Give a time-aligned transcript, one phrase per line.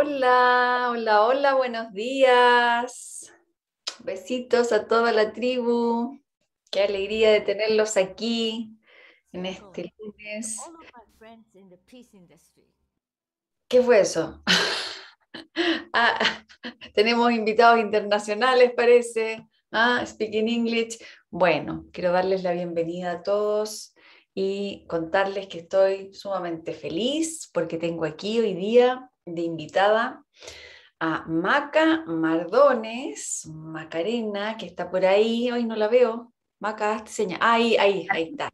[0.00, 3.34] Hola, hola, hola, buenos días.
[3.98, 6.22] Besitos a toda la tribu.
[6.70, 8.78] Qué alegría de tenerlos aquí
[9.32, 10.56] en este lunes.
[13.66, 14.40] ¿Qué fue eso?
[15.92, 16.16] Ah,
[16.94, 19.48] tenemos invitados internacionales, parece.
[19.72, 20.98] Ah, speaking English.
[21.28, 23.96] Bueno, quiero darles la bienvenida a todos
[24.32, 30.24] y contarles que estoy sumamente feliz porque tengo aquí hoy día de invitada
[31.00, 36.32] a Maca Mardones, Macarena, que está por ahí, hoy no la veo.
[36.60, 37.38] Maca, señal.
[37.40, 38.50] Ahí, ahí, ahí está.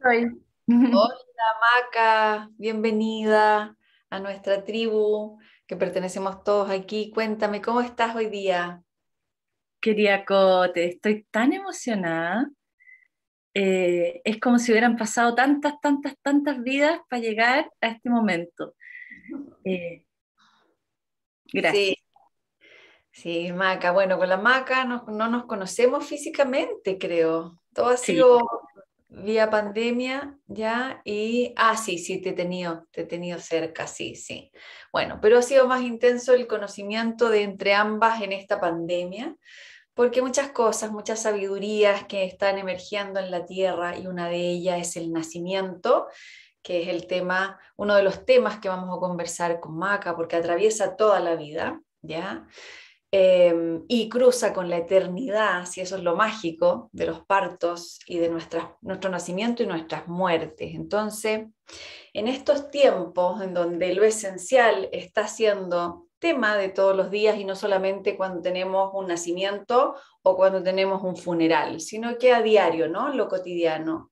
[0.67, 3.75] Hola Maca, bienvenida
[4.09, 7.11] a nuestra tribu que pertenecemos todos aquí.
[7.11, 8.83] Cuéntame, ¿cómo estás hoy día?
[9.81, 12.49] Quería Cote, estoy tan emocionada.
[13.53, 18.75] Eh, es como si hubieran pasado tantas, tantas, tantas vidas para llegar a este momento.
[19.63, 20.04] Eh,
[21.51, 21.97] gracias.
[23.11, 23.51] Sí.
[23.53, 23.91] Maca.
[23.91, 27.61] Bueno, con la Maca no, nos conocemos físicamente, creo.
[27.73, 28.41] Todo ha sido
[29.07, 31.01] vía pandemia, ¿ya?
[31.05, 34.51] Y, ah, sí, sí, te he tenido, te he tenido cerca, sí, sí.
[34.91, 39.35] Bueno, pero ha sido más intenso el conocimiento de entre ambas en esta pandemia,
[39.93, 44.81] porque muchas cosas, muchas sabidurías que están emergiendo en la tierra y una de ellas
[44.81, 46.07] es el nacimiento,
[46.65, 50.35] que es el tema, uno de los temas que vamos a conversar con Maca, porque
[50.35, 52.47] atraviesa toda la vida, ¿ya?
[53.11, 58.17] Em, y cruza con la eternidad, si eso es lo mágico de los partos y
[58.17, 60.73] de nuestro nacimiento y nuestras muertes.
[60.73, 61.45] Entonces,
[62.13, 67.45] en estos tiempos en donde lo esencial está siendo tema de todos los días y
[67.45, 72.89] no solamente cuando tenemos un nacimiento o cuando tenemos un funeral, sino que a diario,
[72.89, 73.09] ¿no?
[73.09, 74.09] Lo cotidiano.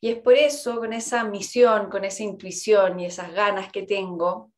[0.00, 4.52] Y es por eso, con esa misión, con esa intuición y esas ganas que tengo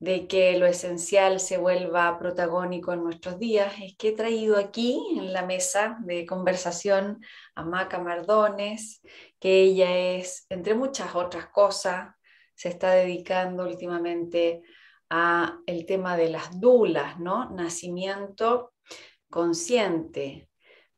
[0.00, 5.00] de que lo esencial se vuelva protagónico en nuestros días, es que he traído aquí
[5.16, 7.20] en la mesa de conversación
[7.56, 9.02] a Maca Mardones,
[9.40, 12.14] que ella es, entre muchas otras cosas,
[12.54, 14.62] se está dedicando últimamente
[15.10, 17.50] a el tema de las dulas, ¿no?
[17.50, 18.74] Nacimiento
[19.30, 20.48] consciente.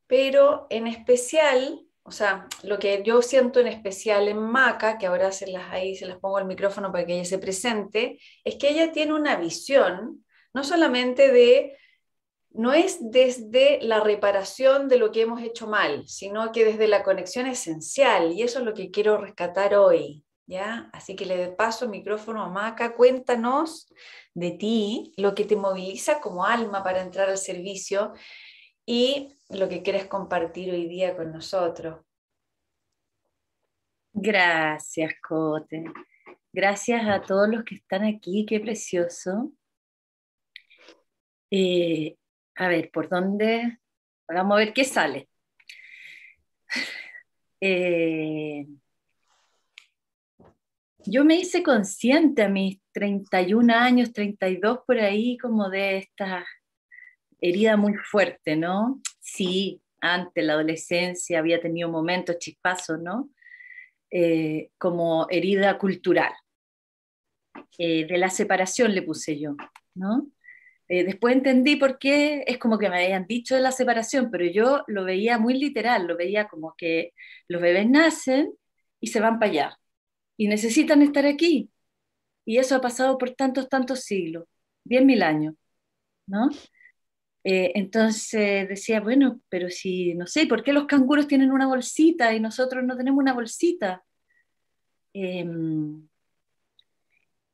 [0.06, 5.32] Pero en especial, o sea, lo que yo siento en especial en Maca, que ahora
[5.32, 8.70] se las, ahí se las pongo el micrófono para que ella se presente, es que
[8.70, 11.76] ella tiene una visión, no solamente de,
[12.50, 17.02] no es desde la reparación de lo que hemos hecho mal, sino que desde la
[17.02, 20.24] conexión esencial, y eso es lo que quiero rescatar hoy.
[20.92, 23.86] Así que le paso el micrófono a Maca, cuéntanos
[24.34, 28.12] de ti, lo que te moviliza como alma para entrar al servicio
[28.92, 32.04] y lo que quieres compartir hoy día con nosotros.
[34.12, 35.84] Gracias, Cote.
[36.52, 39.52] Gracias a todos los que están aquí, qué precioso.
[41.52, 42.16] Eh,
[42.56, 43.78] a ver, ¿por dónde?
[44.26, 45.28] Vamos a ver qué sale.
[47.62, 48.66] Eh,
[51.04, 56.46] yo me hice consciente a mis 31 años, 32 por ahí, como de esta
[57.40, 59.00] herida muy fuerte, ¿no?
[59.20, 63.30] Sí, antes la adolescencia había tenido momentos chispazos, ¿no?
[64.10, 66.32] Eh, como herida cultural.
[67.78, 69.56] Eh, de la separación le puse yo,
[69.94, 70.26] ¿no?
[70.88, 74.44] Eh, después entendí por qué es como que me habían dicho de la separación, pero
[74.44, 77.12] yo lo veía muy literal, lo veía como que
[77.48, 78.52] los bebés nacen
[79.00, 79.78] y se van para allá
[80.36, 81.70] y necesitan estar aquí.
[82.44, 84.44] Y eso ha pasado por tantos, tantos siglos,
[84.84, 85.54] diez mil años,
[86.26, 86.50] ¿no?
[87.44, 92.34] Eh, entonces decía, bueno, pero si, no sé, ¿por qué los canguros tienen una bolsita
[92.34, 94.04] y nosotros no tenemos una bolsita?
[95.12, 96.08] Em,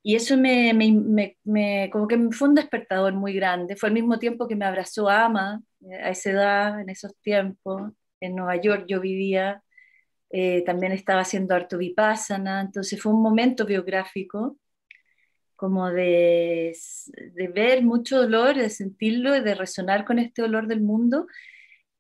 [0.03, 3.77] y eso me, me, me, como que fue un despertador muy grande.
[3.77, 7.93] Fue al mismo tiempo que me abrazó Ama, eh, a esa edad, en esos tiempos.
[8.21, 9.63] En Nueva York yo vivía
[10.31, 14.59] eh, también estaba haciendo harto vipassana, entonces fue un momento biográfico
[15.57, 16.77] como de,
[17.35, 21.27] de ver mucho dolor, de sentirlo, de resonar con este dolor del mundo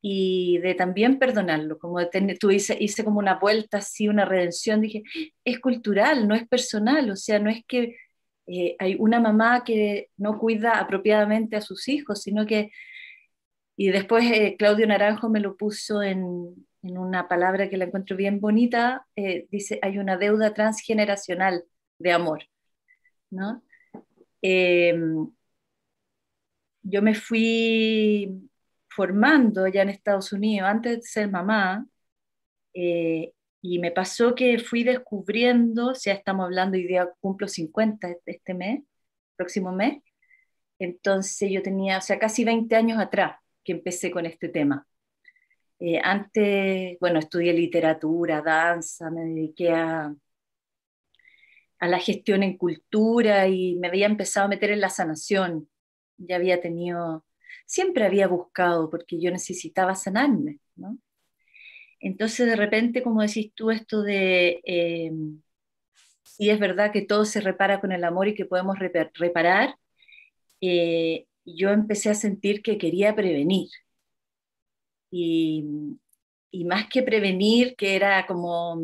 [0.00, 4.24] y de también perdonarlo, como de tener, tú hice, hice como una vuelta así, una
[4.24, 5.02] redención, dije,
[5.44, 7.96] es cultural, no es personal, o sea, no es que
[8.46, 12.70] eh, hay una mamá que no cuida apropiadamente a sus hijos, sino que,
[13.76, 18.16] y después eh, Claudio Naranjo me lo puso en, en una palabra que la encuentro
[18.16, 21.64] bien bonita, eh, dice, hay una deuda transgeneracional
[21.98, 22.44] de amor,
[23.30, 23.62] ¿no?
[24.42, 25.28] Em,
[26.82, 28.50] yo me fui
[28.88, 31.86] formando ya en Estados Unidos antes de ser mamá
[32.74, 33.32] eh,
[33.62, 38.82] y me pasó que fui descubriendo, ya estamos hablando y día cumplo 50 este mes,
[39.36, 40.02] próximo mes,
[40.78, 44.86] Entonces yo tenía, o sea, casi 20 años atrás que empecé con este tema.
[45.78, 50.14] Eh, antes, bueno, estudié literatura, danza, me dediqué a,
[51.78, 55.68] a la gestión en cultura y me había empezado a meter en la sanación.
[56.18, 57.24] Ya había tenido,
[57.66, 60.98] siempre había buscado porque yo necesitaba sanarme, ¿no?
[62.00, 65.10] Entonces de repente, como decís tú, esto de, eh,
[66.22, 69.76] si es verdad que todo se repara con el amor y que podemos reparar,
[70.60, 73.68] eh, yo empecé a sentir que quería prevenir.
[75.10, 75.64] Y,
[76.50, 78.82] y más que prevenir, que era como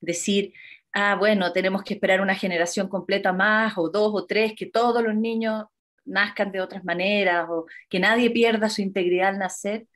[0.00, 0.52] decir,
[0.94, 5.02] ah, bueno, tenemos que esperar una generación completa más, o dos o tres, que todos
[5.02, 5.64] los niños
[6.04, 9.86] nazcan de otras maneras, o que nadie pierda su integridad al nacer,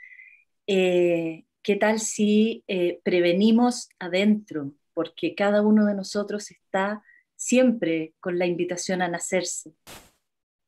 [0.67, 4.73] eh, ¿qué tal si eh, prevenimos adentro?
[4.95, 7.03] Porque cada uno de nosotros está
[7.37, 9.73] siempre con la invitación a nacerse,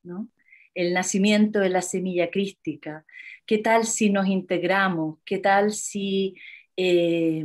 [0.02, 0.28] ¿no?
[0.74, 3.04] El nacimiento de la semilla crística.
[3.44, 5.18] ¿Qué tal si nos integramos?
[5.24, 6.36] ¿Qué tal si
[6.76, 7.44] eh,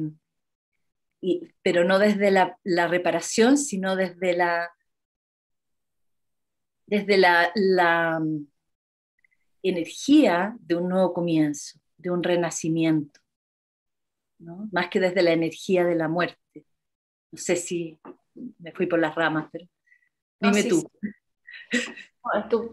[1.62, 4.72] pero no desde la, reparación, sino desde la,
[6.86, 8.48] desde la, mm,
[9.64, 13.20] energía de un nuevo comienzo, de un renacimiento,
[14.72, 16.66] más que desde la energía de la muerte.
[17.32, 18.00] No sé si
[18.60, 19.66] me fui por las ramas, pero
[20.40, 20.88] dime tú.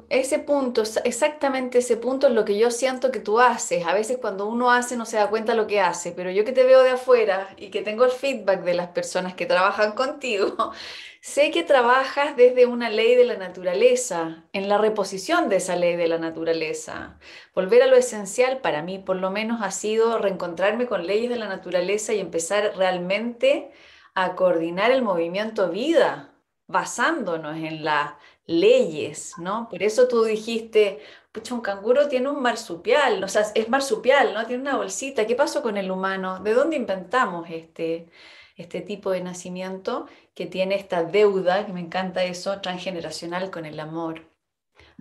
[0.09, 3.87] Ese punto, exactamente ese punto es lo que yo siento que tú haces.
[3.87, 6.53] A veces cuando uno hace no se da cuenta lo que hace, pero yo que
[6.53, 10.73] te veo de afuera y que tengo el feedback de las personas que trabajan contigo,
[11.21, 15.97] sé que trabajas desde una ley de la naturaleza, en la reposición de esa ley
[15.97, 17.19] de la naturaleza.
[17.55, 21.37] Volver a lo esencial para mí por lo menos ha sido reencontrarme con leyes de
[21.37, 23.71] la naturaleza y empezar realmente
[24.15, 26.31] a coordinar el movimiento vida
[26.67, 29.69] basándonos en la leyes, ¿no?
[29.69, 31.01] Por eso tú dijiste,
[31.33, 34.47] pucha, un canguro tiene un marsupial, o sea, es marsupial, ¿no?
[34.47, 35.27] Tiene una bolsita.
[35.27, 36.41] ¿Qué pasó con el humano?
[36.41, 38.09] ¿De dónde inventamos este,
[38.57, 43.81] este tipo de nacimiento que tiene esta deuda, que me encanta eso, transgeneracional con el
[43.81, 44.29] amor?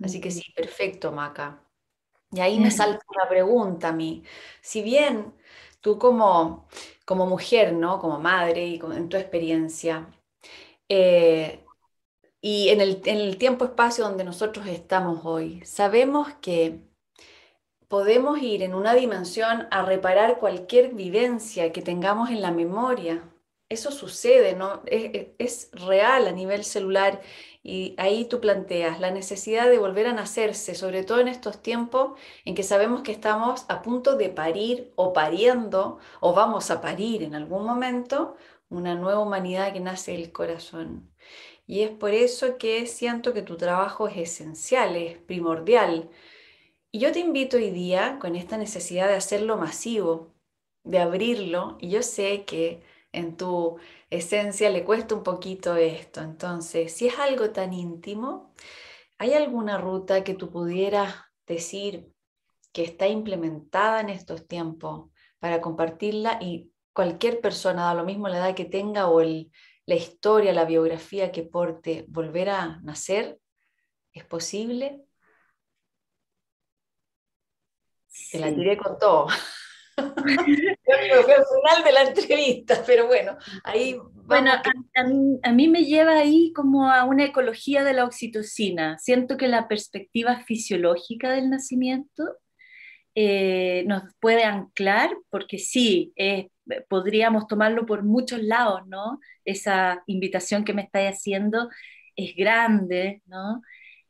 [0.02, 1.62] Así que sí, perfecto, Maca.
[2.32, 4.24] Y ahí me salta una pregunta a mí.
[4.60, 5.34] Si bien
[5.80, 6.68] tú como,
[7.04, 7.98] como mujer, ¿no?
[8.00, 10.08] Como madre y en tu experiencia,
[10.88, 11.64] eh,
[12.44, 16.80] y en el, tiempo-espacio donde nosotros estamos hoy, sabemos que
[17.88, 23.22] podemos ir en una dimensión a reparar cualquier vivencia que tengamos en la memoria.
[23.68, 24.82] Eso sucede, ¿no?
[24.86, 27.20] Es, es, real a nivel celular
[27.62, 32.18] y ahí tú planteas la necesidad de volver a nacerse, sobre todo en estos tiempos
[32.44, 37.22] en que sabemos que estamos a punto de parir o pariendo o vamos a parir
[37.22, 38.36] en algún momento
[38.68, 41.12] una nueva humanidad que nace del corazón.
[41.66, 46.10] Y es por eso que siento que tu trabajo es esencial, es primordial.
[46.90, 50.34] Y yo te invito hoy día con esta necesidad de hacerlo masivo,
[50.84, 53.78] de abrirlo, y yo sé que en tu
[54.10, 56.20] esencia le cuesta un poquito esto.
[56.20, 58.54] Entonces, si es algo tan íntimo,
[59.18, 61.14] ¿hay alguna ruta que tú pudieras
[61.46, 62.12] decir
[62.72, 68.38] que está implementada en estos tiempos para compartirla y cualquier persona, da lo mismo la
[68.38, 69.50] edad que tenga o el,
[69.86, 73.38] la historia, la biografía que porte volver a nacer?
[74.12, 75.02] ¿Es posible?
[78.06, 79.26] Se la tiré con todo.
[79.96, 83.96] final de la entrevista, pero bueno, ahí...
[84.24, 84.52] Bueno,
[85.44, 88.96] a, mí, me lleva ahí como a una ecología de la oxitocina.
[88.98, 92.24] Siento que la perspectiva fisiológica del nacimiento
[93.14, 96.46] eh, nos puede anclar, porque sí, es
[96.88, 99.20] podríamos tomarlo por muchos lados, ¿no?
[99.44, 101.68] Esa invitación que me estáis haciendo
[102.16, 103.62] es grande, ¿no?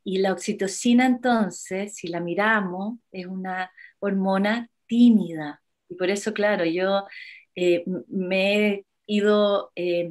[0.04, 5.62] Y la oxitocina entonces, si la miramos, es una hormona tímida.
[5.88, 7.07] Y por eso, claro, yo
[7.54, 10.11] eh, me he ido eh,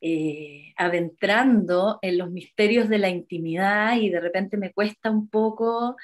[0.00, 5.96] eh, adentrando en los misterios de la intimidad y de repente me cuesta un poco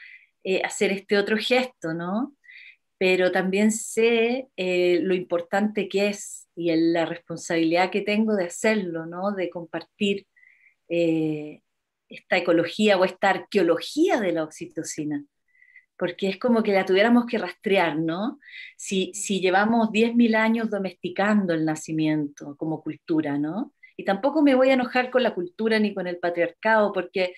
[0.65, 2.35] hacer este otro gesto, ¿no?
[3.01, 9.07] Pero también sé eh, lo importante que es y la responsabilidad que tengo de hacerlo,
[9.07, 9.33] ¿no?
[9.33, 10.27] de compartir
[10.91, 11.63] eh,
[12.11, 15.25] esta ecología o esta arqueología de la oxitocina,
[15.97, 18.39] porque es como que la tuviéramos que rastrear, ¿no?
[18.77, 23.73] Si, si llevamos 10.000 años domesticando el nacimiento como cultura, ¿no?
[23.97, 27.35] Y tampoco me voy a enojar con la cultura ni con el patriarcado, porque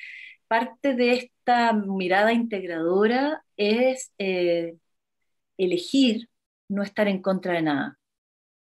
[0.48, 4.76] parte de esta mirada integradora es eh,
[5.56, 6.28] elegir
[6.68, 7.98] no estar en contra de nada.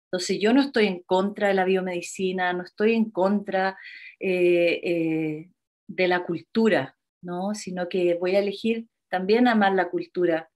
[0.05, 3.77] Entonces yo no estoy en contra de la biomedicina, no estoy en contra
[4.19, 5.49] eh, eh,
[5.87, 7.53] de la cultura, ¿no?
[7.53, 10.49] sino que voy a elegir también amar la cultura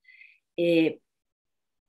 [0.55, 0.99] eh,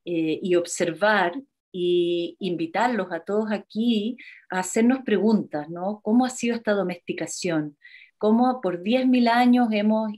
[0.03, 1.33] y observar
[1.71, 4.17] y invitarlos a todos aquí
[4.49, 6.01] a hacernos preguntas, ¿no?
[6.03, 7.77] ¿Cómo ha sido esta domesticación?
[8.17, 10.11] ¿Cómo por 10.000 años hemos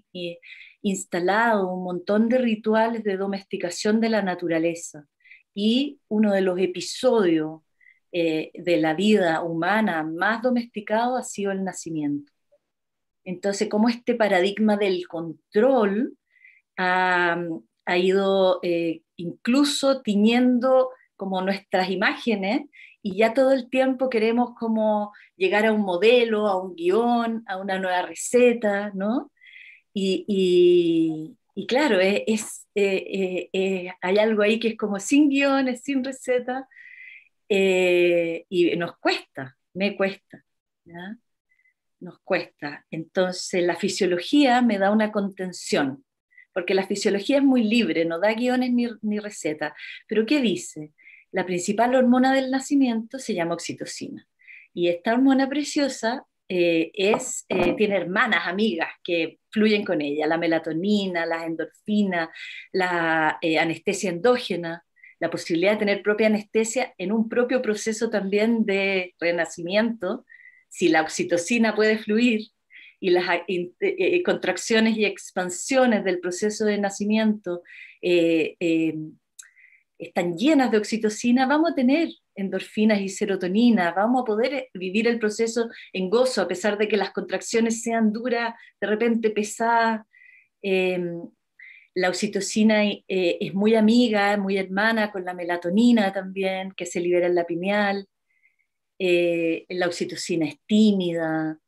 [0.83, 5.07] instalado un montón de rituales de domesticación de la naturaleza?
[5.55, 7.61] Y uno de los episodios
[8.11, 12.31] eh, de la vida humana más domesticado ha sido el nacimiento.
[13.23, 16.15] Entonces, cómo este paradigma del control
[16.77, 17.37] ha,
[17.97, 22.63] ido eh, incluso tiñendo como nuestras imágenes
[23.01, 27.57] y ya todo el tiempo queremos como llegar a un modelo, a un guion, a
[27.57, 29.31] una nueva receta, ¿no?
[29.93, 36.67] Y, claro, es, eh, eh, hay algo ahí que es como sin guiones, sin receta,
[37.49, 40.43] eh, y nos cuesta, me cuesta,
[41.99, 42.85] nos cuesta.
[42.89, 46.03] Entonces la fisiología me da una contención,
[46.53, 49.75] porque la fisiología es muy libre, no da guiones ni, ni receta.
[50.07, 50.91] Pero ¿qué dice?
[51.33, 54.25] la principal hormona del nacimiento se llama oxitocina.
[54.73, 60.37] Y esta hormona preciosa eh, es, eh, tiene hermanas, amigas que fluyen con ella, la
[60.37, 62.29] melatonina, la endorfina,
[62.71, 64.83] la eh, anestesia endógena,
[65.19, 70.25] la posibilidad de tener propia anestesia en un propio proceso también de renacimiento,
[70.69, 72.41] si la oxitocina puede fluir
[72.99, 73.25] y las
[74.25, 77.61] contracciones y expansiones del proceso de nacimiento
[79.97, 85.19] están llenas de oxitocina, vamos a tener endorfinas y serotonina, vamos a poder vivir el
[85.19, 90.05] proceso en gozo, a pesar de que las contracciones sean duras, de repente pesadas.
[90.61, 91.21] Em,
[91.95, 97.27] la oxitocina eh, es muy amiga, muy hermana con la melatonina también, que se libera
[97.27, 98.07] en la pineal.
[98.99, 101.59] Eh, la oxitocina es tímida,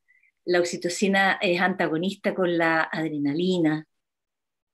[0.46, 3.88] la oxitocina es antagonista con la adrenalina,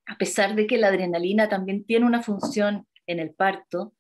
[0.06, 3.94] a pesar de que la adrenalina también tiene una función en el parto,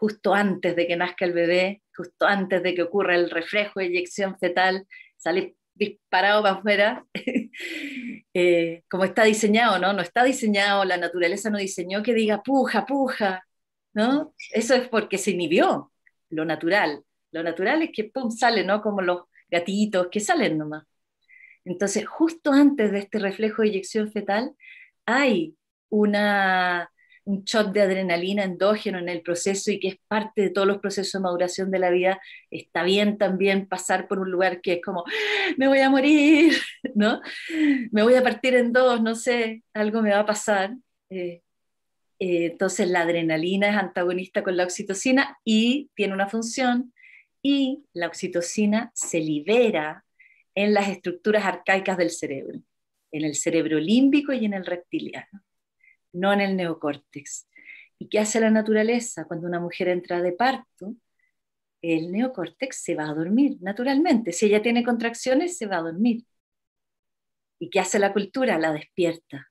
[0.00, 3.86] justo antes de que nazca el bebé, justo antes de que ocurra el reflejo de
[3.86, 4.86] eyección fetal,
[5.18, 7.04] sale disparado para afuera,
[8.34, 9.92] eh, como está diseñado, ¿no?
[9.92, 13.44] No está diseñado, la naturaleza no diseñó que diga puja, puja,
[13.92, 14.34] ¿no?
[14.52, 15.92] Eso es porque se inhibió
[16.30, 17.04] lo natural.
[17.30, 18.80] Lo natural es que pum, sale, ¿no?
[18.80, 20.84] Como los gatitos que salen nomás.
[21.66, 24.54] Entonces, justo antes de este reflejo de eyección fetal,
[25.04, 25.56] hay
[25.90, 26.90] una
[27.24, 30.78] un shot de adrenalina endógeno en el proceso y que es parte de todos los
[30.78, 34.82] procesos de maduración de la vida, está bien también pasar por un lugar que es
[34.82, 35.04] como,
[35.56, 36.54] me voy a morir,
[36.94, 37.20] ¿no?
[37.90, 40.74] Me voy a partir en dos, no sé, algo me va a pasar.
[41.10, 41.42] Eh,
[42.18, 46.92] eh, entonces la adrenalina es antagonista con la oxitocina y tiene una función
[47.42, 50.04] y la oxitocina se libera
[50.54, 52.60] en las estructuras arcaicas del cerebro,
[53.12, 55.42] en el cerebro límbico y en el reptiliano
[56.12, 57.48] no en el neocórtex.
[57.98, 59.26] ¿Y qué hace la naturaleza?
[59.26, 60.94] Cuando una mujer entra de parto,
[61.82, 64.32] el neocórtex se va a dormir, naturalmente.
[64.32, 66.24] Si ella tiene contracciones, se va a dormir.
[67.58, 68.58] ¿Y qué hace la cultura?
[68.58, 69.48] La despierta.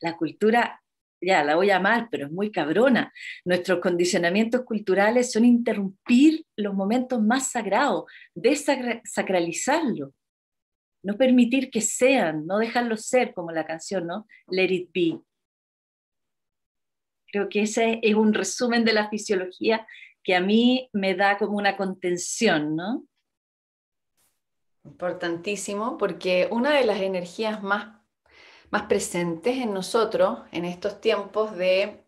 [0.00, 0.82] La cultura,
[1.20, 3.12] ya la voy a amar, pero es muy cabrona.
[3.44, 8.04] Nuestros condicionamientos culturales son interrumpir los momentos más sagrados,
[8.34, 10.14] desacralizarlo
[11.02, 14.26] no permitir que sean, no dejarlos ser, como la canción, ¿no?
[14.48, 15.20] Let it be.
[17.32, 19.86] Creo que ese es un resumen de la fisiología
[20.22, 23.04] que a mí me da como una contención, ¿no?
[24.84, 28.00] Importantísimo, porque una de las energías más,
[28.70, 32.04] más presentes en nosotros en estos tiempos de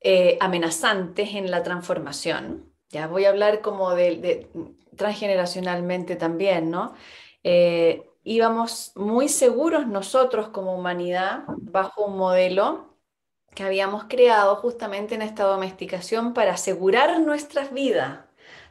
[0.00, 4.50] eh, amenazantes en la transformación, ya voy a hablar como de
[4.96, 6.94] transgeneracionalmente también, ¿no?
[7.44, 12.96] Eh, íbamos muy seguros nosotros como humanidad bajo un modelo
[13.54, 18.20] que habíamos creado justamente en esta domesticación para asegurar nuestras vidas.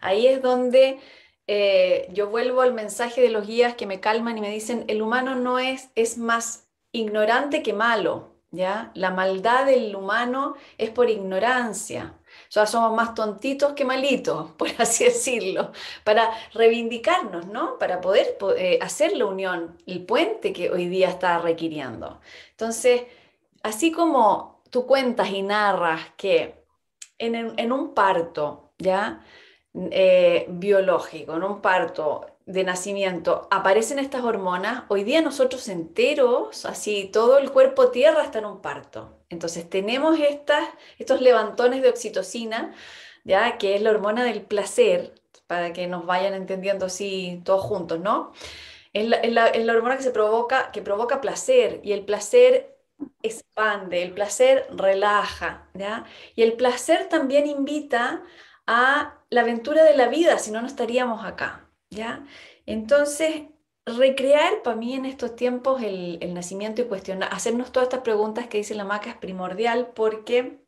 [0.01, 0.99] Ahí es donde
[1.47, 5.01] eh, yo vuelvo al mensaje de los guías que me calman y me dicen, el
[5.01, 8.91] humano no es, es más ignorante que malo, ¿ya?
[8.95, 12.17] La maldad del humano es por ignorancia.
[12.51, 15.71] Sea, somos más tontitos que malitos, por así decirlo,
[16.03, 17.77] para reivindicarnos, ¿no?
[17.77, 22.19] Para poder eh, hacer la unión, el puente que hoy día está requiriendo.
[22.51, 23.03] Entonces,
[23.63, 26.65] así como tú cuentas y narras que
[27.17, 29.23] en, un parto, ¿ya?
[29.73, 37.09] Eh, biológico, en un parto de nacimiento aparecen estas hormonas, hoy día nosotros enteros, así
[37.13, 39.20] todo el cuerpo tierra está en un parto.
[39.31, 40.19] Entonces tenemos
[40.99, 42.75] estos levantones de oxitocina,
[43.23, 45.15] ya que es la hormona del placer,
[45.47, 48.33] para que nos vayan entendiendo así todos juntos, ¿no?
[48.93, 52.77] Es la, hormona que, se provoca, que provoca placer y el placer
[53.23, 56.05] expande, el placer relaja, ¿ya?
[56.35, 58.23] Y el placer también invita
[58.67, 62.25] a la aventura de la vida, si no, no estaríamos acá, ¿ya?
[62.65, 63.43] Entonces,
[63.85, 68.57] recrear para mí en estos tiempos el, nacimiento y cuestionar, hacernos todas estas preguntas que
[68.57, 70.59] dice la maca es primordial porque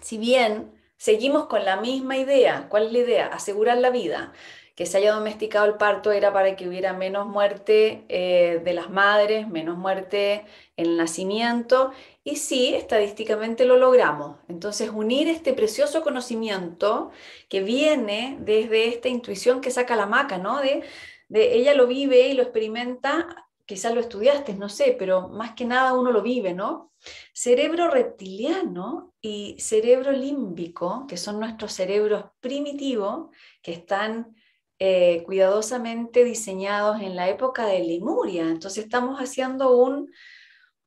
[0.00, 3.26] si bien seguimos con la misma idea, ¿cuál es la idea?
[3.26, 4.32] Asegurar la vida,
[4.74, 8.90] que se haya domesticado el parto era para que hubiera menos muerte eh, de las
[8.90, 10.44] madres, menos muerte
[10.76, 11.92] en el nacimiento,
[12.24, 14.38] y sí, estadísticamente lo logramos.
[14.48, 17.10] Entonces, unir este precioso conocimiento
[17.48, 20.60] que viene desde esta intuición que saca la maca, ¿no?
[20.60, 20.82] De,
[21.32, 25.64] de ella lo vive y lo experimenta, quizás lo estudiaste, no sé, pero más que
[25.64, 26.92] nada uno lo vive, ¿no?
[27.32, 34.36] Cerebro reptiliano y cerebro límbico, que son nuestros cerebros primitivos, que están
[34.78, 38.42] eh, cuidadosamente diseñados en la época de Lemuria.
[38.42, 40.12] Entonces estamos haciendo un,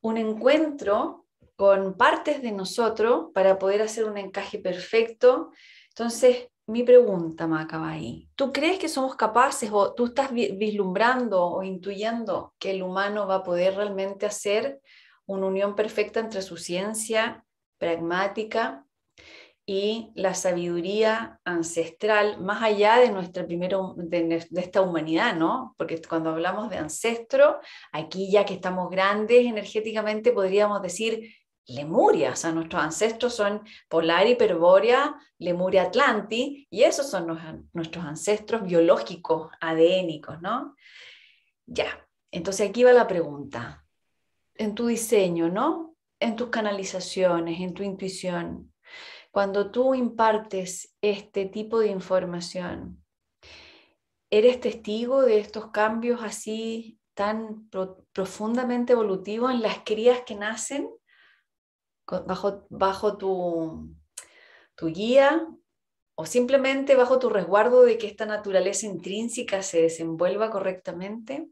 [0.02, 5.50] un encuentro con partes de nosotros para poder hacer un encaje perfecto.
[5.90, 8.28] Entonces, mi pregunta, Maca, ahí.
[8.36, 13.36] ¿Tú crees que somos capaces o tú estás vislumbrando o intuyendo que el humano va
[13.36, 14.82] a poder realmente hacer
[15.26, 17.46] una unión perfecta entre su ciencia
[17.78, 18.86] pragmática
[19.68, 25.74] y la sabiduría ancestral más allá de nuestra primero de, esta humanidad, ¿no?
[25.78, 27.60] Porque cuando hablamos de ancestro,
[27.92, 31.36] aquí ya que estamos grandes energéticamente podríamos decir
[31.68, 37.40] Lemuria, o sea, nuestros ancestros son Polar, Hiperbórea, Lemuria, Atlanti, y esos son
[37.74, 40.76] nuestros ancestros biológicos, adénicos, ¿no?
[41.66, 43.84] Ya, entonces aquí va la pregunta.
[44.54, 45.96] En tu diseño, ¿no?
[46.20, 48.72] En tus canalizaciones, en tu intuición,
[49.32, 53.04] cuando tú impartes este tipo de información,
[54.30, 57.70] ¿eres testigo de estos cambios así tan
[58.14, 60.90] profundamente evolutivos en las crías que nacen
[62.08, 63.96] bajo, bajo tu,
[64.76, 65.48] tu guía
[66.16, 71.50] o simplemente bajo tu resguardo de que esta naturaleza intrínseca se desenvuelva correctamente?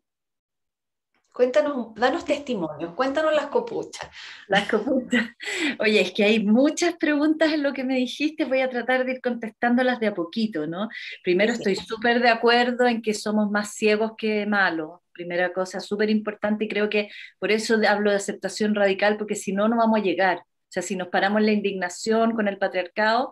[1.34, 4.08] Cuéntanos, danos testimonios, cuéntanos las copuchas.
[4.48, 5.32] Las copuchas.
[5.80, 9.14] Oye, es que hay muchas preguntas en lo que me dijiste, voy a tratar de
[9.14, 10.90] ir contestándolas de a poquito, ¿no?
[11.24, 15.03] Primero estoy súper de acuerdo en que somos más ciegos que malos.
[15.14, 19.54] Primera cosa, súper importante y creo que por eso hablo de aceptación radical, porque si
[19.54, 20.40] no, no vamos a llegar.
[20.40, 23.32] O sea, si nos paramos en la indignación con el patriarcado,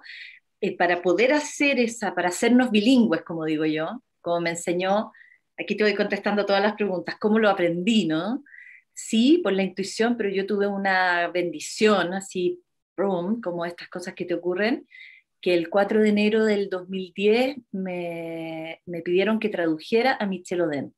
[0.62, 5.12] eh, para poder hacer esa, para hacernos bilingües, como digo yo, como me enseñó
[5.62, 8.44] aquí te voy contestando todas las preguntas, ¿cómo lo aprendí, no?
[8.94, 12.62] Sí, por la intuición, pero yo tuve una bendición, así,
[12.96, 14.88] como estas cosas que te ocurren,
[15.42, 20.94] que el 4 de enero del 2010 me, me pidieron que tradujera a Michel Odent.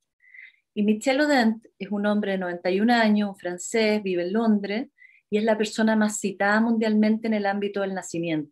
[0.73, 4.87] Y Michel Odent es un hombre de 91 años, un francés, vive en Londres,
[5.29, 8.51] y es la persona más citada mundialmente en el ámbito del nacimiento.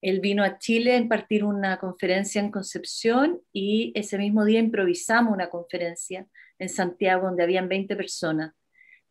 [0.00, 5.32] Él vino a Chile a impartir una conferencia en Concepción y ese mismo día improvisamos
[5.32, 6.26] una conferencia
[6.58, 8.52] en Santiago donde habían 20 personas.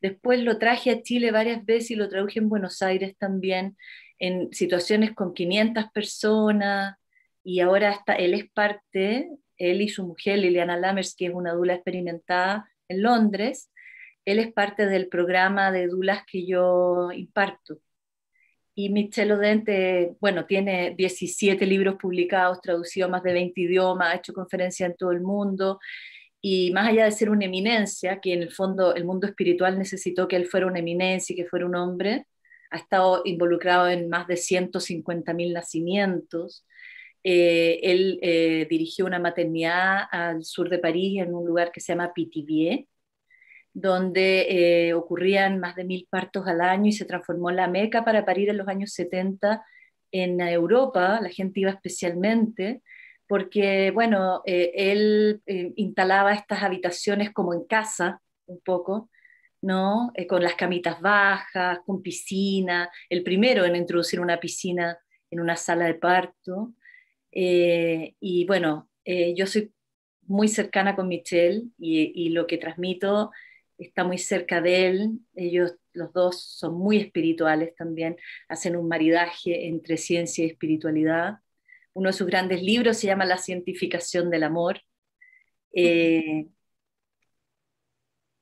[0.02, 3.78] Después lo traje a Chile varias veces y lo traduje en Buenos Aires también,
[4.20, 6.98] en situaciones con 500 personas.
[7.44, 9.30] Y ahora está, él es parte,
[9.69, 13.71] él y su mujer Liliana Lammers, que es una dula experimentada en Londres,
[14.26, 17.80] él es parte del programa de dulas que yo imparto.
[18.74, 24.17] Y Michelle Odente, bueno, tiene 17 libros publicados, traducido a más de 20 idiomas, ha
[24.17, 25.80] hecho conferencias en todo el mundo.
[26.41, 30.28] Y más allá de ser una eminencia, que en el fondo el mundo espiritual necesitó
[30.28, 32.26] que él fuera una eminencia y que fuera un hombre,
[32.71, 36.65] ha estado involucrado en más de 150.000 nacimientos.
[37.24, 41.94] Eh, él eh, dirigió una maternidad al sur de París, en un lugar que se
[41.94, 42.86] llama Pithiviers,
[43.74, 48.26] donde eh, ocurrían más de mil partos al año y se transformó la Meca para
[48.26, 49.64] parir en los años 70
[50.12, 52.82] en Europa, la gente iba especialmente,
[53.28, 59.10] porque, bueno, eh, él eh, instalaba estas habitaciones como en casa, un poco,
[59.62, 60.12] ¿no?
[60.28, 64.98] con las camitas bajas, con piscina, el primero en introducir una piscina
[65.30, 66.74] en una sala de parto.
[67.32, 69.72] Y bueno, yo soy
[70.32, 73.32] muy cercana con Michelle y, lo que transmito
[73.78, 78.15] está muy cerca de él, ellos los dos son muy espirituales también,
[78.48, 81.39] hacen un maridaje entre ciencia y espiritualidad.
[81.94, 84.82] Uno de sus grandes libros se llama La cientificación del amor.
[85.74, 86.48] Eh,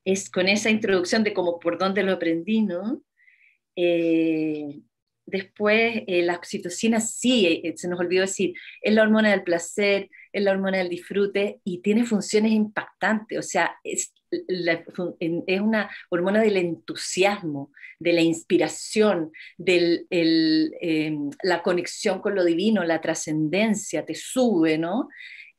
[0.04, 3.02] es con esa introducción de cómo por dónde lo aprendí, ¿no?
[3.76, 4.80] Eh,
[5.30, 10.10] Después, eh, la oxitocina sí, eh, se nos olvidó decir, es la hormona del placer,
[10.32, 16.40] es la hormona del disfrute y tiene funciones impactantes, o sea, es, es una hormona
[16.40, 24.16] del entusiasmo, de la inspiración, de em, la conexión con lo divino, la trascendencia, te
[24.16, 25.08] sube, ¿no?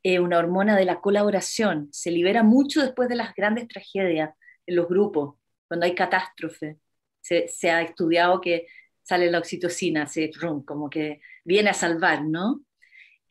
[0.04, 4.32] Es una hormona de la colaboración, se libera mucho después de las grandes tragedias
[4.66, 5.36] en los grupos,
[5.68, 6.78] cuando hay catástrofe.
[7.22, 8.66] se ha estudiado que
[9.04, 10.32] sale la oxitocina, se,
[10.66, 12.62] como que viene a salvar, ¿no?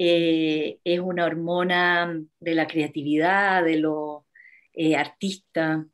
[0.02, 4.26] Eh, es una hormona de la creatividad, de lo
[4.72, 5.86] eh, artista.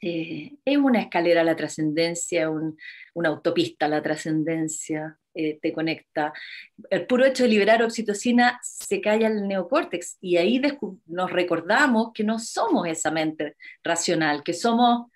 [0.00, 6.32] Eh, es una escalera a la trascendencia, una autopista a la trascendencia, te conecta.
[6.88, 10.62] El puro hecho de liberar oxitocina se calla el neocórtex y ahí
[11.06, 15.10] nos recordamos que no somos esa mente racional, que somos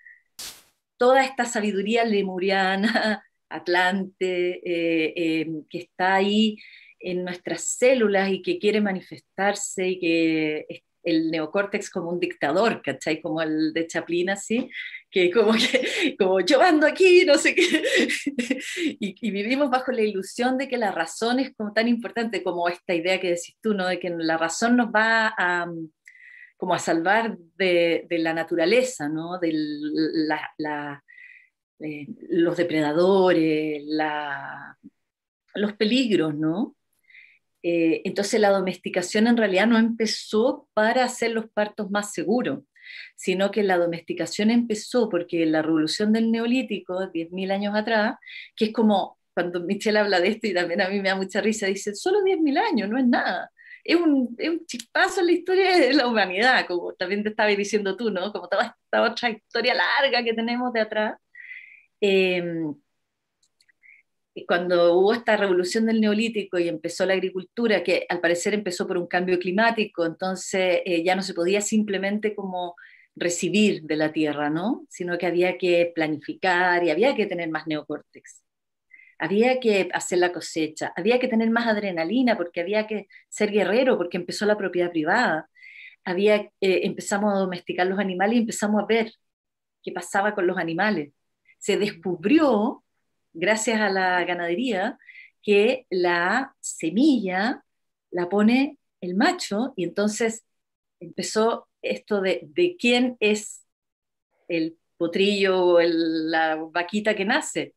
[0.97, 6.57] toda esta sabiduría lemuriana, Atlante, eh, eh, que está ahí
[6.99, 13.21] en nuestras células y que quiere manifestarse y que el neocórtex como un dictador, ¿cachai?
[13.21, 14.69] Como el de Chaplin, así,
[15.09, 17.63] que como que, como yo ando aquí, no sé qué,
[18.99, 22.93] y, vivimos bajo la ilusión de que la razón es como tan importante como esta
[22.93, 23.87] idea que decís tú, ¿no?
[23.87, 25.67] De que la razón nos va a,
[26.57, 29.39] como a salvar de, la naturaleza, ¿no?
[29.39, 29.53] De
[30.57, 31.03] la
[31.79, 33.83] eh, los depredadores,
[35.55, 36.75] los peligros, ¿no?
[37.61, 42.63] Eh, entonces la domesticación en realidad no empezó para hacer los partos más seguros,
[43.15, 48.15] sino que la domesticación empezó porque la revolución del neolítico, 10.000 años atrás,
[48.55, 51.41] que es como cuando Michelle habla de esto y también a mí me da mucha
[51.41, 53.51] risa, dice, solo 10.000 años, no es nada.
[53.83, 57.55] Es un, es un, chispazo en la historia de la humanidad, como también te estabas
[57.57, 58.31] diciendo tú, ¿no?
[58.31, 61.17] Como toda esta otra historia larga que tenemos de atrás.
[62.01, 62.73] Em,
[64.47, 68.97] cuando hubo esta revolución del neolítico y empezó la agricultura, que al parecer empezó por
[68.97, 72.75] un cambio climático, entonces eh, ya no se podía simplemente como
[73.15, 74.85] recibir de la tierra, ¿no?
[74.89, 78.43] Sino que había que planificar y había que tener más neocórtex.
[79.19, 83.97] Había que hacer la cosecha, había que tener más adrenalina porque había que ser guerrero
[83.97, 85.49] porque empezó la propiedad privada.
[86.05, 89.11] Había, eh, empezamos a domesticar los animales y empezamos a ver
[89.83, 91.11] qué pasaba con los animales
[91.59, 92.83] se descubrió,
[93.33, 94.97] gracias a la ganadería,
[95.41, 97.63] que la semilla
[98.11, 100.45] la pone el macho y entonces
[100.99, 103.65] empezó esto de, de quién es
[104.47, 107.75] el potrillo o la vaquita que nace.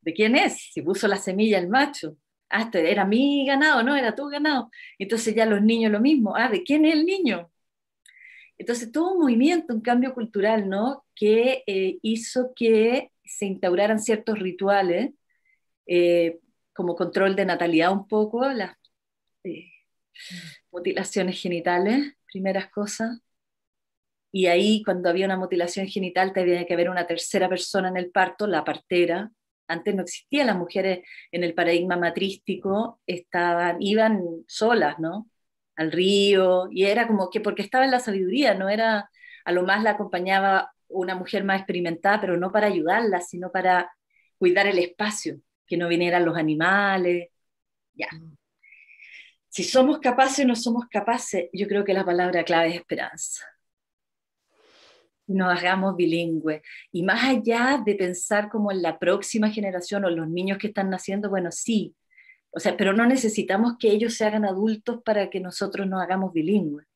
[0.00, 0.70] ¿De quién es?
[0.72, 2.16] Si puso la semilla el macho.
[2.48, 4.70] Ah, este era mi ganado, no, era tu ganado.
[4.98, 6.34] Entonces ya los niños lo mismo.
[6.36, 7.50] Ah, ¿de quién es el niño?
[8.60, 11.06] Entonces, todo un movimiento, un cambio cultural, ¿no?
[11.14, 15.12] Que eh, hizo que se instauraran ciertos rituales,
[15.86, 16.40] eh,
[16.74, 18.76] como control de natalidad un poco, las
[19.44, 19.70] eh,
[20.70, 23.20] mutilaciones genitales, primeras cosas.
[24.30, 28.10] Y ahí, cuando había una mutilación genital, tenía que haber una tercera persona en el
[28.10, 29.32] parto, la partera.
[29.68, 31.00] Antes no existían las mujeres
[31.32, 35.30] en el paradigma matrístico, estaban, iban solas, ¿no?
[35.80, 39.10] Al río, y era como que porque estaba en la sabiduría, no era,
[39.46, 43.90] a lo más la acompañaba una mujer más experimentada, pero no para ayudarla, sino para
[44.38, 47.28] cuidar el espacio, que no vinieran los animales,
[47.94, 48.08] ya.
[48.12, 48.36] Mm.
[49.48, 53.44] Si somos capaces o no somos capaces, yo creo que la palabra clave es esperanza.
[55.26, 56.60] Nos hagamos bilingües.
[56.92, 60.90] Y más allá de pensar como en la próxima generación o los niños que están
[60.90, 61.94] naciendo, bueno, sí,
[62.52, 66.32] o sea, pero no necesitamos que ellos se hagan adultos para que nosotros nos hagamos
[66.32, 66.86] bilingües.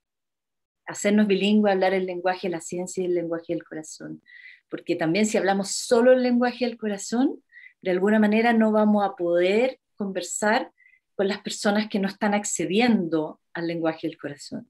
[0.86, 4.22] Hacernos bilingües, hablar el lenguaje de la ciencia y el lenguaje del corazón.
[4.68, 7.42] Porque también si hablamos solo el lenguaje del corazón,
[7.80, 10.72] de alguna manera no vamos a poder conversar
[11.14, 14.68] con las personas que no están accediendo al lenguaje del corazón.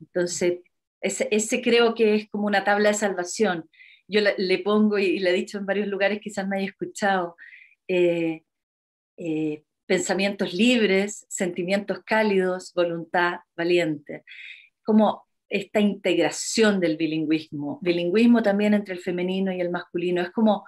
[0.00, 0.60] Entonces,
[1.00, 3.68] ese, creo que es como una tabla de salvación.
[4.08, 7.36] Yo le, pongo, y, le he dicho en varios lugares, quizás me haya escuchado,
[7.86, 8.42] eh,
[9.18, 14.24] eh, pensamientos libres, sentimientos cálidos, voluntad valiente.
[14.82, 17.78] Como esta integración del bilingüismo.
[17.82, 20.22] Bilingüismo también entre el femenino y el masculino.
[20.22, 20.66] Es como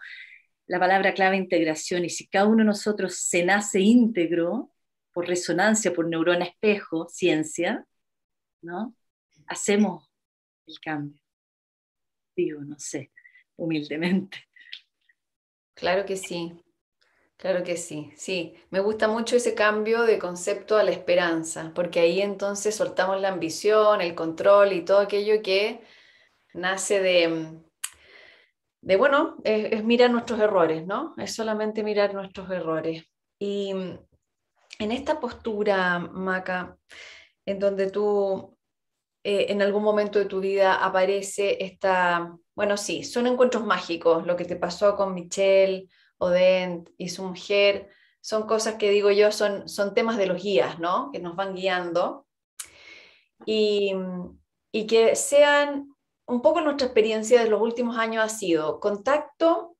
[0.66, 2.04] la palabra clave integración.
[2.04, 4.72] Y si cada uno de nosotros se nace íntegro,
[5.12, 7.84] por resonancia, por neurona espejo, ciencia,
[8.62, 8.94] ¿no?
[9.46, 10.08] Hacemos
[10.66, 11.20] el cambio.
[12.36, 13.10] Digo, no sé,
[13.56, 14.38] humildemente.
[15.74, 16.52] Claro que sí.
[17.40, 18.54] Claro que sí, sí.
[18.68, 23.28] Me gusta mucho ese cambio de concepto a la esperanza, porque ahí entonces soltamos la
[23.30, 25.80] ambición, el control y todo aquello que
[26.52, 27.62] nace de,
[28.82, 31.14] de bueno, es, mirar nuestros errores, ¿no?
[31.16, 33.06] Es solamente mirar nuestros errores.
[33.38, 36.76] Y en esta postura, Maca,
[37.46, 38.54] en donde tú
[39.24, 44.36] eh, en algún momento de tu vida aparece esta, bueno, sí, son encuentros mágicos, lo
[44.36, 45.88] que te pasó con Michelle,
[46.20, 47.88] Odent y su mujer,
[48.20, 51.10] son cosas que digo yo, son, son temas de los guías, ¿no?
[51.12, 52.26] Que nos van guiando.
[53.46, 53.94] Y,
[54.86, 55.94] que sean
[56.26, 59.76] un poco nuestra experiencia de los últimos años ha sido contacto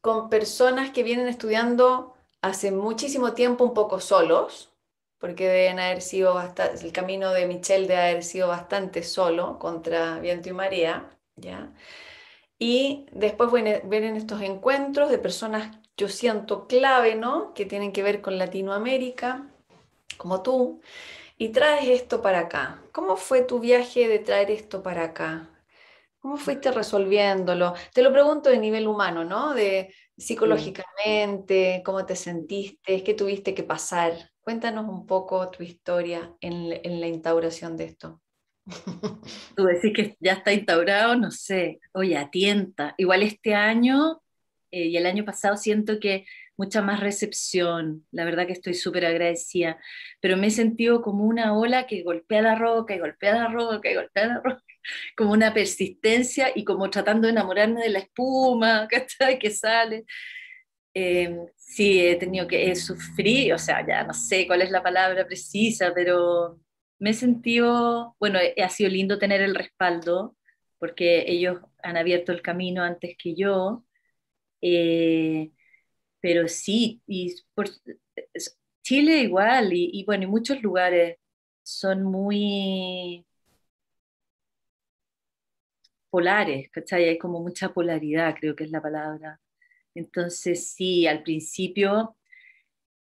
[0.00, 4.72] con personas que vienen estudiando hace muchísimo tiempo un poco solos,
[5.18, 10.48] porque deben haber sido el camino de Michelle debe haber sido bastante solo contra viento
[10.48, 11.74] y marea, ¿ya?
[12.62, 17.52] Y después vienen, estos encuentros de personas, yo siento clave, ¿no?
[17.52, 19.46] Que tienen que ver con Latinoamérica,
[20.16, 20.80] como tú,
[21.36, 22.82] y traes esto para acá.
[22.90, 25.50] ¿Cómo fue tu viaje de traer esto para acá?
[26.18, 27.74] ¿Cómo fuiste resolviéndolo?
[27.92, 29.52] Te lo pregunto de nivel humano, ¿no?
[29.52, 34.12] De psicológicamente, cómo te sentiste, qué tuviste que pasar.
[34.40, 38.22] Cuéntanos un poco tu historia en, la instauración de esto.
[39.54, 42.94] Tú decís que ya está instaurado, no sé, oye, atienta.
[42.96, 44.22] Igual este año
[44.70, 49.06] eh, y el año pasado siento que mucha más recepción, la verdad que estoy súper
[49.06, 49.78] agradecida,
[50.20, 53.90] pero me he sentido como una ola que golpea la roca y golpea la roca
[53.90, 54.62] y golpea la roca
[55.16, 58.88] como una persistencia y como tratando de enamorarme de la espuma,
[59.40, 60.04] Que sale.
[60.94, 65.26] Eh, sí, he tenido que sufrir, o sea, ya no sé cuál es la palabra
[65.26, 66.60] precisa, pero
[66.98, 70.36] me he sentido, bueno, ha sido lindo tener el respaldo,
[70.78, 73.84] porque ellos han abierto el camino antes que yo.
[74.62, 75.50] Eh,
[76.20, 77.68] pero sí, y por,
[78.82, 81.18] Chile igual, y, y bueno, y muchos lugares
[81.62, 83.24] son muy
[86.10, 87.04] polares, ¿cachai?
[87.08, 89.40] Hay como mucha polaridad, creo que es la palabra.
[89.94, 92.16] Entonces, sí, al principio,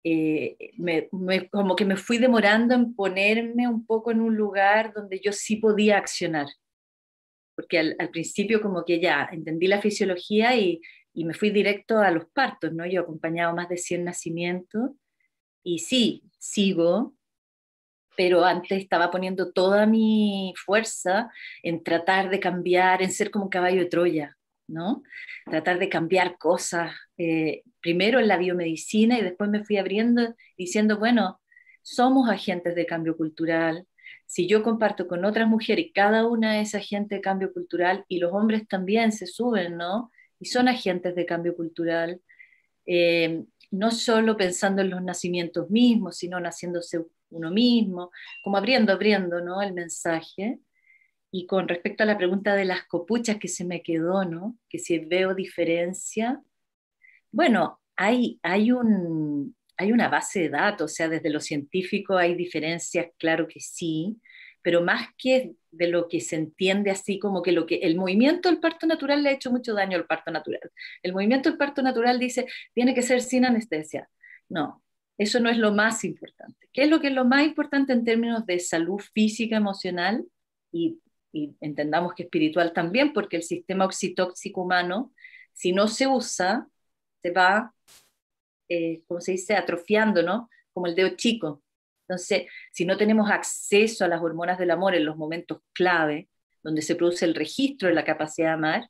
[0.03, 0.57] eh,
[1.51, 5.57] como que me fui demorando en ponerme un poco en un lugar donde yo sí
[5.57, 6.47] podía accionar.
[7.55, 10.81] Porque al, principio como que ya entendí la fisiología y,
[11.13, 12.85] y, me fui directo a los partos, ¿no?
[12.85, 14.91] Yo he acompañado más de 100 nacimientos
[15.63, 17.13] y sí, sigo,
[18.17, 21.31] pero antes estaba poniendo toda mi fuerza
[21.63, 25.03] en tratar de cambiar, en ser como un caballo de Troya, ¿no?
[25.45, 30.97] Tratar de cambiar cosas, eh, primero en la biomedicina y después me fui abriendo diciendo,
[30.99, 31.41] bueno,
[31.81, 33.87] somos agentes de cambio cultural.
[34.25, 38.31] Si yo comparto con otras mujeres cada una es agente de cambio cultural y los
[38.33, 40.11] hombres también se suben, ¿no?
[40.41, 42.19] Y son agentes de cambio cultural,
[42.85, 48.11] eh, no solo pensando en los nacimientos mismos, sino naciéndose uno mismo,
[48.43, 49.61] como abriendo, abriendo, ¿no?
[49.61, 50.59] El mensaje.
[51.31, 54.57] Y con respecto a la pregunta de las copuchas que se me quedó, ¿no?
[54.67, 56.41] Que si veo diferencia.
[57.31, 62.33] Bueno, hay, hay, un, hay una base de datos, o sea, desde lo científico hay
[62.33, 64.19] diferencias, claro que sí,
[64.61, 68.49] pero más que de lo que se entiende así como que lo que el movimiento
[68.49, 70.71] del parto natural le ha hecho mucho daño al parto natural.
[71.01, 74.09] El movimiento del parto natural dice, tiene que ser sin anestesia.
[74.49, 74.83] No,
[75.17, 76.69] eso no es lo más importante.
[76.73, 80.25] ¿Qué es lo que es lo más importante en términos de salud física, emocional
[80.71, 80.99] y,
[81.61, 85.13] entendamos que espiritual también, porque el sistema oxitóxico humano,
[85.53, 86.67] si no se usa,
[87.21, 87.73] se va,
[88.67, 90.49] eh, como se dice, atrofiando, ¿no?
[90.73, 91.63] Como el dedo chico.
[92.11, 96.27] Entonces, si no tenemos acceso a las hormonas del amor en los momentos clave,
[96.61, 98.89] donde se produce el registro de la capacidad de amar,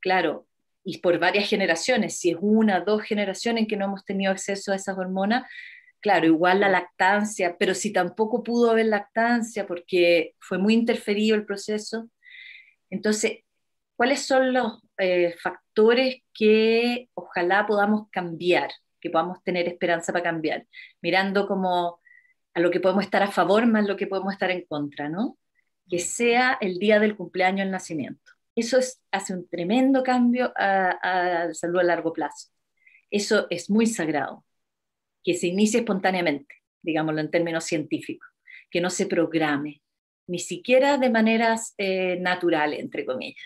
[0.00, 0.48] claro,
[0.82, 4.72] y por varias generaciones, si es una, dos generaciones en que no hemos tenido acceso
[4.72, 5.46] a esas hormonas,
[6.00, 11.44] claro, igual la lactancia, pero si tampoco pudo haber lactancia porque fue muy interferido el
[11.44, 12.08] proceso,
[12.88, 13.40] entonces,
[13.96, 20.66] ¿cuáles son los eh, factores que ojalá podamos cambiar, que podamos tener esperanza para cambiar?
[21.02, 22.00] Mirando como
[22.56, 25.38] a lo que podemos estar a favor más lo que podemos estar en contra, ¿no?
[25.88, 28.78] Que sea el día del cumpleaños el nacimiento eso
[29.12, 32.48] hace un tremendo cambio a, la salud a largo plazo.
[33.10, 34.44] Eso es muy sagrado,
[35.22, 38.28] que se inicie espontáneamente, digámoslo en términos científicos,
[38.70, 39.82] que no se programe,
[40.26, 43.44] ni siquiera de maneras eh, naturales, entre comillas.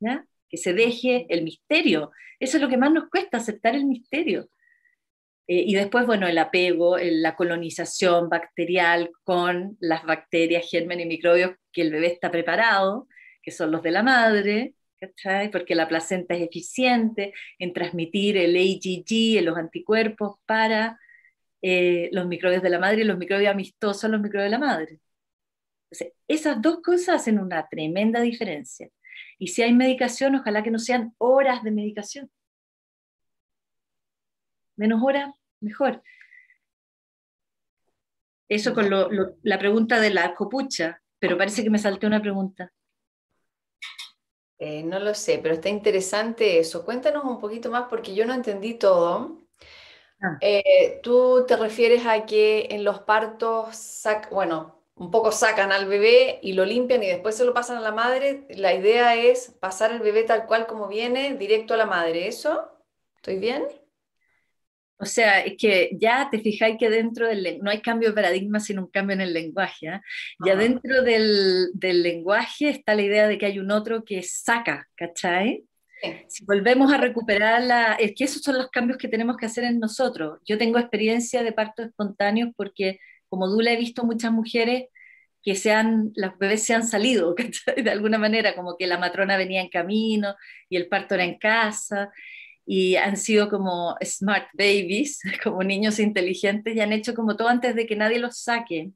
[0.00, 0.26] ¿ya?
[0.48, 2.10] Que se deje el misterio.
[2.40, 4.50] Eso es lo que más nos cuesta, aceptar el misterio.
[5.50, 11.52] Eh, y después, bueno, el apego, la colonización bacterial con las bacterias, gérmenes y microbios
[11.72, 13.08] que el bebé está preparado
[13.42, 15.50] que son los de la madre, ¿cachai?
[15.50, 20.98] Porque la placenta es eficiente en transmitir el AGG, los anticuerpos para
[21.62, 25.00] eh, los microbios de la madre y los microbios amistosos los microbios de la madre.
[25.90, 28.88] Entonces, esas dos cosas hacen una tremenda diferencia.
[29.38, 32.30] Y si hay medicación, ojalá que no sean horas de medicación.
[34.76, 36.02] Menos horas, mejor.
[38.48, 38.90] Eso con
[39.42, 42.72] la pregunta de la copucha, pero parece que me salté una pregunta.
[44.58, 46.84] Eh, no lo sé, pero está interesante eso.
[46.84, 49.38] Cuéntanos un poquito más porque yo no entendí todo.
[50.20, 50.36] Ah.
[50.42, 56.40] Eh, tú te refieres a que en los partos, bueno, un poco sacan al bebé
[56.42, 58.46] y lo limpian y después se lo pasan a la madre.
[58.50, 62.28] La idea es pasar el bebé tal cual como viene, directo a la madre.
[62.28, 62.68] ¿Eso?
[63.16, 63.66] ¿Estoy bien?
[65.00, 68.60] O sea, es que ya te fijáis que dentro del no hay cambio de paradigma
[68.60, 69.88] sino un cambio en el lenguaje.
[69.88, 70.02] ¿ah?
[70.44, 75.64] Ya dentro del, lenguaje está la idea de que hay un otro que saca, ¿cachai?
[76.28, 77.94] Si volvemos a recuperar la...
[77.94, 80.38] Es que esos son los cambios que tenemos que hacer en nosotros.
[80.46, 84.84] Yo tengo experiencia de partos espontáneos porque como Dula he visto muchas mujeres
[85.42, 87.82] que sean, las bebés se han salido, ¿cachai?
[87.82, 90.36] De alguna manera, como que la matrona venía en camino
[90.68, 92.10] y el parto era en casa
[92.72, 97.74] y han sido como smart babies, como niños inteligentes y han hecho como todo antes
[97.74, 98.92] de que nadie los saque.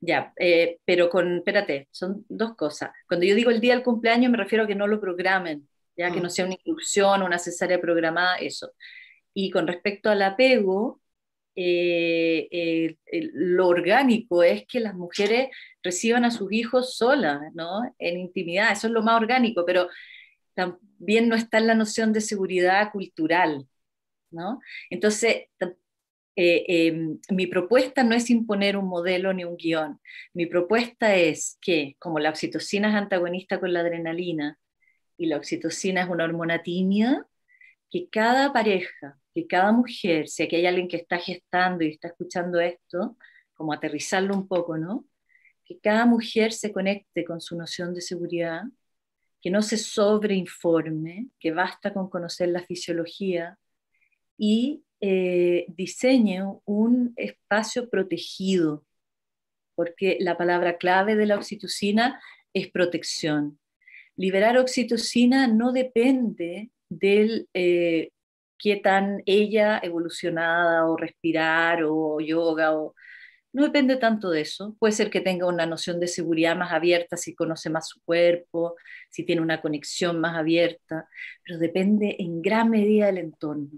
[0.00, 2.90] Ya, eh, pero con, espérate, son dos cosas.
[3.06, 6.10] Cuando yo digo el día del cumpleaños me refiero a que no lo programen, ya
[6.10, 6.30] que no mm.
[6.30, 8.72] sea una inclusión, una cesárea programada, eso.
[9.34, 11.02] Y con respecto al apego,
[11.56, 12.96] eh, eh,
[13.34, 15.50] lo orgánico es que las mujeres
[15.82, 17.82] reciban a sus hijos solas, ¿no?
[17.98, 19.86] En intimidad, eso es lo más orgánico, pero
[20.54, 23.66] también no está en la noción de seguridad cultural,
[24.30, 24.60] ¿no?
[24.90, 25.48] Entonces,
[26.36, 30.00] eh, em, mi propuesta no es imponer un modelo ni un guion.
[30.32, 34.58] Mi propuesta es que, como la oxitocina es antagonista con la adrenalina
[35.16, 37.26] y la oxitocina es una hormona tímida,
[37.90, 42.08] que cada pareja, que cada mujer, si aquí hay alguien que está gestando y está
[42.08, 43.16] escuchando esto,
[43.54, 45.04] como aterrizarlo un poco, ¿no?
[45.64, 48.62] Que cada mujer se conecte con su noción de seguridad
[49.40, 53.58] que no se sobreinforme, que basta con conocer la fisiología
[54.36, 58.84] y eh, diseñe un espacio protegido,
[59.74, 62.20] porque la palabra clave de la oxitocina
[62.52, 63.58] es protección.
[64.16, 68.10] Liberar oxitocina no depende del eh,
[68.58, 72.94] qué tan ella evolucionada o respirar o yoga o
[73.52, 74.76] no depende tanto de eso.
[74.78, 78.76] Puede ser que tenga una noción de seguridad más abierta si conoce más su cuerpo,
[79.10, 81.08] si tiene una conexión más abierta,
[81.44, 83.70] pero depende en gran medida del entorno.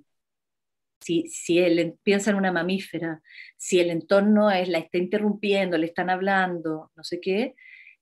[1.01, 3.21] Si, si él piensa en una mamífera,
[3.57, 7.55] si el entorno es, la está interrumpiendo, le están hablando, no sé qué,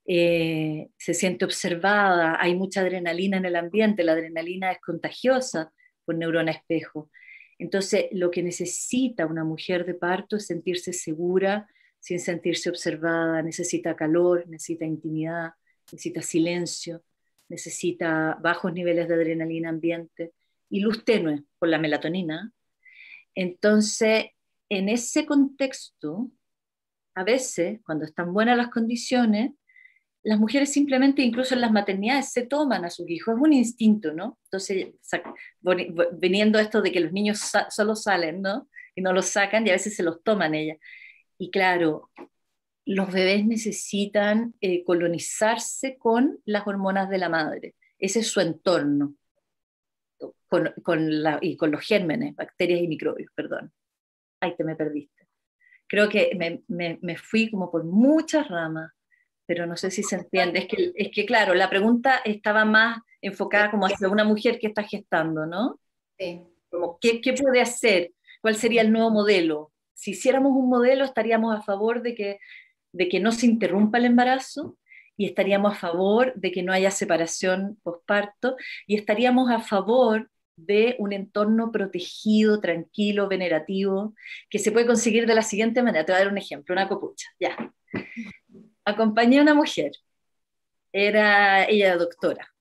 [0.07, 5.73] eh, se siente observada, hay mucha adrenalina en el ambiente, la adrenalina es contagiosa
[6.05, 7.11] por neurona espejo.
[7.61, 13.95] Entonces, lo que necesita una mujer de parto es sentirse segura, sin sentirse observada, necesita
[13.95, 15.53] calor, necesita intimidad,
[15.85, 17.05] necesita silencio,
[17.51, 20.33] necesita bajos niveles de adrenalina ambiente
[20.71, 22.51] y luz tenue por la melatonina.
[23.35, 24.29] Entonces,
[24.71, 26.31] en ese contexto,
[27.15, 29.51] a veces, cuando están buenas las condiciones,
[30.23, 34.13] las mujeres simplemente, incluso en las maternidades, se toman a sus hijos, es un instinto,
[34.13, 34.39] ¿no?
[34.45, 34.89] Entonces,
[36.13, 37.41] viniendo esto de que los niños
[37.71, 38.69] solo salen, ¿no?
[38.95, 40.79] Y no los sacan y a veces se los toman ellas.
[41.39, 42.11] Y claro,
[42.85, 47.75] los bebés necesitan eh, colonizarse con las hormonas de la madre.
[47.99, 49.15] Ese es su entorno.
[50.49, 53.73] Con, con la, y con los gérmenes, bacterias y microbios, perdón.
[54.41, 55.29] Ahí te me perdiste.
[55.87, 56.33] Creo que
[56.69, 58.93] me, me fui como por muchas ramas
[59.51, 60.61] pero no sé si se entiende.
[60.61, 64.69] Es que, es que, claro, la pregunta estaba más enfocada como hacia una mujer que
[64.69, 65.81] está gestando, ¿no?
[66.17, 66.43] Sí.
[66.71, 68.13] Como, ¿qué, ¿qué, puede hacer?
[68.41, 69.73] ¿Cuál sería el nuevo modelo?
[69.93, 72.39] Si hiciéramos un modelo, estaríamos a favor de que,
[72.93, 74.79] de que no se interrumpa el embarazo
[75.17, 78.55] y estaríamos a favor de que no haya separación postparto
[78.87, 84.15] y estaríamos a favor de un entorno protegido, tranquilo, venerativo,
[84.49, 86.07] que se puede conseguir de la siguiente manera.
[86.07, 87.57] Te voy a dar un ejemplo, una copucha, ya
[88.85, 89.93] acompañé a una mujer,
[90.93, 92.53] era ella doctora,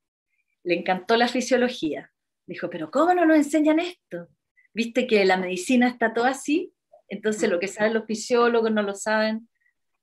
[0.63, 2.11] le encantó la fisiología.
[2.45, 4.27] Dijo, pero ¿cómo no nos enseñan esto?
[4.73, 6.73] Viste que la medicina está todo así,
[7.07, 9.47] entonces lo que saben los fisiólogos no lo saben,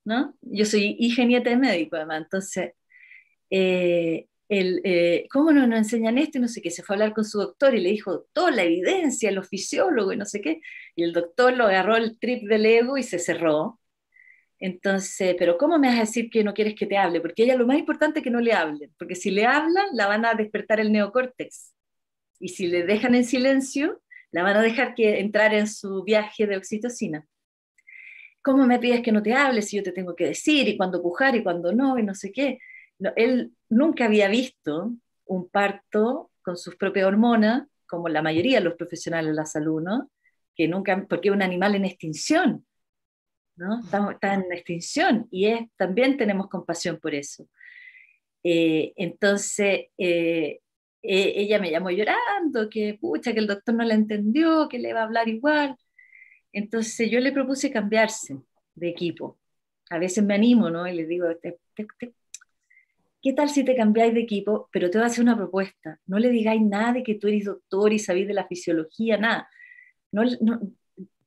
[0.05, 0.37] ¿no?
[0.43, 2.73] Yo soy hija nieta de médico, además, entonces,
[3.51, 6.39] eh, el, eh, ¿cómo no nos enseñan esto?
[6.39, 8.53] Y no sé qué, se fue a hablar con su doctor y le dijo toda
[8.53, 10.61] la evidencia, los fisiólogos y no sé qué,
[10.95, 13.81] y el doctor lo agarró el trip del ego y se cerró,
[14.59, 17.21] entonces, pero ¿cómo me vas a decir que no quieres que te hable?
[17.21, 20.07] Porque ella lo más importante es que no le hablen, porque si le hablan, la
[20.07, 21.75] van a despertar el neocórtex.
[22.41, 26.47] Y si le dejan en silencio, la van a dejar que entrar en su viaje
[26.47, 27.27] de oxitocina.
[28.43, 31.03] ¿Cómo me pides que no te hable si yo te tengo que decir y cuándo
[31.03, 32.59] pujar y cuándo no y no sé qué?
[33.17, 34.93] él nunca había visto
[35.27, 39.83] un parto con sus propias hormonas, como la mayoría de los profesionales de la salud,
[39.83, 40.11] ¿no?
[40.55, 42.66] Que nunca, porque es un animal en extinción,
[43.57, 43.81] ¿no?
[43.81, 47.49] Está, en extinción y es, también tenemos compasión por eso.
[48.43, 50.61] Eh, entonces, eh,
[51.03, 54.93] eh, ella me llamó llorando, que pucha, que el doctor no la entendió, que le
[54.93, 55.77] va a hablar igual.
[56.53, 58.39] Entonces yo le propuse cambiarse
[58.75, 59.39] de equipo.
[59.91, 60.87] A veces me animo, ¿no?
[60.87, 61.27] Y le digo,
[63.23, 64.69] ¿qué tal si te cambiáis de equipo?
[64.73, 66.01] Pero te voy a hacer una propuesta.
[66.07, 69.49] No le digáis nada de que tú eres doctor y sabéis de la fisiología, nada.
[70.13, 70.23] No,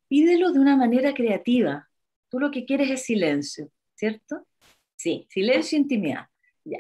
[0.07, 1.88] pídelo de una manera creativa.
[2.29, 4.47] Tú lo que quieres es silencio, ¿cierto?
[4.95, 6.27] Sí, silencio e intimidad.
[6.63, 6.79] Ya.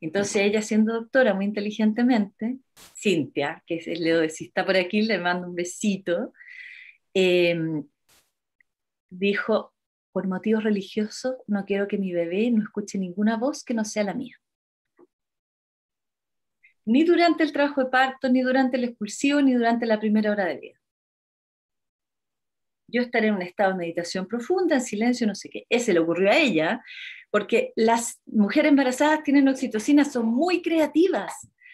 [0.00, 2.58] Entonces ella siendo doctora muy inteligentemente,
[2.94, 6.32] Cintia, que es, le, si está por aquí le mando un besito,
[7.14, 7.84] em,
[9.10, 9.74] dijo,
[10.12, 14.04] por motivos religiosos no quiero que mi bebé no escuche ninguna voz que no sea
[14.04, 14.36] la mía.
[16.84, 20.44] Ni durante el trabajo de parto, ni durante el expulsivo, ni durante la primera hora
[20.46, 20.80] de vida.
[22.88, 25.66] Yo estaré en un estado de meditación profunda, en silencio, no sé qué.
[25.68, 26.82] Ese le ocurrió a ella,
[27.30, 31.32] porque las mujeres embarazadas tienen oxitocina, son muy creativas,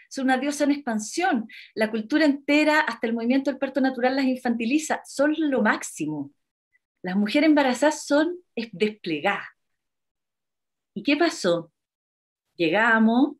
[0.08, 1.48] son una diosa en expansión.
[1.74, 6.32] La cultura entera, hasta el movimiento del parto natural, las infantiliza, son lo máximo.
[7.02, 9.48] Las mujeres embarazadas son desplegadas.
[10.94, 11.72] ¿Y qué pasó?
[12.56, 13.36] Llegamos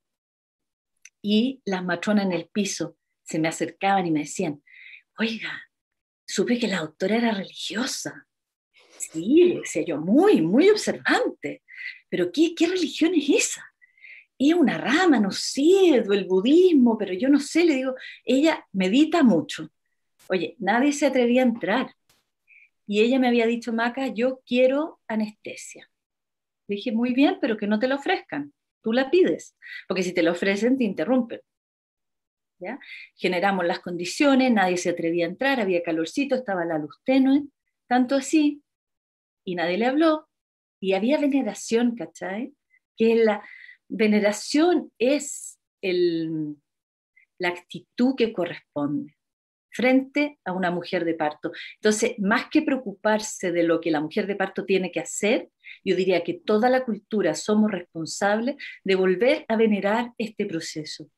[1.21, 4.63] y las matronas en el piso se me acercaban y me decían,
[5.19, 5.63] oiga,
[6.33, 8.27] supe que la doctora era religiosa.
[8.97, 11.63] Sí, decía yo, muy, muy observante.
[12.09, 13.65] Pero ¿qué, qué religión es esa?
[14.39, 19.23] Es una rama, no sé, el budismo, pero yo no sé, le digo, ella medita
[19.23, 19.71] mucho.
[20.29, 21.95] Oye, nadie se atrevía a entrar.
[22.87, 25.91] Y ella me había dicho, Maca, yo quiero anestesia.
[26.67, 28.55] Le dije, muy bien, pero que no te la ofrezcan.
[28.83, 29.55] Tú la pides,
[29.87, 31.41] porque si te la ofrecen, te interrumpen.
[33.17, 37.45] Generamos las condiciones, nadie se atrevía a entrar, había calorcito, estaba la luz tenue,
[37.87, 38.63] tanto así,
[39.45, 40.29] y nadie le habló,
[40.81, 42.55] y había veneración, ¿cachai?
[42.97, 43.43] Que la
[43.89, 46.57] veneración es el,
[47.39, 49.17] la actitud que corresponde
[49.71, 51.51] frente a una mujer de parto.
[51.77, 55.49] Entonces, más que preocuparse de lo que la mujer de parto tiene que hacer,
[55.83, 61.09] yo diría que toda la cultura somos responsables de volver a venerar este proceso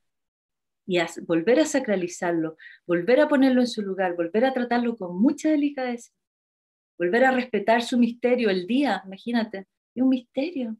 [0.87, 2.57] y volver a sacralizarlo,
[2.87, 6.11] volver a ponerlo en su lugar, volver a tratarlo con mucha delicadeza
[6.99, 10.77] volver a respetar su misterio, el día, imagínate, es un misterio.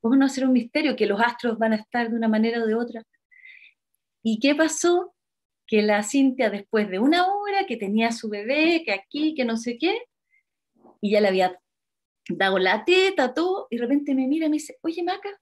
[0.00, 0.96] ¿Cómo no hacer un misterio?
[0.96, 3.04] Que los astros van a estar de una manera o de otra.
[4.22, 5.14] ¿Y qué pasó?
[5.66, 9.56] Que la Cintia, después de una hora que tenía su bebé, que aquí, que no
[9.56, 10.02] sé qué,
[11.00, 11.60] y ya le había
[12.28, 15.40] dado la teta, todo, y de repente me mira y me dice, oye Maca,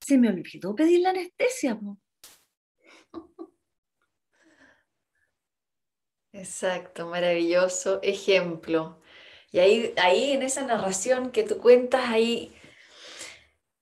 [0.00, 1.78] se me olvidó pedir la anestesia.
[6.32, 8.98] Exacto, maravilloso ejemplo.
[9.52, 12.52] Y ahí, ahí en esa narración que tú cuentas, ahí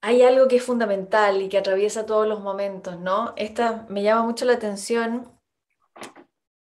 [0.01, 3.33] hay algo que es fundamental y que atraviesa todos los momentos, ¿no?
[3.37, 5.31] Esta me llama mucho la atención,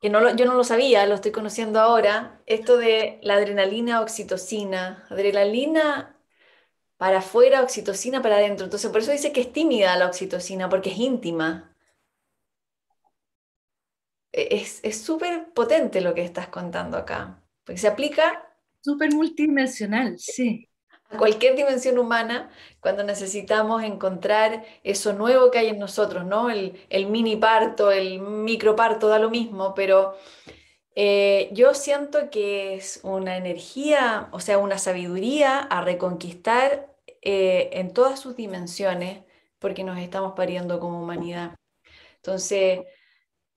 [0.01, 5.05] que no yo no lo sabía, lo estoy conociendo ahora, esto de la adrenalina, oxitocina,
[5.11, 6.16] adrenalina
[6.99, 8.64] para afuera, oxitocina para adentro.
[8.66, 11.76] Entonces, por eso dice que es tímida la oxitocina, porque es íntima.
[14.51, 18.45] Es súper potente lo que estás contando acá, porque se aplica...
[18.80, 20.68] Súper multidimensional, sí.
[21.11, 26.51] A cualquier dimensión humana, cuando necesitamos encontrar eso nuevo que hay en nosotros, ¿no?
[26.51, 26.74] El,
[27.09, 30.14] mini parto, el micro parto, da lo mismo, pero
[30.95, 37.93] eh, yo siento que es una energía, o sea, una sabiduría a reconquistar eh, en
[37.93, 39.22] todas sus dimensiones,
[39.59, 41.57] porque nos estamos pariendo como humanidad.
[42.16, 42.80] Entonces,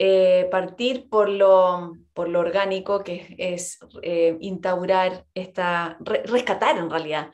[0.04, 7.32] eh, partir por lo, por lo orgánico, que es, eh, instaurar esta, rescatar en realidad.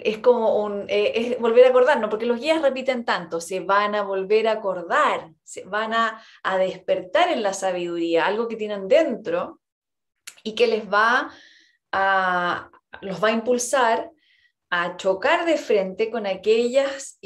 [0.00, 4.02] Es como un, eh, volver a acordarnos, porque los guías repiten tanto, se van a
[4.02, 9.60] volver a acordar, se van a, a despertar en la sabiduría, algo que tienen dentro
[10.42, 11.30] y que les va
[11.92, 14.10] a, los va a impulsar
[14.68, 17.20] a chocar de frente con aquellas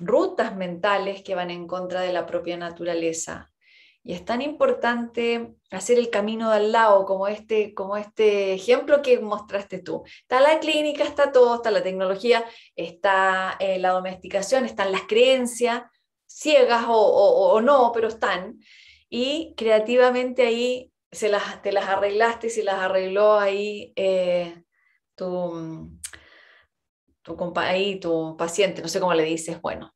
[0.00, 3.53] rutas mentales que van en contra de la propia naturaleza.
[4.06, 9.00] Y es tan importante hacer el camino de al lado, como este, como este ejemplo
[9.00, 10.04] que mostraste tú.
[10.20, 12.44] Está la clínica, está todo, está la tecnología,
[12.76, 15.84] está eh, la domesticación, están las creencias,
[16.26, 18.60] ciegas o, no, pero están.
[19.08, 24.64] Y creativamente ahí se las, te las arreglaste, se las arregló ahí eh,
[25.14, 25.98] tu,
[27.22, 29.94] tu, ahí, tu paciente, no sé cómo le dices, bueno,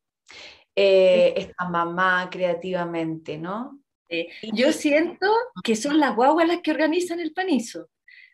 [0.74, 3.78] eh, esta mamá creativamente, ¿no?
[4.52, 5.26] Yo siento
[5.62, 7.88] que son las guaguas las que organizan el panizo,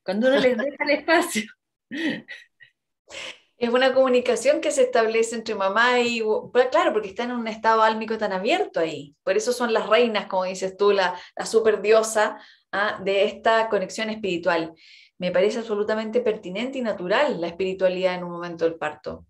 [0.04, 1.42] cuando uno les deja el espacio.
[3.56, 6.20] Es una comunicación que se establece entre mamá y...
[6.72, 9.16] Claro, porque están en un estado álmico tan abierto ahí.
[9.22, 12.36] Por eso son las reinas, como dices tú, la, la super diosa
[12.72, 13.00] ¿ah?
[13.02, 14.74] de esta conexión espiritual.
[15.18, 19.24] Me parece absolutamente pertinente y natural la espiritualidad en un momento del parto.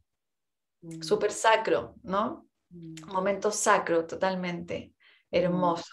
[0.80, 1.02] Mm.
[1.02, 2.48] Súper sacro, ¿no?
[2.70, 3.12] Mm.
[3.12, 4.94] Momento sacro, totalmente.
[5.30, 5.92] Hermoso.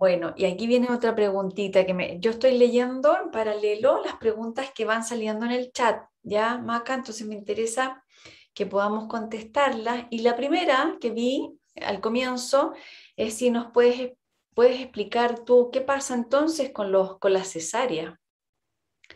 [0.00, 4.70] Bueno, y aquí viene otra preguntita que me, yo estoy leyendo en paralelo las preguntas
[4.74, 6.94] que van saliendo en el chat, ¿ya, Maca?
[6.94, 8.02] Entonces me interesa
[8.54, 10.06] que podamos contestarlas.
[10.08, 12.72] Y la primera que vi al comienzo
[13.14, 14.12] es si nos puedes,
[14.54, 18.18] puedes explicar tú qué pasa entonces con, los, con la cesárea.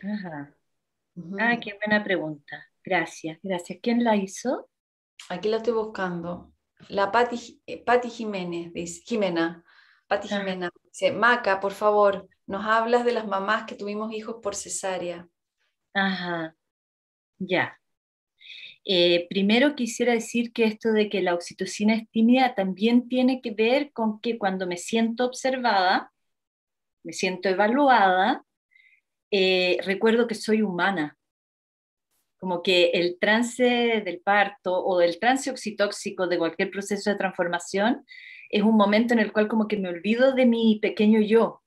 [0.02, 0.54] Ajá.
[1.40, 2.62] Ah, qué buena pregunta.
[2.84, 3.78] Gracias, gracias.
[3.80, 4.68] ¿Quién la hizo?
[5.30, 6.52] Aquí la estoy buscando.
[6.90, 9.63] La Pati, Pati Jiménez, dice, Jimena.
[10.14, 14.54] Pati Jimena dice, Maca, por favor, nos hablas de las mamás que tuvimos hijos por
[14.54, 15.28] cesárea.
[15.92, 16.54] Ajá,
[17.38, 17.80] ya.
[18.84, 23.50] Eh, primero quisiera decir que esto de que la oxitocina es tímida también tiene que
[23.50, 26.12] ver con que cuando me siento observada,
[27.02, 28.44] me siento evaluada,
[29.32, 31.18] eh, recuerdo que soy humana,
[32.38, 38.04] como que el trance del parto o el trance oxitóxico de cualquier proceso de transformación
[38.50, 41.62] es un momento en el cual como que me olvido de mi pequeño yo.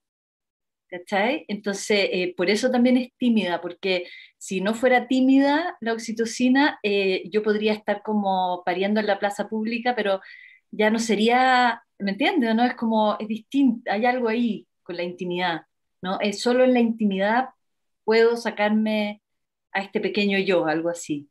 [0.89, 1.43] ¿Cachai?
[1.49, 4.07] Entonces, eh, por eso también es tímida, porque
[4.37, 9.49] si no fuera tímida la oxitocina, eh, yo podría estar como pariendo en la plaza
[9.49, 10.21] pública, pero
[10.71, 12.55] ya no sería, ¿me entiendes?
[12.55, 12.63] ¿No?
[12.63, 15.63] Es como, es distinto, hay algo ahí con la intimidad,
[16.01, 16.19] ¿no?
[16.21, 17.49] Es solo en la intimidad
[18.05, 19.21] puedo sacarme
[19.73, 21.29] a este pequeño yo, algo así.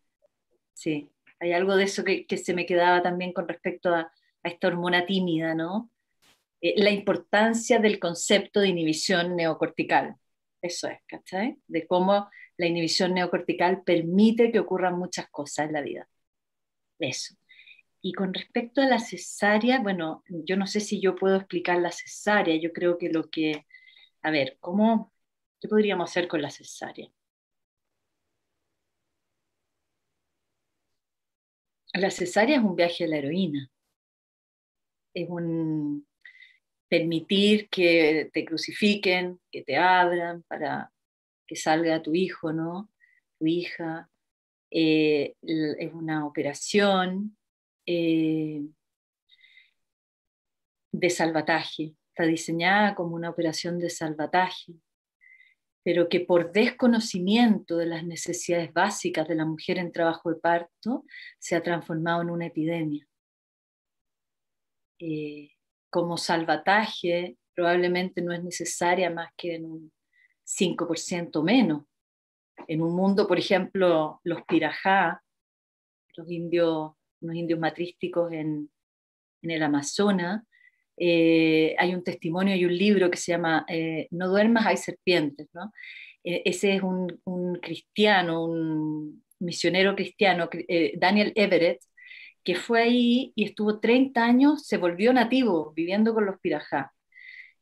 [0.75, 4.13] Sí, hay algo de eso que, que se me quedaba también con respecto a,
[4.49, 5.91] esta hormona tímida, ¿no?
[6.61, 10.17] Eh, la importancia del concepto de inhibición neocortical.
[10.63, 11.59] Eso es, ¿cachai?
[11.67, 16.09] De cómo la inhibición neocortical permite que ocurran muchas cosas en la vida.
[16.99, 17.35] Eso.
[18.03, 21.93] Y con respecto a la cesárea, bueno, yo no sé si yo puedo explicar la
[21.93, 23.67] cesárea, yo creo que lo que,
[24.23, 25.13] a ver, ¿cómo,
[25.61, 27.11] ¿qué podríamos hacer con la cesárea?
[31.95, 33.71] La cesárea es un viaje a la heroína
[35.17, 36.07] es un
[36.89, 40.93] permitir que te crucifiquen, que te abran para
[41.47, 42.91] que salga tu hijo, ¿no?
[43.39, 44.11] Tu hija.
[44.71, 47.37] Eh, es una operación
[47.87, 48.63] eh,
[50.93, 54.75] de salvataje, está diseñada como una operación de salvataje,
[55.83, 61.05] pero que por desconocimiento de las necesidades básicas de la mujer en trabajo de parto
[61.39, 63.07] se ha transformado en una epidemia.
[64.99, 65.51] Eh,
[65.91, 69.93] como salvataje probablemente no es necesaria más que en un
[70.45, 71.85] 5% menos.
[72.69, 75.23] En un mundo, por ejemplo, los pirajá,
[76.17, 78.71] los indios, los indios matrísticos en,
[79.43, 80.43] en el Amazonas,
[80.99, 85.49] eh, hay un testimonio y un libro que se llama eh, No duermas, hay serpientes.
[85.53, 85.73] ¿no?
[86.25, 90.49] ese es un, un, cristiano, un misionero cristiano,
[90.99, 91.81] Daniel Everett,
[92.47, 96.95] que fue ahí y estuvo 30 años, se volvió nativo viviendo con los pirajá.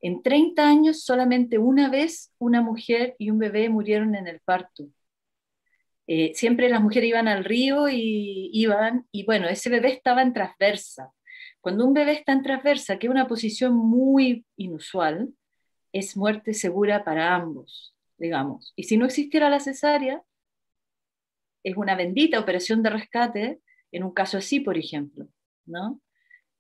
[0.03, 4.85] En 30 años solamente una vez una mujer y un bebé murieron en el parto.
[6.07, 10.35] Eh, siempre las mujeres iban al río y iban, y bueno, ese bebé estaba en
[10.35, 11.11] transversa.
[11.63, 15.33] Cuando un bebé está en transversa, que es una posición muy inusual,
[15.95, 18.75] es muerte segura para ambos, digamos.
[18.77, 20.23] Y si no existiera la cesárea,
[21.63, 23.61] es una bendita operación de rescate
[23.95, 25.27] en un caso así, por ejemplo,
[25.67, 26.01] ¿no?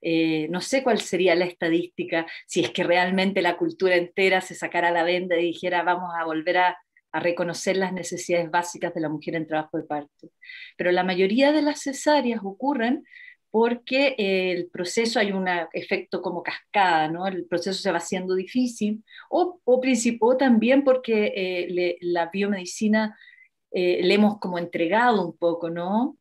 [0.06, 4.54] Eh, no sé cuál sería la estadística si es que realmente la cultura entera se
[4.54, 6.78] sacara la venda y dijera vamos a volver a,
[7.16, 10.30] reconocer las necesidades básicas de la mujer en trabajo de parto.
[10.76, 13.04] Pero la mayoría de las cesáreas ocurren
[13.52, 17.28] porque el proceso hay un efecto como cascada, ¿no?
[17.28, 23.16] El proceso se va haciendo difícil, o, o, también porque eh, la biomedicina
[23.70, 26.18] eh, le hemos como entregado un poco, ¿no?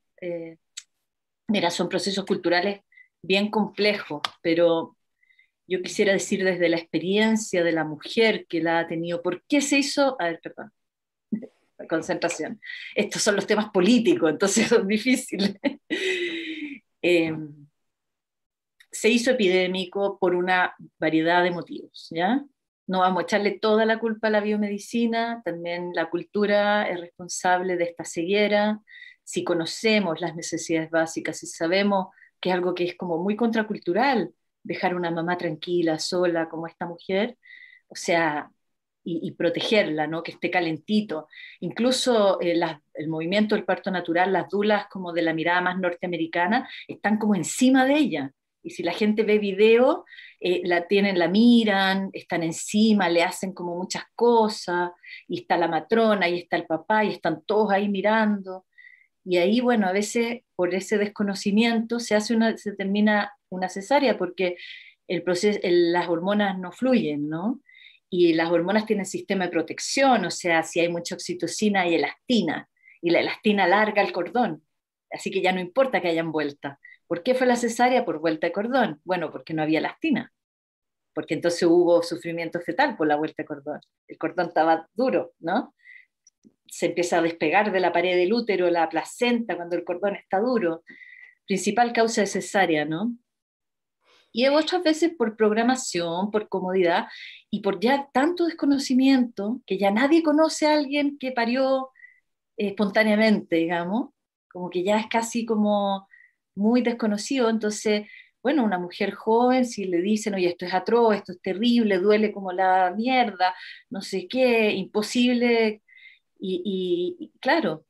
[1.53, 2.81] Mira, son procesos culturales
[3.21, 4.97] bien complejos, pero
[5.67, 9.61] yo quisiera decir desde la experiencia de la mujer que la ha tenido, ¿por qué
[9.61, 10.15] se hizo?
[10.19, 10.71] A ver, perdón,
[11.87, 12.59] concentración.
[12.95, 15.55] Estos son los temas políticos, entonces son difíciles.
[17.05, 17.67] Em,
[18.89, 22.43] se hizo epidémico por una variedad de motivos, ¿ya?
[22.87, 27.75] No vamos a echarle toda la culpa a la biomedicina, también la cultura es responsable
[27.75, 28.79] de esta ceguera,
[29.23, 32.07] si conocemos las necesidades básicas, si sabemos
[32.39, 36.85] que es algo que es como muy contracultural, dejar una mamá tranquila, sola, como esta
[36.85, 37.37] mujer,
[37.87, 38.49] o sea,
[39.05, 40.23] y, protegerla, ¿no?
[40.23, 41.27] que esté calentito.
[41.59, 42.59] Incluso eh,
[42.93, 47.35] el movimiento del parto natural, las dulas como de la mirada más norteamericana, están como
[47.35, 48.31] encima de ella.
[48.61, 50.05] Y si la gente ve video,
[50.39, 54.91] eh, la tienen, la miran, están encima, le hacen como muchas cosas,
[55.27, 58.65] y está la matrona, y está el papá, y están todos ahí mirando.
[59.25, 64.17] Y ahí, bueno, a veces por ese desconocimiento se hace una, se termina una cesárea
[64.17, 64.57] porque
[65.07, 67.61] el proceso, las hormonas no fluyen, ¿no?
[68.09, 72.69] Y las hormonas tienen sistema de protección, o sea, si hay mucha oxitocina hay elastina,
[73.01, 74.63] y la elastina larga el cordón,
[75.11, 76.79] así que ya no importa que hayan vuelta.
[77.07, 79.01] ¿Por qué fue la cesárea por vuelta de cordón?
[79.03, 80.31] Bueno, porque no había elastina,
[81.13, 83.81] porque entonces hubo sufrimiento fetal por la vuelta de cordón.
[84.07, 85.73] El cordón estaba duro, ¿no?
[86.67, 90.39] Se empieza a despegar de la pared del útero, la placenta, cuando el cordón está
[90.39, 90.83] duro.
[91.45, 93.17] Principal causa de cesárea, ¿no?
[94.33, 97.07] y otras veces por programación, por comodidad
[97.51, 101.91] y por ya tanto desconocimiento que ya nadie conoce a alguien que parió
[102.57, 104.09] eh, espontáneamente, digamos,
[104.51, 106.07] como que ya es casi como
[106.55, 108.07] muy desconocido, entonces,
[108.41, 112.31] bueno, una mujer joven, si le dicen, oye, esto es atroz, esto es terrible, duele
[112.33, 113.55] como la mierda,
[113.89, 115.83] no sé qué, imposible,
[116.45, 117.85] y, claro,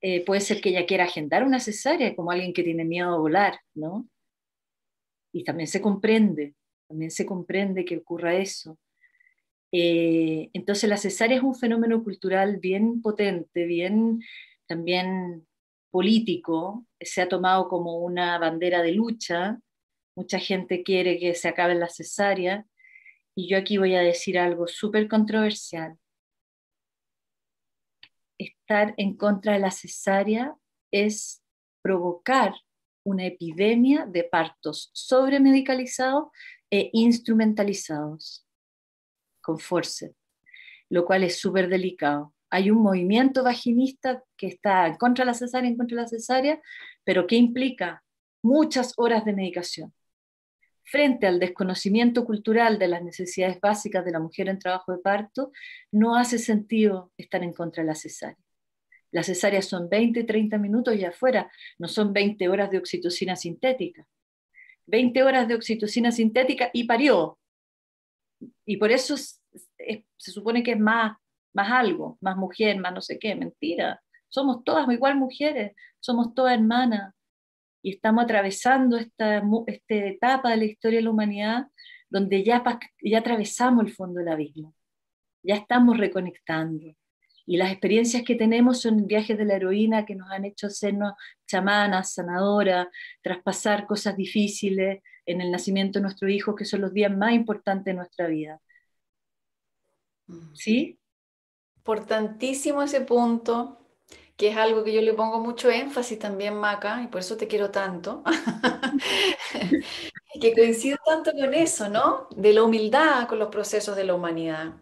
[0.00, 3.18] eh, puede ser que ella quiera agendar una cesárea como alguien que tiene miedo a
[3.18, 4.08] volar, ¿no?
[5.32, 6.54] y también se comprende,
[6.88, 8.78] también se comprende que ocurra eso.
[9.72, 14.20] Eh, entonces la cesárea es un fenómeno cultural bien potente, bien
[14.66, 15.46] también
[15.90, 19.58] político, se ha tomado como una bandera de lucha,
[20.16, 22.66] mucha gente quiere que se acabe la cesárea,
[23.34, 25.96] y yo aquí voy a decir algo súper controversial.
[28.38, 30.54] Estar en contra de la cesárea
[30.92, 31.42] es
[31.82, 32.54] provocar
[33.04, 36.28] una epidemia de partos sobremedicalizados
[36.70, 38.46] e instrumentalizados
[39.40, 40.08] con fuerza,
[40.90, 42.34] lo cual es súper delicado.
[42.50, 46.60] Hay un movimiento vaginista que está contra la cesárea, en contra de la cesárea,
[47.04, 48.04] pero que implica
[48.42, 49.92] muchas horas de medicación.
[50.90, 55.52] Frente al desconocimiento cultural de las necesidades básicas de la mujer en trabajo de parto,
[55.92, 58.38] no hace sentido estar en contra de la cesárea.
[59.10, 64.06] Las cesáreas son 20, 30 minutos y afuera, no son 20 horas de oxitocina sintética.
[64.86, 67.38] 20 horas de oxitocina sintética y parió.
[68.64, 71.18] Y por eso se supone que es más,
[71.52, 74.02] más algo, más mujer, más no sé qué, mentira.
[74.28, 77.14] Somos todas igual mujeres, somos todas hermanas
[77.82, 81.66] y estamos atravesando esta, esta etapa de la historia de la humanidad
[82.10, 82.62] donde ya,
[83.02, 84.74] ya atravesamos el fondo del abismo,
[85.42, 86.94] ya estamos reconectando
[87.50, 91.14] y las experiencias que tenemos son viajes de la heroína que nos han hecho sernos
[91.46, 92.88] chamanas, sanadoras,
[93.22, 97.86] traspasar cosas difíciles en el nacimiento de nuestro hijo, que son los días más importantes
[97.86, 98.60] de nuestra vida.
[100.26, 100.54] Mm.
[100.54, 101.00] ¿Sí?
[101.78, 103.87] Importantísimo ese punto,
[104.38, 107.48] que es algo que yo le pongo mucho énfasis también, Maca, y por eso te
[107.48, 108.22] quiero tanto.
[110.40, 112.28] que coincido tanto con eso, ¿no?
[112.36, 114.74] De la humildad con los procesos de la humanidad.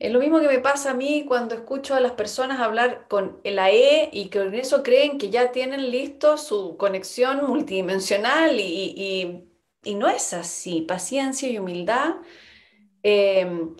[0.00, 3.40] Es lo mismo que me pasa a mí cuando escucho a las personas hablar con
[3.44, 9.44] la E y que con eso creen que ya tienen listo su conexión multidimensional y,
[9.94, 10.82] no es así.
[10.82, 12.16] Paciencia y humildad
[13.04, 13.76] em,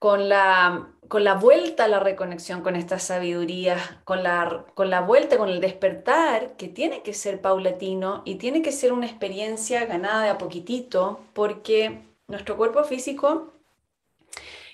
[0.00, 5.02] con, la, con la vuelta a la reconexión con esta sabiduría, con la, con la
[5.02, 9.84] vuelta, con el despertar, que tiene que ser paulatino y tiene que ser una experiencia
[9.84, 13.52] ganada de a poquitito, porque nuestro cuerpo físico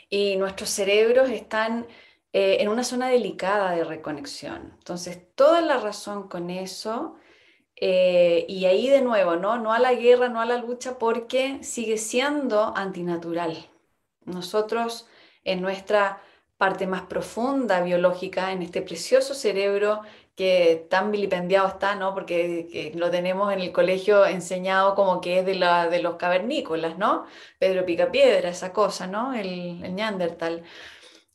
[0.09, 1.87] y nuestros cerebros están
[2.33, 4.74] eh, en una zona delicada de reconexión.
[4.79, 7.16] Entonces, toda la razón con eso.
[7.77, 9.59] Eh, y ahí de nuevo, ¿no?
[9.59, 13.68] no a la guerra, no a la lucha, porque sigue siendo antinatural.
[14.24, 15.09] Nosotros
[15.47, 16.20] en nuestra
[16.59, 20.03] parte más profunda biológica, en este precioso cerebro
[20.34, 22.14] que tan vilipendiado está, ¿no?
[22.14, 26.99] Porque lo tenemos en el colegio enseñado como que es de, la, de los cavernícolas,
[26.99, 27.24] ¿no?
[27.59, 29.32] Pedro Picapiedra, esa cosa, ¿no?
[29.32, 30.62] El, el Neandertal.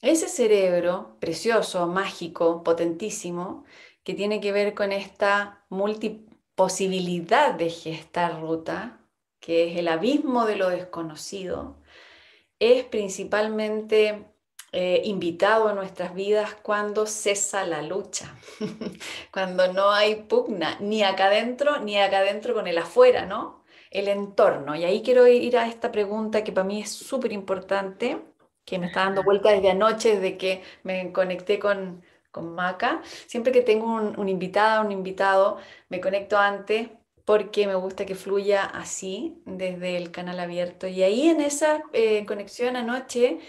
[0.01, 3.65] Ese cerebro precioso, mágico, potentísimo,
[4.03, 8.99] que tiene que ver con esta multiposibilidad de gestar ruta,
[9.39, 11.80] que es el abismo de lo desconocido,
[12.61, 14.25] es principalmente
[14.71, 18.35] eh, invitado a nuestras vidas cuando cesa la lucha,
[19.33, 23.63] cuando no hay pugna, ni acá adentro, ni acá adentro con el afuera, ¿no?
[23.89, 24.75] El entorno.
[24.75, 28.21] Y ahí quiero ir a esta pregunta que para mí es súper importante,
[28.65, 33.01] que me está dando vuelta desde anoche, desde que me conecté con, con Maca.
[33.27, 35.57] Siempre que tengo un, un invitada, un invitado,
[35.89, 36.89] me conecto antes
[37.25, 40.87] porque me gusta que fluya así, desde el canal abierto.
[40.87, 43.39] Y ahí en esa eh, conexión anoche,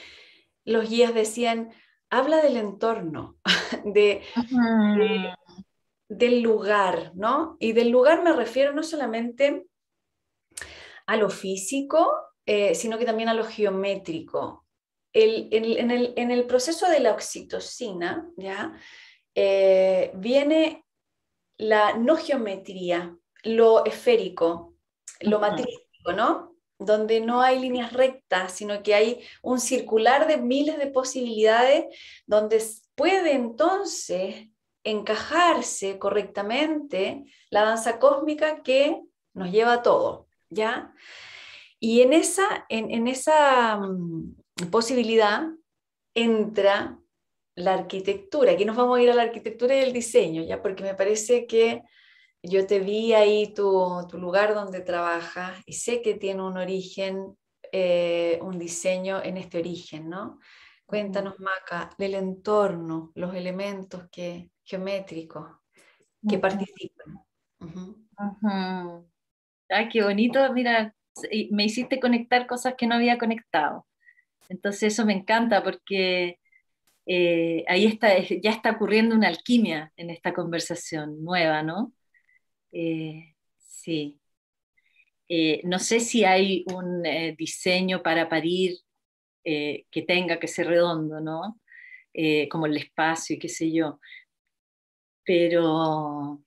[0.64, 1.72] los guías decían,
[2.10, 3.38] habla del entorno,
[3.84, 4.22] de,
[6.08, 7.56] del lugar, ¿no?
[7.58, 9.66] Y del lugar me refiero no solamente
[11.06, 12.12] a lo físico,
[12.46, 14.66] eh, sino que también a lo geométrico.
[15.14, 18.72] en, el, proceso de la oxitocina, ¿ya?
[19.34, 20.84] Eh, viene
[21.58, 24.74] la no geometría, lo esférico,
[25.20, 26.56] lo matrístico, ¿no?
[26.78, 31.86] Donde no hay líneas rectas, sino que hay un circular de miles de posibilidades
[32.26, 32.62] donde
[32.94, 34.48] puede entonces
[34.84, 39.00] encajarse correctamente la danza cósmica que
[39.34, 40.92] nos lleva a todo, ¿ya?
[41.78, 44.36] Y en esa, en, esa mm,
[44.70, 45.48] posibilidad
[46.14, 46.98] entra
[47.54, 48.52] la arquitectura.
[48.52, 50.62] Aquí nos vamos a ir a la arquitectura y el diseño, ¿ya?
[50.62, 51.82] Porque me parece que
[52.42, 57.36] yo te vi ahí tu, tu lugar donde trabajas y sé que tiene un origen,
[57.70, 60.38] eh, un diseño en este origen, ¿no?
[60.84, 65.46] Cuéntanos, Maca, del entorno, los elementos que, geométricos
[66.28, 67.24] que participan.
[69.68, 70.94] Ay, qué bonito, mira,
[71.50, 73.86] me hiciste conectar cosas que no había conectado.
[74.48, 76.38] Entonces eso me encanta porque
[77.06, 81.92] eh, ahí está, ya está ocurriendo una alquimia en esta conversación nueva, ¿no?
[82.72, 84.18] Eh, sí.
[85.28, 88.78] Eh, no sé si hay un eh, diseño para parir
[89.44, 91.60] que tenga que ser redondo, ¿no?
[92.50, 93.98] como el espacio y qué sé yo.
[95.24, 96.42] Pero,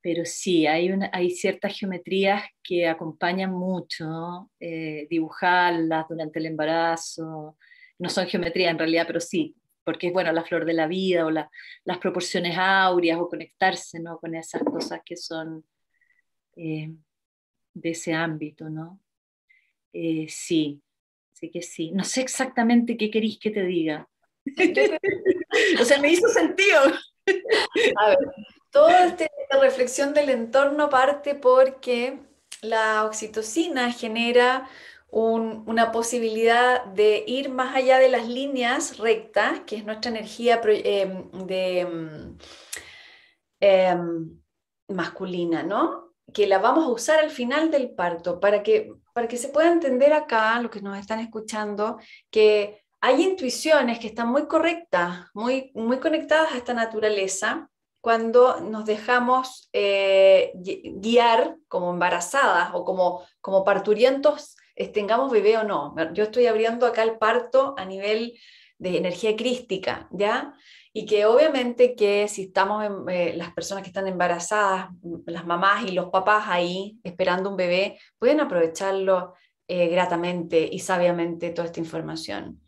[0.00, 7.56] pero sí, hay, hay ciertas geometrías que acompañan mucho, dibujarlas durante el embarazo.
[7.98, 9.54] No son geometrías en realidad, pero sí,
[9.88, 14.18] porque es bueno la flor de la vida o las proporciones áureas o conectarse ¿no?
[14.18, 15.64] con esas cosas que son
[16.56, 16.92] eh,
[17.72, 19.00] de ese ámbito, ¿no?
[19.94, 20.82] Eh, sí,
[21.32, 21.90] sí que sí.
[21.92, 24.06] No sé exactamente qué queréis que te diga.
[25.80, 26.82] o sea, me hizo sentido.
[28.70, 29.26] Toda esta
[29.58, 32.18] reflexión del entorno parte porque
[32.60, 34.68] la oxitocina genera
[35.10, 41.30] una posibilidad de ir más allá de las líneas rectas, que es nuestra energía em,
[41.46, 42.38] de, em,
[43.60, 44.40] em,
[44.88, 46.12] masculina, ¿no?
[46.32, 49.72] Que la vamos a usar al final del parto para que, para que se pueda
[49.72, 51.98] entender acá, los que nos están escuchando,
[52.30, 58.84] que hay intuiciones que están muy correctas, muy, muy conectadas a esta naturaleza, cuando nos
[58.84, 64.56] dejamos eh, guiar como embarazadas o como, como parturientos
[64.92, 65.94] tengamos bebé o no.
[66.12, 68.38] Yo estoy abriendo acá el parto a nivel
[68.78, 70.54] de energía crística, ¿ya?
[70.92, 74.88] Y que obviamente que si estamos en, eh, las personas que están embarazadas,
[75.26, 79.34] las mamás y los papás ahí esperando un bebé, pueden aprovecharlo
[79.66, 82.60] eh, gratamente y sabiamente toda esta información.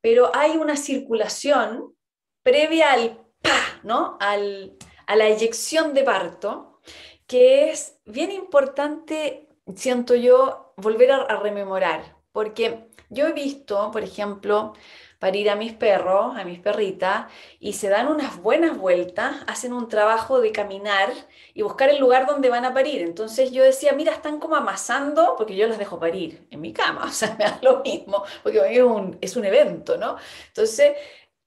[0.00, 1.94] Pero hay una circulación
[2.42, 4.16] previa al pa, ¿no?
[4.20, 6.80] Al, a la eyección de parto,
[7.26, 14.74] que es bien importante, siento yo, volver a, rememorar, porque yo he visto, por ejemplo,
[15.18, 17.26] parir a mis perros, a mis perritas,
[17.60, 21.10] y se dan unas buenas vueltas, hacen un trabajo de caminar
[21.54, 23.02] y buscar el lugar donde van a parir.
[23.02, 27.04] Entonces yo decía, mira, están como amasando, porque yo los dejo parir en mi cama,
[27.08, 30.16] o sea, me da lo mismo, porque es un, es un evento, ¿no?
[30.48, 30.96] Entonces,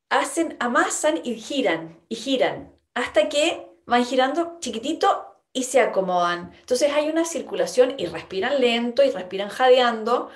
[0.10, 6.52] hacen, amasan y giran, y giran, hasta que van girando chiquitito y se acomodan.
[6.60, 10.30] Entonces hay una circulación y respiran lento y respiran jadeando.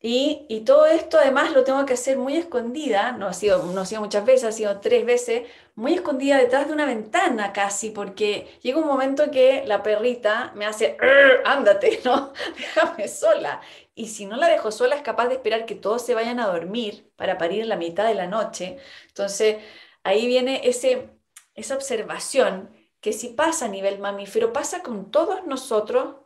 [0.00, 3.86] Y, todo esto además lo tengo que hacer muy escondida, no ha, sido, no ha
[3.86, 8.58] sido muchas veces, ha sido tres veces, muy escondida detrás de una ventana casi, porque
[8.62, 10.96] llega un momento que la perrita me hace,
[11.44, 12.32] ándate, ¿no?
[12.56, 13.60] Déjame sola.
[13.94, 16.46] Y si no la dejo sola es capaz de esperar que todos se vayan a
[16.46, 18.78] dormir para parir en la mitad de la noche.
[19.08, 19.56] Entonces
[20.04, 21.10] ahí viene ese,
[21.54, 22.75] esa observación
[23.06, 26.16] que si pasa a nivel mamífero, pasa con todos nosotros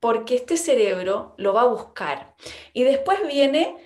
[0.00, 2.34] porque este cerebro lo va a buscar.
[2.72, 3.76] Y después viene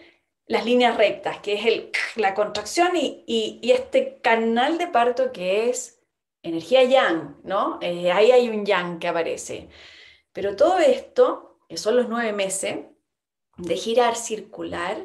[0.46, 6.00] las líneas rectas, que es el, la contracción y, este canal de parto que es
[6.40, 7.80] energía yang, ¿no?
[7.82, 9.68] Eh, ahí hay un yang que aparece.
[10.32, 12.76] Pero todo esto, que son los nueve meses
[13.56, 15.04] de girar circular,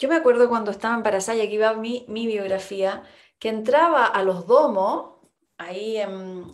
[0.00, 3.04] yo me acuerdo cuando estaba embarazada, y aquí va mi, mi biografía,
[3.38, 5.15] que entraba a los domos
[5.58, 5.98] ahí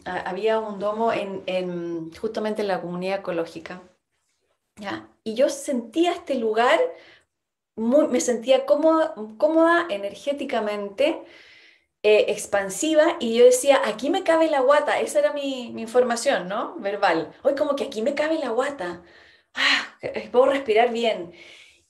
[0.04, 3.82] había un domo en, justamente en la comunidad ecológica.
[4.76, 5.08] ¿ya?
[5.24, 6.80] Y yo sentía este lugar,
[7.76, 11.22] me sentía cómoda, cómoda energéticamente
[12.04, 16.76] eh, expansiva y yo decía, aquí me cabe la guata, esa era mi, información, ¿no?
[16.78, 17.32] Verbal.
[17.44, 19.02] Hoy como que aquí me cabe la guata,
[19.54, 19.98] ah,
[20.32, 21.32] puedo respirar bien.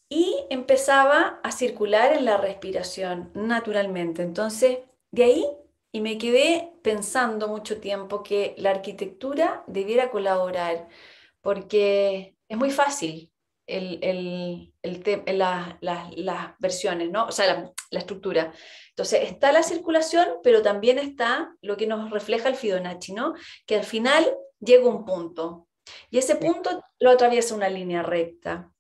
[0.08, 4.22] Y empezaba a circular en la respiración naturalmente.
[4.22, 5.46] Entonces, de ahí,
[5.93, 10.88] y me quedé pensando mucho tiempo que la arquitectura debiera colaborar,
[11.43, 13.30] porque es muy fácil
[13.66, 17.26] el, el, el las versiones, ¿no?
[17.26, 18.53] O sea, la, la, estructura.
[18.88, 23.34] Entonces, está la circulación, pero también está lo que nos refleja el Fibonacci, ¿no?
[23.66, 24.24] Que al final
[24.61, 25.68] llega un punto.
[26.11, 28.70] Y ese punto lo atraviesa una línea recta.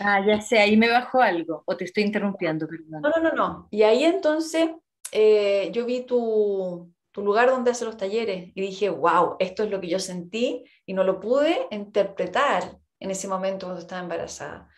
[0.00, 3.02] Ah, ya sé, ahí me bajó algo, o te estoy interrumpiendo, perdón.
[3.02, 3.68] No, no, no, no.
[3.70, 4.70] Y ahí entonces
[5.12, 9.70] eh, yo vi tu, tu lugar donde hace los talleres y dije, wow, esto es
[9.70, 14.68] lo que yo sentí y no lo pude interpretar en ese momento cuando estaba embarazada.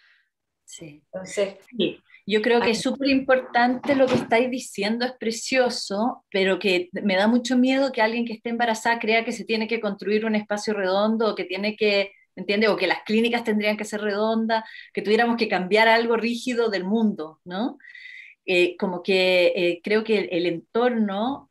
[0.65, 1.03] Sí.
[1.13, 2.01] Entonces, sí.
[2.25, 7.17] Yo creo que es súper importante lo que estáis diciendo, es precioso, pero que me
[7.17, 10.37] da mucho miedo que alguien que esté embarazada crea que se tiene que construir un
[10.37, 12.71] espacio redondo que tiene que, ¿entiendes?
[12.71, 14.63] O que las clínicas tendrían que ser redondas,
[14.93, 17.79] que tuviéramos que cambiar algo rígido del mundo, ¿no?
[18.47, 21.51] Eh, como que eh, creo que el entorno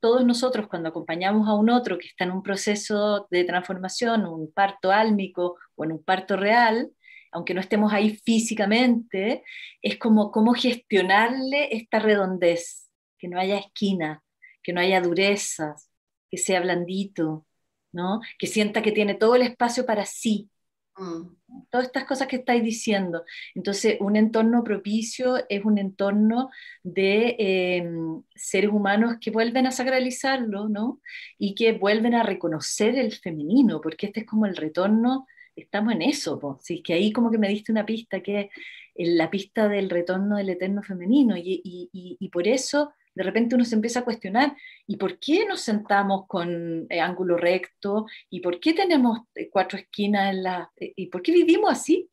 [0.00, 4.52] todos nosotros cuando acompañamos a un otro que está en un proceso de transformación, un
[4.52, 6.90] parto álmico o en un parto real,
[7.32, 9.44] aunque no estemos ahí físicamente,
[9.82, 14.22] es como cómo gestionarle esta redondez, que no haya esquina,
[14.62, 15.90] que no haya durezas,
[16.30, 17.46] que sea blandito,
[17.92, 18.20] ¿no?
[18.38, 20.50] que sienta que tiene todo el espacio para sí,
[20.98, 21.36] Mm.
[21.70, 23.24] Todas estas cosas que estáis diciendo.
[23.54, 26.50] Entonces, un entorno propicio es un entorno
[26.82, 31.00] de em, seres humanos que vuelven a sacralizarlo, ¿no?
[31.38, 35.26] Y que vuelven a reconocer el femenino, porque este es como el retorno,
[35.56, 36.58] estamos en eso, pues.
[36.62, 38.50] Sí, que ahí como que me diste una pista, que
[38.94, 43.64] es la pista del retorno del eterno femenino, y, y por eso de repente uno
[43.64, 44.56] se empieza a cuestionar,
[44.86, 48.06] ¿y por qué nos sentamos con eh, ángulo recto?
[48.30, 50.70] ¿Y por qué tenemos eh, cuatro esquinas en la...
[50.76, 52.08] Eh, ¿Y por qué vivimos así?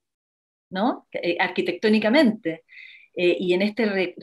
[0.71, 1.07] ¿No?
[1.39, 2.63] arquitectónicamente.
[3.13, 4.15] y en este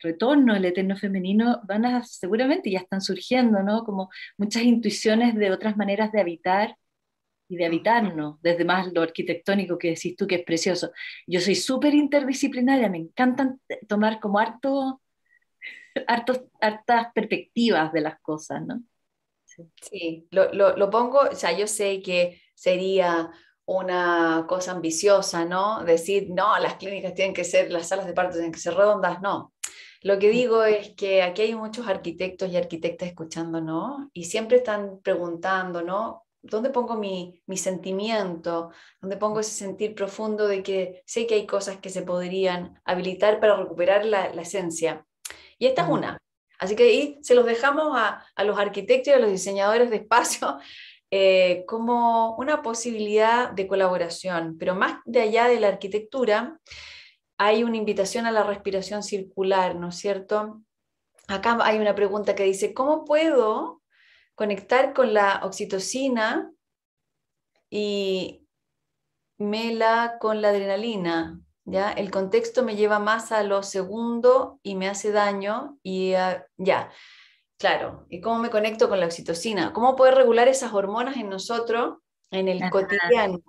[0.00, 3.84] retorno al eterno femenino van a, seguramente ya están surgiendo, ¿no?
[3.84, 6.76] Como muchas intuiciones de otras maneras de habitar
[7.48, 10.90] y de habitarnos, desde más lo arquitectónico que decís tú, que es precioso.
[11.26, 15.00] Yo soy súper interdisciplinaria, me encantan tomar como harto
[16.60, 18.82] hartas perspectivas de las cosas, ¿no?
[19.80, 23.30] Sí, lo, lo, pongo, o sea, yo sé que sería
[23.66, 25.84] una cosa ambiciosa, ¿no?
[25.84, 29.20] Decir, no, las clínicas tienen que ser, las salas de parto tienen que ser redondas,
[29.22, 29.52] no.
[30.02, 34.10] Lo que digo es que aquí hay muchos arquitectos y arquitectas escuchando, ¿no?
[34.12, 36.26] Y siempre están preguntando, ¿no?
[36.42, 38.70] ¿Dónde pongo mi, mi sentimiento?
[39.00, 43.40] ¿Dónde pongo ese sentir profundo de que sé que hay cosas que se podrían habilitar
[43.40, 45.06] para recuperar la, la esencia?
[45.58, 46.18] Y esta es una.
[46.58, 50.58] Así que ahí se los dejamos a, los arquitectos y a los diseñadores de espacio
[51.10, 54.56] eh, como una posibilidad de colaboración.
[54.58, 56.58] Pero más de allá de la arquitectura,
[57.38, 60.62] hay una invitación a la respiración circular, ¿no es cierto?
[61.26, 63.82] Acá hay una pregunta que dice, ¿cómo puedo
[64.34, 66.50] conectar con la oxitocina
[67.70, 68.46] y
[69.38, 71.43] mela con la adrenalina?
[71.64, 71.92] ¿Ya?
[71.92, 76.10] El contexto me lleva más a lo segundo y me hace daño y
[76.56, 76.90] ya,
[77.58, 78.06] claro.
[78.08, 79.72] ¿Y cómo me conecto con la oxitocina?
[79.72, 81.98] ¿Cómo poder regular esas hormonas en nosotros
[82.30, 83.40] en el cotidiano?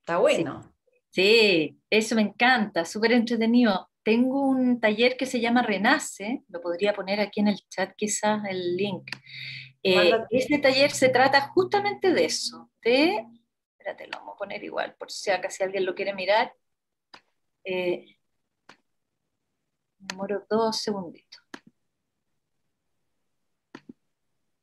[0.00, 0.74] Está bueno.
[1.10, 1.78] Sí.
[1.90, 3.88] eso me encanta, súper entretenido.
[4.02, 8.42] Tengo un taller que se llama Renace, lo podría poner aquí en el chat quizás
[8.46, 9.10] el link.
[9.82, 13.24] Eh, este taller se trata justamente de eso, de,
[13.78, 16.52] espérate, lo vamos a poner igual, por si acaso alguien lo quiere mirar,
[17.64, 18.16] eh,
[19.98, 21.42] demoro dos segunditos.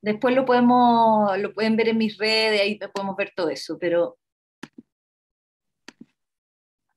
[0.02, 4.18] Después lo podemos, lo pueden ver en mis redes, ahí podemos ver todo eso, pero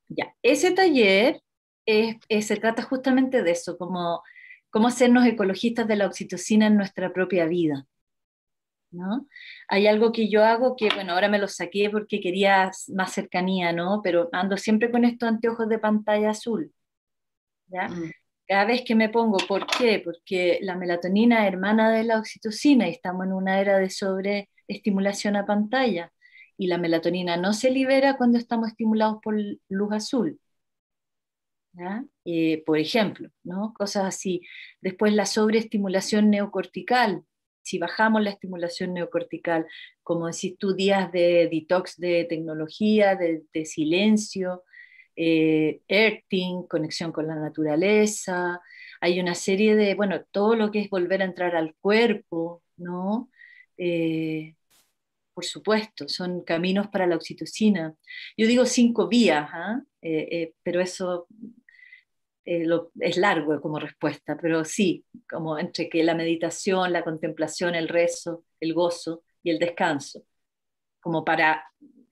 [0.09, 1.43] ya, ese taller
[1.87, 4.23] se trata justamente de eso, como
[4.71, 7.87] cómo hacernos ecologistas de la oxitocina en nuestra propia vida.
[8.95, 9.27] ¿No?
[9.69, 13.73] Hay algo que yo hago que, bueno, ahora me lo saqué porque quería más cercanía,
[13.73, 14.01] ¿no?
[14.03, 16.73] Pero ando siempre con estos anteojos de pantalla azul,
[17.67, 17.89] ¿ya?
[17.89, 18.13] Mm.
[18.47, 20.01] Cada vez que me pongo, ¿por qué?
[20.05, 25.37] Porque la melatonina es hermana de la oxitocina y estamos en una era de sobreestimulación
[25.37, 26.13] a pantalla
[26.57, 29.35] y la melatonina no se libera cuando estamos estimulados por
[29.69, 30.41] luz azul.
[31.73, 32.05] ¿ya?
[32.25, 33.75] Eh, por ejemplo, ¿no?
[33.75, 34.43] cosas así.
[34.81, 37.25] Después la sobreestimulación neocortical,
[37.65, 39.67] si bajamos la estimulación neocortical,
[40.03, 44.63] como decís tú, días de detox de tecnología, de, silencio,
[45.17, 48.61] eh, earthing, conexión con la naturaleza,
[49.01, 53.31] hay una serie de, bueno, todo lo que es volver a entrar al cuerpo, ¿no?
[53.77, 54.55] Eh,
[55.35, 57.95] por supuesto, son caminos para la oxitocina.
[58.37, 59.83] Yo digo cinco vías, ¿ah?
[60.01, 61.27] eh, eh, pero eso
[62.45, 68.45] es largo como respuesta, pero sí, como entre que la meditación, la contemplación, el rezo,
[68.61, 70.25] el gozo y el descanso,
[71.01, 71.65] como para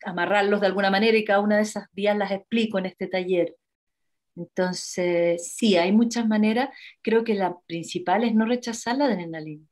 [0.04, 3.56] amarrarlos de alguna manera y cada una de esas vías las explico en este taller.
[4.36, 6.70] Entonces, sí, hay muchas maneras.
[7.02, 9.66] Creo que la principal es no rechazar la adrenalina,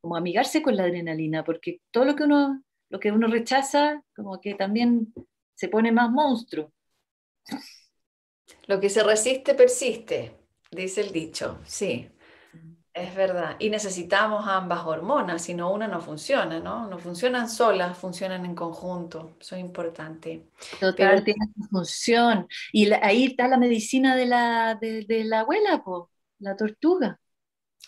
[0.00, 4.40] como amigarse con la adrenalina, porque todo lo que uno, lo que uno rechaza, como
[4.40, 5.12] que también
[5.54, 6.72] se pone más monstruo.
[8.66, 10.36] Lo que se resiste persiste,
[10.70, 12.10] dice el dicho, sí.
[12.92, 13.56] Es verdad.
[13.60, 16.88] Y necesitamos ambas hormonas, si no una no funciona, ¿no?
[16.88, 19.36] No funcionan solas, funcionan en conjunto.
[19.40, 20.48] Eso es importante.
[20.80, 22.48] Total, tiene su función.
[22.72, 27.20] Y ahí está la medicina de la, de, la abuela, po, la tortuga.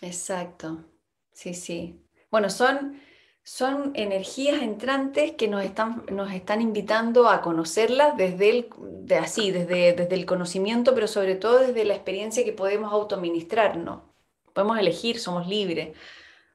[0.00, 0.84] Exacto.
[1.32, 2.00] Sí, sí.
[2.30, 3.00] Bueno, son,
[3.44, 9.50] son energías entrantes que nos están, nos están invitando a conocerlas desde el, de así,
[9.50, 14.12] desde, desde el conocimiento, pero sobre todo desde la experiencia que podemos autoministrarnos
[14.52, 15.96] podemos elegir, somos libres,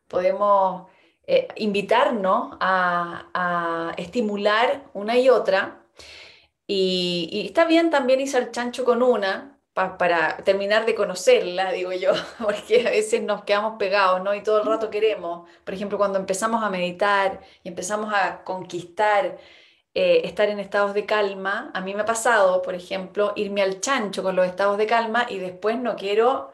[0.07, 0.87] podemos
[1.25, 5.83] eh, invitarnos a, estimular una y otra.
[6.67, 9.56] Y, está bien también irse al chancho con una
[9.97, 12.13] para terminar de conocerla, digo yo,
[12.43, 14.33] porque a veces nos quedamos pegados, ¿no?
[14.35, 15.49] Y todo el rato queremos.
[15.63, 19.37] Por ejemplo, cuando empezamos a meditar y empezamos a conquistar
[19.93, 23.79] eh, estar en estados de calma, a mí me ha pasado, por ejemplo, irme al
[23.81, 26.53] chancho con los estados de calma y después no quiero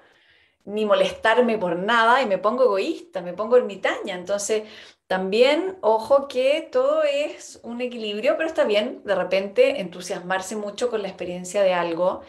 [0.65, 4.15] ni molestarme por nada y me pongo egoísta, me pongo ermitaña.
[4.15, 4.63] Entonces,
[5.07, 11.01] también, ojo que todo es un equilibrio, pero está bien de repente entusiasmarse mucho con
[11.01, 12.21] la experiencia de algo.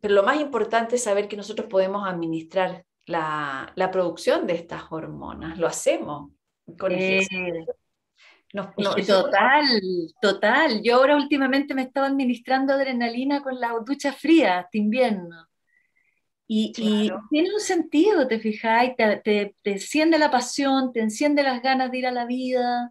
[0.00, 5.58] Pero lo más importante es saber que nosotros podemos administrar la, producción de estas hormonas.
[5.58, 6.30] Lo hacemos
[6.78, 7.26] con eh,
[8.52, 9.66] total,
[10.20, 10.82] total.
[10.82, 15.46] Yo ahora últimamente me estaba administrando adrenalina con la ducha fría este invierno.
[16.50, 21.90] Y, tiene un sentido, te fijáis, te, te, enciende la pasión, te enciende las ganas
[21.90, 22.90] de ir a la vida.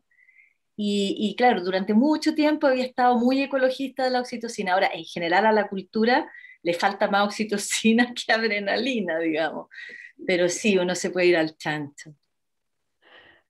[0.80, 4.74] Y, claro, durante mucho tiempo había estado muy ecologista de la oxitocina.
[4.74, 6.32] Ahora, en general a la cultura
[6.68, 9.68] le falta más oxitocina que adrenalina, digamos.
[10.26, 12.14] Pero sí, uno se puede ir al chancho.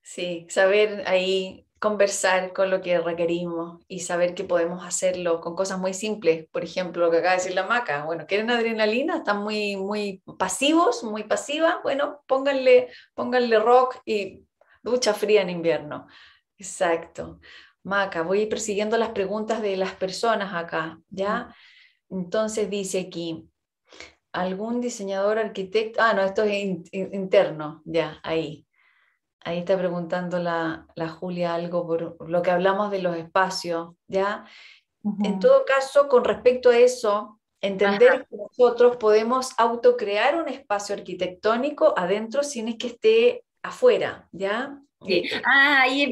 [0.00, 5.80] Sí, saber ahí conversar con lo que requerimos y saber que podemos hacerlo con cosas
[5.80, 6.46] muy simples.
[6.52, 8.04] Por ejemplo, lo que acaba de decir la maca.
[8.04, 9.16] Bueno, ¿quieren adrenalina?
[9.16, 11.76] Están muy, muy pasivos, muy pasivas.
[11.82, 14.44] Bueno, pónganle, pónganle rock y
[14.80, 16.06] ducha fría en invierno.
[16.56, 17.40] Exacto.
[17.82, 21.52] Maca, voy persiguiendo las preguntas de las personas acá, ¿ya?
[22.10, 23.48] Entonces dice aquí,
[24.32, 26.00] ¿algún diseñador, arquitecto?
[26.02, 28.66] Ah, no, esto es interno, ya, ahí.
[29.40, 30.86] Ahí está preguntando la,
[31.18, 34.44] Julia algo por lo que hablamos de los espacios, ¿ya?
[35.22, 41.94] En todo caso, con respecto a eso, entender que nosotros podemos autocrear un espacio arquitectónico
[41.96, 44.78] adentro sin que esté afuera, ¿ya?
[45.06, 45.22] Sí.
[45.44, 46.10] Ah, ahí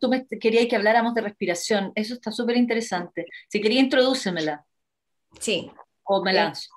[0.00, 1.92] tú me querías que habláramos de respiración.
[1.94, 3.26] Eso está súper interesante.
[3.48, 4.64] Si quería, introdúcemela.
[5.38, 5.70] Sí.
[6.04, 6.70] O me lanzo.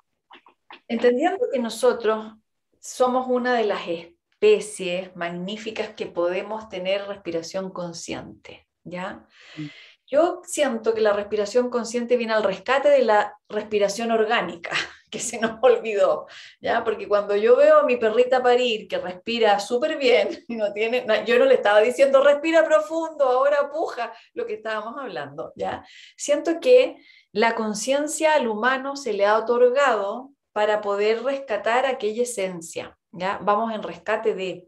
[0.88, 2.34] entendiendo que nosotros
[2.80, 9.26] somos una de las especies magníficas que podemos tener respiración consciente, ¿ya?
[9.56, 9.66] Mm.
[10.06, 14.70] Yo siento que la respiración consciente viene al rescate de la respiración orgánica,
[15.14, 16.26] que se nos olvidó,
[16.60, 16.82] ¿ya?
[16.82, 21.06] Porque cuando yo veo a mi perrita parir, que respira súper bien, y no tiene,
[21.24, 25.86] yo no le estaba diciendo respira profundo, ahora puja, lo que estábamos hablando, ¿ya?
[26.16, 26.96] Siento que
[27.30, 33.38] la conciencia al humano se le ha otorgado para poder rescatar aquella esencia, ¿ya?
[33.40, 34.66] Vamos en rescate de.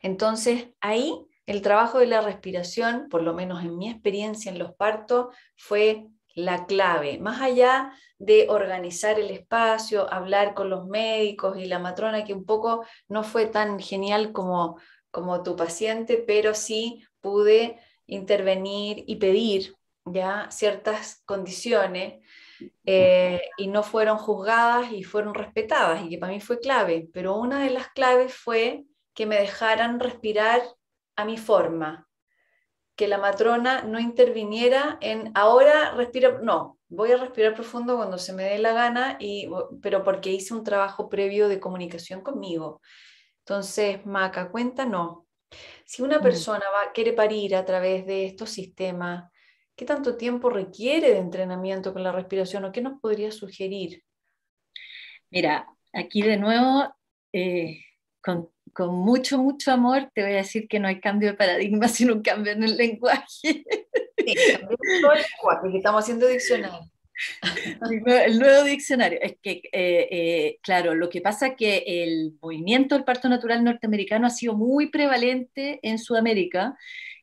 [0.00, 4.74] Entonces, ahí el trabajo de la respiración, por lo menos en mi experiencia en los
[4.74, 11.66] partos, fue la clave, más allá de organizar el espacio, hablar con los médicos y
[11.66, 14.78] la matrona, que un poco no fue tan genial como,
[15.10, 19.74] como tu paciente, pero sí pude intervenir y pedir
[20.04, 22.22] ya ciertas condiciones
[22.84, 27.08] eh, y no fueron juzgadas y fueron respetadas, y que para mí fue clave.
[27.12, 30.62] Pero una de las claves fue que me dejaran respirar
[31.16, 32.08] a mi forma,
[32.96, 38.32] que la matrona no interviniera en ahora respira, no, voy a respirar profundo cuando se
[38.32, 39.48] me dé la gana, y,
[39.82, 42.80] pero porque hice un trabajo previo de comunicación conmigo.
[43.40, 45.26] Entonces, Maca, cuenta no.
[45.84, 46.22] Si una mm.
[46.22, 49.30] persona va, quiere parir a través de estos sistemas,
[49.76, 54.04] ¿Qué tanto tiempo requiere de entrenamiento con la respiración o qué nos podría sugerir?
[55.30, 56.94] Mira, aquí de nuevo,
[57.32, 57.80] eh,
[58.22, 61.88] con, con, mucho, mucho amor, te voy a decir que no hay cambio de paradigma,
[61.88, 63.24] sino un cambio en el lenguaje.
[63.28, 63.64] Sí,
[64.16, 66.90] el lenguaje, estamos haciendo diccionario.
[68.26, 69.18] El nuevo diccionario.
[69.22, 73.62] Es que, eh, eh, claro, lo que pasa es que el movimiento del parto natural
[73.62, 76.76] norteamericano ha sido muy prevalente en Sudamérica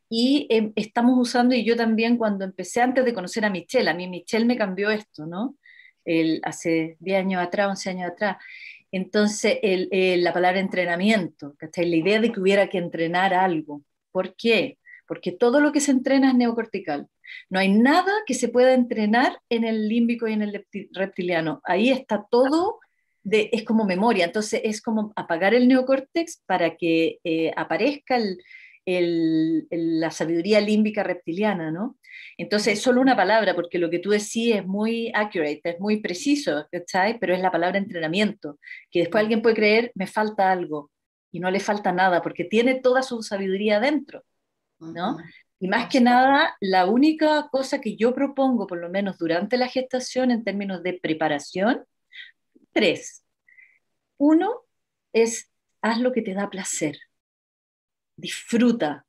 [0.10, 3.94] y em, estamos usando, y yo también cuando empecé antes de conocer a Michelle, a
[3.94, 5.57] mí Michelle me cambió esto, ¿no?
[6.03, 8.38] El, hace 10 años atrás, 11 años atrás.
[8.91, 11.89] Entonces, el, la palabra entrenamiento, ¿cachai?
[11.89, 13.84] La idea de que hubiera que entrenar algo.
[14.11, 14.77] ¿Por qué?
[15.07, 17.07] Porque todo lo que se entrena es neocortical.
[17.49, 21.61] No hay nada que se pueda entrenar en el límbico y en el reptiliano.
[21.63, 22.80] Ahí está todo,
[23.23, 24.26] de, es como memoria.
[24.26, 28.38] Entonces, es como apagar el neocórtex para que eh, aparezca el,
[28.86, 31.98] la sabiduría límbica reptiliana, ¿no?
[32.38, 36.02] Entonces es solo una palabra, porque lo que tú decís es muy accurate, es muy
[36.02, 37.20] preciso, ¿cachai?
[37.20, 38.60] Pero es la palabra entrenamiento,
[38.90, 40.91] que después alguien puede creer, me falta algo,
[41.32, 44.24] y no le falta nada, porque tiene toda su sabiduría dentro,
[44.80, 45.18] ¿no?
[45.60, 49.68] Y más que nada, la única cosa que yo propongo, por lo menos durante la
[49.68, 51.86] gestación, en términos de preparación,
[52.74, 53.24] tres.
[54.18, 54.62] Uno
[55.14, 55.52] es,
[55.82, 56.98] haz lo que te da placer
[58.22, 59.06] disfruta,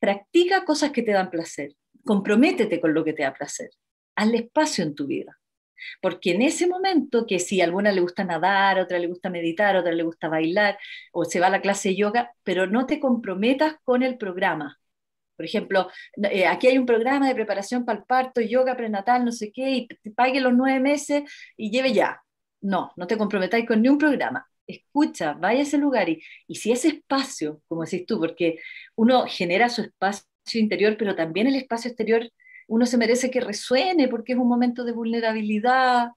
[0.00, 3.70] practica cosas que te dan placer, comprométete con lo que te da placer,
[4.16, 5.36] hazle espacio en tu vida.
[6.02, 9.30] Porque en ese momento, que si a alguna le gusta nadar, a otra le gusta
[9.30, 10.78] meditar, a otra le gusta bailar,
[11.12, 14.78] o se va a la clase de yoga, pero no te comprometas con el programa.
[15.36, 15.88] Por ejemplo,
[16.30, 19.70] eh, aquí hay un programa de preparación para el parto, yoga prenatal, no sé qué,
[19.70, 21.22] y te pague los nueve meses
[21.56, 22.20] y lleve ya.
[22.60, 26.72] No, no te comprometáis con ningún programa escucha, vaya a ese lugar y, y si
[26.72, 28.58] ese espacio, como decís tú, porque
[28.96, 30.24] uno genera su espacio
[30.54, 32.28] interior, pero también el espacio exterior,
[32.68, 36.10] uno se merece que resuene porque es un momento de vulnerabilidad.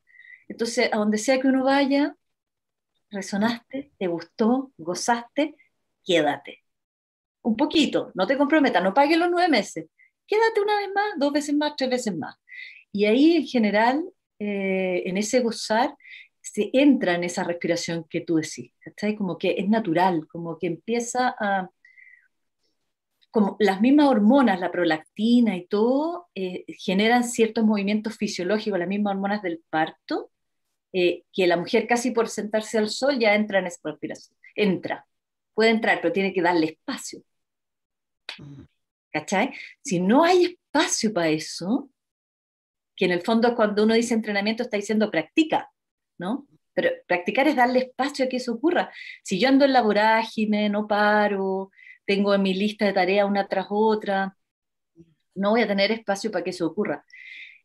[0.48, 2.16] Entonces, a donde sea que uno vaya,
[3.10, 5.56] resonaste, te gustó, gozaste,
[6.06, 6.64] quédate.
[7.44, 9.88] Un poquito, no te comprometas, no pagues los nueve meses.
[10.28, 12.36] Quédate una vez más, dos veces más, tres veces más.
[12.92, 14.04] Y ahí, en general,
[14.40, 15.96] eh, en ese gozar,
[16.44, 19.16] se entra en esa respiración que tú decís, ¿cachai?
[19.16, 21.70] Como que es natural, como que empieza a...
[23.32, 29.16] Como las mismas hormonas, la prolactina y todo, eh, generan ciertos movimientos fisiológicos, las mismas
[29.16, 30.30] hormonas del parto,
[30.92, 34.38] eh, que la mujer casi por sentarse al sol ya entra en esa respiración.
[34.56, 35.08] Entra,
[35.56, 37.24] puede entrar, pero tiene que darle espacio.
[39.12, 39.54] ¿Cachai?
[39.82, 41.90] Si no hay espacio para eso,
[42.96, 45.72] que en el fondo cuando uno dice entrenamiento está diciendo practica,
[46.18, 46.48] ¿no?
[46.74, 48.92] Pero practicar es darle espacio a que eso ocurra.
[49.24, 51.72] Si yo ando en la vorágine, no paro,
[52.06, 54.36] tengo en mi lista de tareas una tras otra,
[55.36, 57.06] no voy a tener espacio para que eso ocurra.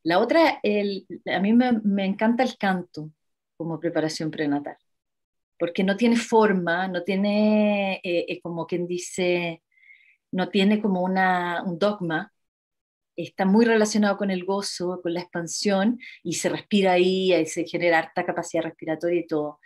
[0.02, 3.10] La otra, a mí me, encanta el canto
[3.56, 4.76] como preparación prenatal,
[5.58, 9.62] porque no tiene forma, no tiene, eh, como quien dice,
[10.32, 12.32] no tiene como un dogma,
[13.24, 17.64] está muy relacionado con el gozo, con la expansión, y se respira ahí, y se
[17.64, 19.60] genera harta capacidad respiratoria y todo.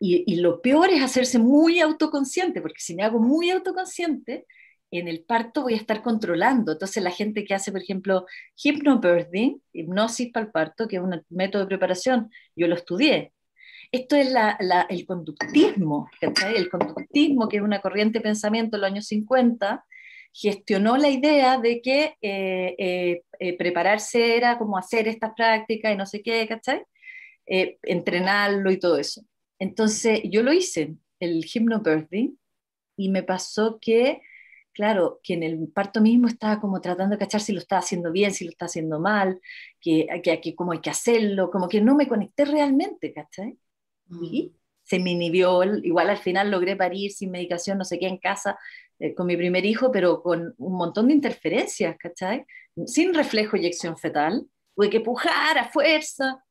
[0.00, 4.46] Y, lo peor es hacerse muy autoconsciente, porque si me hago muy autoconsciente,
[4.90, 6.72] en el parto voy a estar controlando.
[6.72, 8.26] Entonces la gente que hace, por ejemplo,
[8.56, 13.32] hypnobirthing, hipnosis para el parto, que es un método de preparación, yo lo estudié.
[13.90, 14.34] Esto es
[14.90, 19.84] el conductismo, el conductismo, que es una corriente de pensamiento en los años 50,
[20.40, 25.96] gestionó la idea de que eh, eh, eh, prepararse era como hacer estas prácticas y
[25.96, 26.84] no sé qué, ¿cachai?
[27.50, 29.22] entrenarlo y todo eso.
[29.58, 32.38] Entonces yo lo hice, el hypnobirthing,
[32.94, 34.20] y me pasó que,
[34.72, 38.12] claro, que en el parto mismo estaba como tratando de cachar si lo estaba haciendo
[38.12, 39.40] bien, si lo estaba haciendo mal,
[39.80, 43.58] que, que, que cómo hay que hacerlo, como que no me conecté realmente, ¿cachai?
[44.10, 44.58] Y mm.
[44.84, 48.58] se me inhibió, igual al final logré parir sin medicación, no sé qué, en casa,
[48.98, 52.44] eh, con mi primer hijo, pero con un montón de interferencias, ¿cachai?
[52.86, 56.44] Sin reflejo eyección fetal, tuve que pujar a fuerza.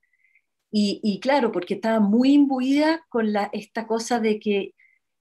[0.71, 4.73] Y, y claro, porque estaba muy imbuida con la, esta cosa de que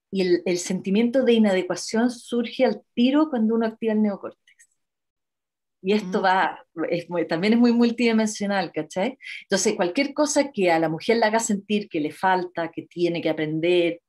[0.09, 4.47] y el, el, sentimiento de inadecuación surge al tiro cuando uno activa el neocórtex.
[5.81, 6.23] Y esto mm.
[6.23, 9.17] va, es también es muy multidimensional, ¿cachai?
[9.43, 13.21] Entonces, cualquier cosa que a la mujer le haga sentir que le falta, que tiene
[13.21, 14.01] que aprender,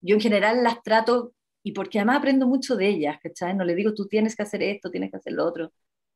[0.00, 1.32] yo en general las trato
[1.62, 3.54] y porque además aprendo mucho de ellas, ¿cachai?
[3.54, 5.72] No le digo tú tienes que hacer esto, tienes que hacer lo otro,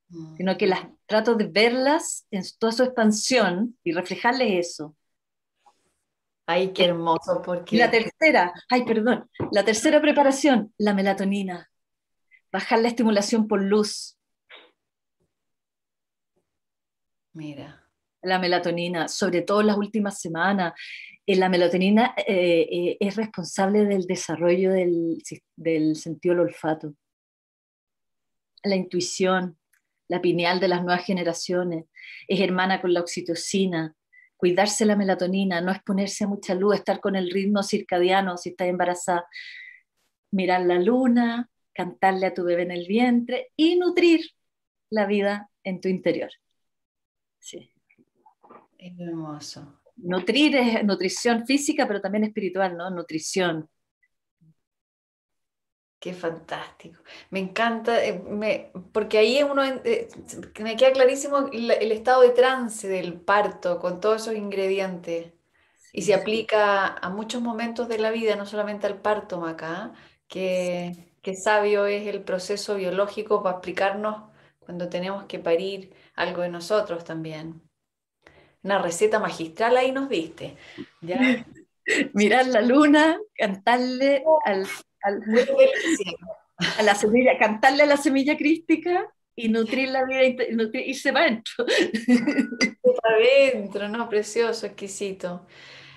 [0.08, 0.36] mm.
[0.36, 4.96] sino que las trato de verlas en toda su expansión y reflejarles eso.
[6.48, 7.76] Ay, qué hermoso, porque...
[7.76, 11.70] La tercera, ay, perdón, la tercera preparación, la melatonina.
[12.52, 14.16] Bajar la estimulación por luz.
[17.32, 17.85] Mira.
[18.22, 20.72] La melatonina, sobre todo en las últimas semanas.
[21.26, 25.22] Eh, la melatonina eh, eh, es responsable del desarrollo del,
[25.56, 26.94] del sentido del olfato,
[28.62, 29.58] la intuición,
[30.08, 31.86] la pineal de las nuevas generaciones,
[32.28, 33.94] es hermana con la oxitocina,
[34.36, 38.68] cuidarse la melatonina, no exponerse a mucha luz, estar con el ritmo circadiano si estás
[38.68, 39.26] embarazada,
[40.30, 44.30] mirar la luna, cantarle a tu bebé en el vientre y nutrir
[44.90, 46.30] la vida en tu interior.
[48.78, 49.80] Es hermoso.
[49.96, 52.90] Nutrir es nutrición física, pero también espiritual, ¿no?
[52.90, 53.68] Nutrición.
[55.98, 57.02] Qué fantástico.
[57.30, 60.08] Me encanta, eh, porque ahí uno, eh,
[60.60, 65.32] me queda clarísimo el, estado de trance del parto con todos esos ingredientes.
[65.92, 69.94] y se aplica a muchos momentos de la vida, no solamente al parto, Maca,
[70.28, 74.30] que, que sabio es el proceso biológico para explicarnos
[74.60, 77.65] cuando tenemos que parir algo de nosotros también.
[78.66, 80.56] Una receta magistral ahí nos diste.
[82.14, 84.66] Mirar la luna, cantarle al,
[86.58, 91.26] a la semilla, cantarle a la semilla crística y nutrir la vida, y irse para
[91.26, 91.64] adentro.
[93.02, 94.08] Para adentro, ¿no?
[94.08, 95.46] Precioso, exquisito.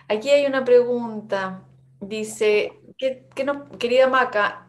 [0.07, 1.63] Aquí hay una pregunta.
[1.99, 4.67] Dice, que, no, querida Maca,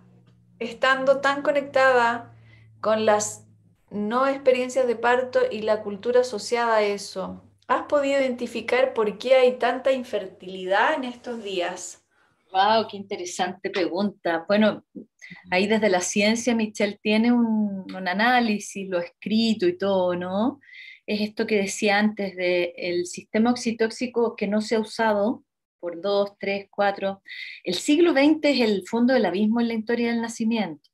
[0.59, 2.35] estando tan conectada
[2.81, 3.45] con las
[3.91, 9.37] no experiencias de parto y la cultura asociada a eso, ¿has podido identificar por qué
[9.37, 12.05] hay tanta infertilidad en estos días?
[12.51, 14.45] Wow, qué interesante pregunta.
[14.49, 14.85] Bueno,
[15.53, 20.59] ahí desde la ciencia Michelle tiene un, análisis, lo escrito y todo, ¿no?
[21.07, 25.45] Es esto que decía antes de el sistema oxitóxico que no se ha usado
[25.79, 27.23] por dos, tres, cuatro.
[27.63, 30.91] El siglo XX es el fondo del abismo en la historia del nacimiento,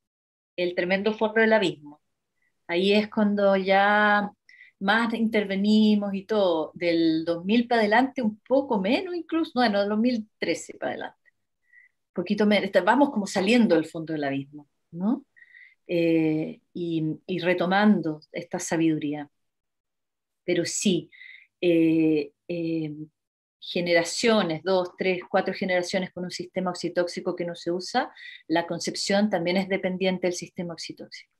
[0.56, 2.02] el tremendo fondo del abismo.
[2.68, 4.30] Ahí es cuando ya
[4.80, 10.74] más intervenimos y todo, del 2000 para adelante, un poco menos incluso, bueno, del 2013
[10.74, 11.18] para adelante.
[12.08, 15.24] Un poquito menos, vamos como saliendo del fondo del abismo, ¿no?
[15.86, 19.30] Eh, y, retomando esta sabiduría.
[20.44, 21.10] Pero sí,
[21.60, 22.94] eh, eh,
[23.60, 28.12] generaciones, dos, tres, cuatro generaciones con un sistema oxitóxico que no se usa,
[28.48, 31.32] la concepción también es dependiente del sistema oxitóxico.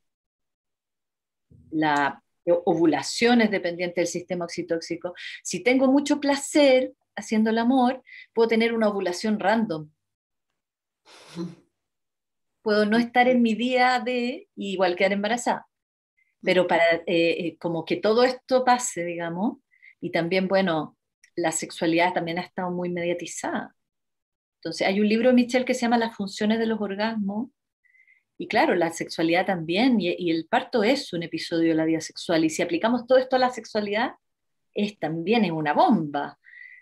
[1.71, 2.21] La
[2.65, 5.13] ovulación es dependiente del sistema oxitóxico.
[5.43, 8.03] Si tengo mucho placer haciendo el amor,
[8.33, 9.89] puedo tener una ovulación random.
[12.61, 15.67] Puedo no estar en mi día de igual quedar embarazada.
[16.41, 19.59] Pero para eh, eh, como que todo esto pase, digamos,
[19.99, 20.97] y también, bueno,
[21.35, 23.75] la sexualidad también ha estado muy mediatizada.
[24.59, 27.49] Entonces, hay un libro de Michelle que se llama Las funciones de los orgasmos,
[28.37, 32.45] y claro, la sexualidad también, y, el parto es un episodio de la vida sexual,
[32.45, 34.13] y si aplicamos todo esto a la sexualidad,
[34.73, 36.37] es también es una bomba.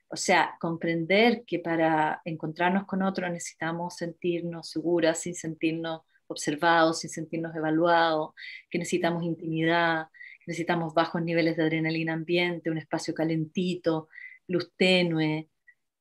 [0.10, 7.10] O sea, comprender que para encontrarnos con otro necesitamos sentirnos seguras, sin sentirnos observados, sin
[7.10, 8.34] sentirnos evaluados,
[8.70, 10.08] que necesitamos intimidad,
[10.46, 14.10] necesitamos bajos niveles de adrenalina ambiente, un espacio calentito,
[14.48, 15.50] luz tenue,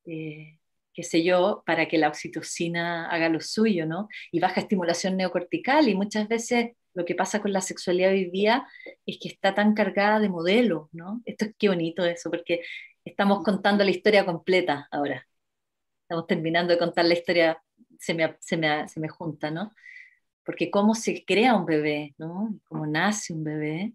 [0.05, 0.54] eh,
[0.95, 4.07] qué sé yo, para que la oxitocina haga lo suyo, ¿no?
[4.31, 8.65] Y baja estimulación neocortical y muchas veces lo que pasa con la sexualidad hoy día
[9.05, 11.21] es que está tan cargada de modelos, ¿no?
[11.25, 12.61] Esto es qué bonito eso, porque
[13.03, 15.27] estamos contando la historia completa ahora.
[16.03, 17.61] Estamos terminando de contar la historia,
[17.99, 19.73] se me, se me, se me junta, ¿no?
[20.45, 22.57] Porque cómo se crea un bebé, ¿no?
[22.67, 23.93] Cómo nace un bebé.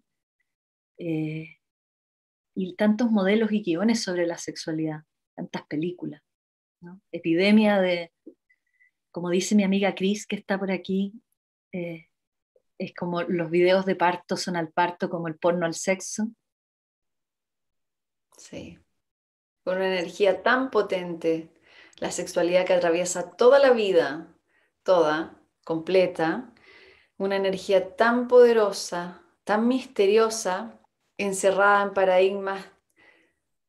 [0.99, 1.57] Eh,
[2.53, 5.03] y tantos modelos y guiones sobre la sexualidad,
[5.35, 6.21] tantas películas.
[7.11, 8.11] Epidemia de,
[9.11, 11.13] como dice mi amiga Cris, que está por aquí,
[11.71, 12.07] eh,
[12.77, 16.29] es como los videos de parto son al parto como el porno al sexo.
[18.37, 18.79] Sí,
[19.63, 21.51] con una energía tan potente,
[21.97, 24.35] la sexualidad que atraviesa toda la vida,
[24.83, 26.51] toda, completa,
[27.17, 30.79] una energía tan poderosa, tan misteriosa,
[31.17, 32.70] encerrada en paradigmas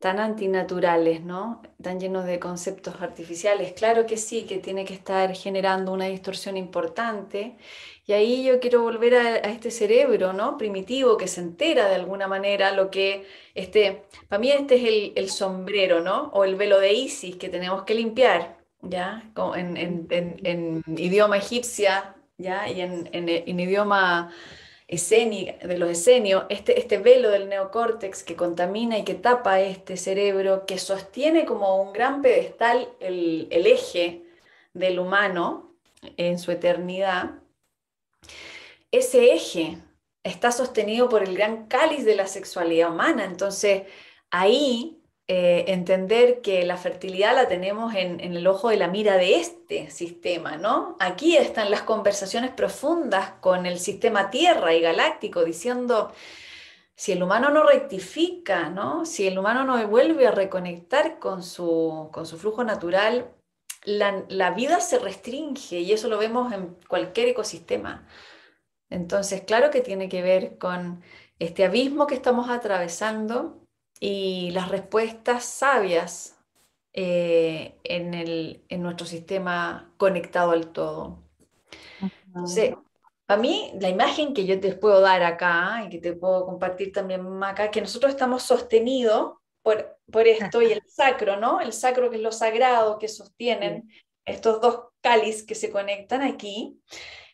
[0.03, 1.63] tan antinaturales, ¿no?
[1.81, 3.73] Tan llenos de conceptos artificiales.
[3.73, 7.57] Claro que sí, que tiene que estar generando una distorsión importante.
[8.05, 10.59] Y ahí yo quiero volver a, este cerebro, ¿no?
[10.59, 15.31] Primitivo que se entera de alguna manera lo que, este, para mí este es el,
[15.31, 16.31] sombrero, ¿no?
[16.35, 19.31] O el velo de Isis que tenemos que limpiar, ¿ya?
[19.55, 22.69] En, en, idioma egipcia, ¿ya?
[22.69, 24.33] Y en idioma
[24.93, 30.67] de los esenios, este, este velo del neocórtex que contamina y que tapa este cerebro,
[30.67, 34.23] que sostiene como un gran pedestal el, el eje
[34.75, 35.75] del humano
[36.19, 37.43] en su eternidad,
[38.91, 39.79] ese eje
[40.23, 43.25] está sostenido por el gran cáliz de la sexualidad humana.
[43.25, 43.85] Entonces,
[44.31, 45.02] ahí
[45.35, 49.91] eh, entender que la fertilidad la tenemos en, el ojo de la mira de este
[49.91, 50.95] sistema, ¿no?
[51.01, 56.13] Aquí están las conversaciones profundas con el sistema Tierra y galáctico diciendo,
[56.95, 59.07] si el humano no rectifica, ¿no?
[59.07, 63.33] Si el humano no vuelve a reconectar con su, con su flujo natural,
[63.85, 68.07] la, la vida se restringe y eso lo vemos en cualquier ecosistema.
[68.91, 71.03] Entonces, claro que tiene que ver con
[71.39, 73.62] este abismo que estamos atravesando
[74.05, 76.37] y las respuestas sabias
[76.93, 81.23] eh, en, el, en, nuestro sistema conectado al todo.
[82.27, 82.75] Entonces,
[83.27, 86.91] para mí, la imagen que yo te puedo dar acá y que te puedo compartir
[86.91, 91.61] también acá, que nosotros estamos sostenidos por, por esto y el sacro, ¿no?
[91.61, 93.89] El sacro que es lo sagrado que sostienen
[94.25, 96.77] estos dos cáliz que se conectan aquí.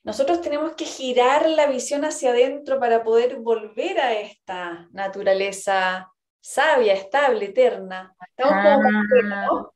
[0.04, 6.12] Nosotros tenemos que girar la visión hacia adentro para poder volver a esta naturaleza
[6.48, 8.16] sabia, estable, eterna.
[8.42, 9.70] Ah.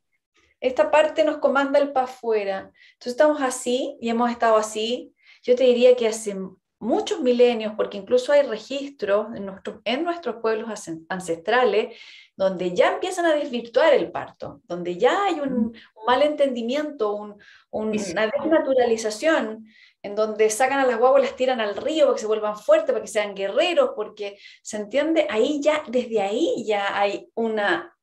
[0.59, 2.71] Esta parte nos comanda el para afuera.
[2.93, 5.13] Entonces estamos así y hemos estado así.
[5.43, 6.35] Yo te diría que hace
[6.79, 9.51] muchos milenios, porque incluso hay registros en,
[9.85, 10.67] en nuestros pueblos
[11.09, 11.95] ancestrales
[12.35, 15.73] donde ya empiezan a desvirtuar el parto, donde ya hay un, mm.
[16.07, 17.35] mal entendimiento, un,
[17.69, 19.67] una desnaturalización
[20.03, 22.91] en donde sacan a las guaguas, las tiran al río para que se vuelvan fuertes,
[22.91, 27.97] para que sean guerreros, porque se entiende, ahí ya, desde ahí ya hay una,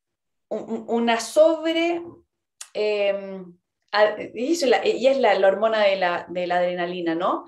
[0.49, 2.03] una sobre...
[2.73, 3.55] Em,
[4.35, 7.45] y, es la, hormona de la, de la, adrenalina, ¿no?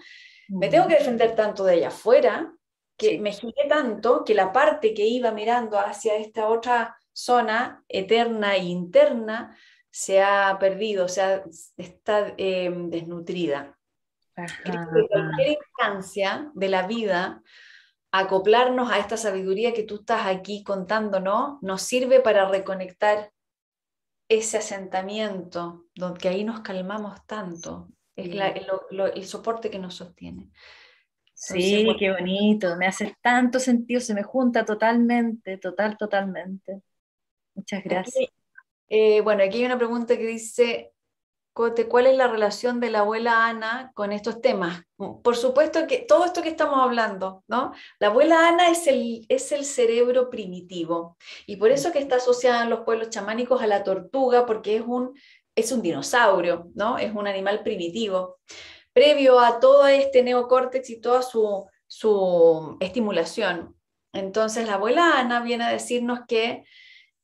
[0.49, 2.53] Me tengo que defender tanto de allá afuera,
[2.99, 8.57] que me giré tanto que la parte que iba mirando hacia esta otra zona eterna
[8.57, 9.57] e interna
[9.91, 11.43] se ha perdido, o sea,
[11.79, 13.79] está em, desnutrida
[14.35, 17.43] cualquier instancia de la vida,
[18.11, 23.33] acoplarnos a esta sabiduría que tú estás aquí contándonos, nos sirve para reconectar
[24.29, 30.51] ese asentamiento, donde ahí nos calmamos tanto, es el, soporte que nos sostiene.
[31.35, 36.83] sí, qué bonito, me hace tanto sentido, se me junta totalmente, total, totalmente.
[37.55, 38.31] Muchas gracias.
[38.89, 40.93] Eh, bueno, aquí hay una pregunta que dice,
[41.55, 44.83] ¿cuál es la relación de la abuela Ana con estos temas?
[44.97, 47.73] Por supuesto que todo esto que estamos hablando, ¿no?
[47.99, 51.17] La abuela Ana es el, es el cerebro primitivo
[51.47, 54.83] y por eso que está asociada en los pueblos chamánicos a la tortuga, porque es
[54.87, 55.15] un,
[55.55, 56.99] es un dinosaurio, ¿no?
[56.99, 58.39] Es un animal primitivo.
[58.93, 63.77] Previo a todo este neocórtex y toda su, su estimulación.
[64.13, 66.65] Entonces la abuela Ana viene a decirnos que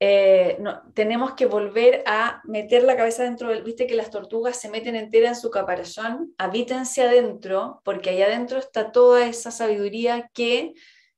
[0.01, 4.61] eh, no, tenemos que volver a meter la cabeza dentro del, viste que las tortugas
[4.61, 10.31] se meten entera en su caparazón, habítense adentro, porque ahí adentro está toda esa sabiduría
[10.33, 10.75] que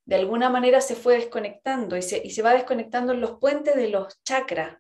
[0.07, 3.77] de alguna manera se fue desconectando y se, y se va desconectando en los puentes
[3.77, 4.79] de los chakras.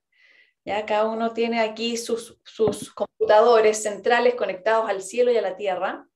[0.64, 0.86] ¿ya?
[0.86, 6.06] Cada uno tiene aquí sus, sus computadores centrales conectados al cielo y a la tierra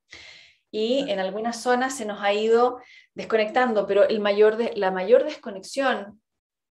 [0.70, 2.80] y en algunas zonas se nos ha ido
[3.14, 6.20] desconectando, pero el mayor de, la mayor desconexión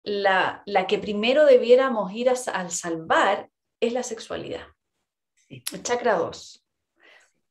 [0.02, 3.48] la, que primero debiéramos ir a, al salvar
[3.80, 4.66] es la sexualidad.
[5.48, 6.64] El chakra 2.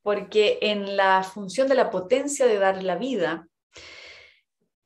[0.02, 3.48] Porque en la función de la potencia de dar la vida,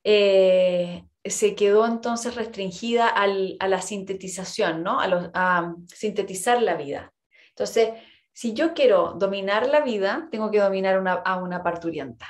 [0.03, 4.99] eh, se quedó entonces restringida a la sintetización, ¿no?
[5.01, 7.13] A, sintetizar la vida.
[7.49, 7.91] Entonces,
[8.33, 12.27] si yo quiero dominar la vida, tengo que dominar a una parturienta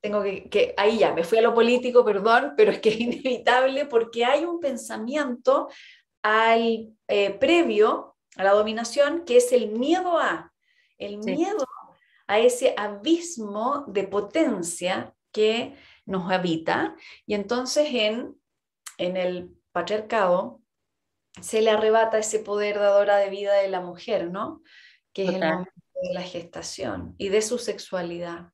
[0.00, 3.86] tengo que, ahí ya, me fui a lo político, perdón, pero es que es inevitable
[3.86, 5.68] porque hay un pensamiento
[6.22, 10.52] al, eh, previo a la dominación que es el miedo a,
[10.98, 11.66] el miedo
[12.26, 16.94] a ese abismo de potencia que nos habita
[17.26, 18.36] y entonces en,
[18.98, 20.60] en el patriarcado
[21.40, 24.62] se le arrebata ese poder dadora de vida de la mujer, ¿no?
[25.12, 25.72] Que es el momento
[26.02, 28.52] de la gestación y de su sexualidad.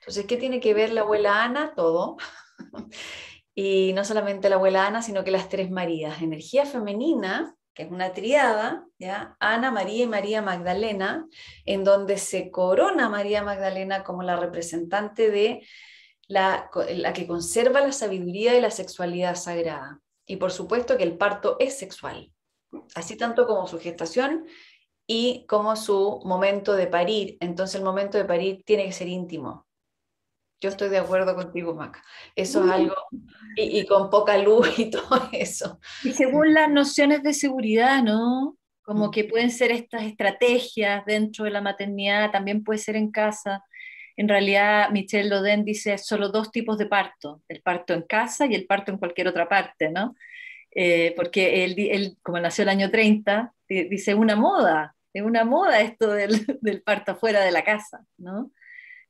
[0.00, 1.72] Entonces, ¿qué tiene que ver la abuela Ana?
[1.74, 2.16] Todo.
[3.54, 6.22] y no solamente la abuela Ana, sino que las tres Marías.
[6.22, 9.36] Energía femenina, que es una triada, ¿ya?
[9.40, 11.26] Ana, María y María Magdalena,
[11.64, 15.66] en donde se corona María Magdalena como la representante de
[16.28, 20.00] la, la que conserva la sabiduría y la sexualidad sagrada.
[20.26, 22.32] Y por supuesto que el parto es sexual,
[22.94, 24.46] así tanto como su gestación
[25.06, 27.36] y como su momento de parir.
[27.40, 29.66] Entonces el momento de parir tiene que ser íntimo.
[30.60, 32.02] Yo estoy de acuerdo contigo, Maca.
[32.34, 32.94] Eso es algo,
[33.54, 35.78] y, con poca luz y todo eso.
[36.02, 38.56] Y según las nociones de seguridad, ¿no?
[38.82, 39.10] Como mm.
[39.10, 43.62] que pueden ser estas estrategias dentro de la maternidad, también puede ser en casa.
[44.16, 48.54] en realidad Michel Loden dice solo dos tipos de parto, el parto en casa y
[48.54, 50.14] el parto en cualquier otra parte, ¿no?
[50.74, 56.12] Eh, porque él, como nació el año 30, dice una moda, es una moda esto
[56.12, 58.50] del, del parto fuera de la casa, ¿no?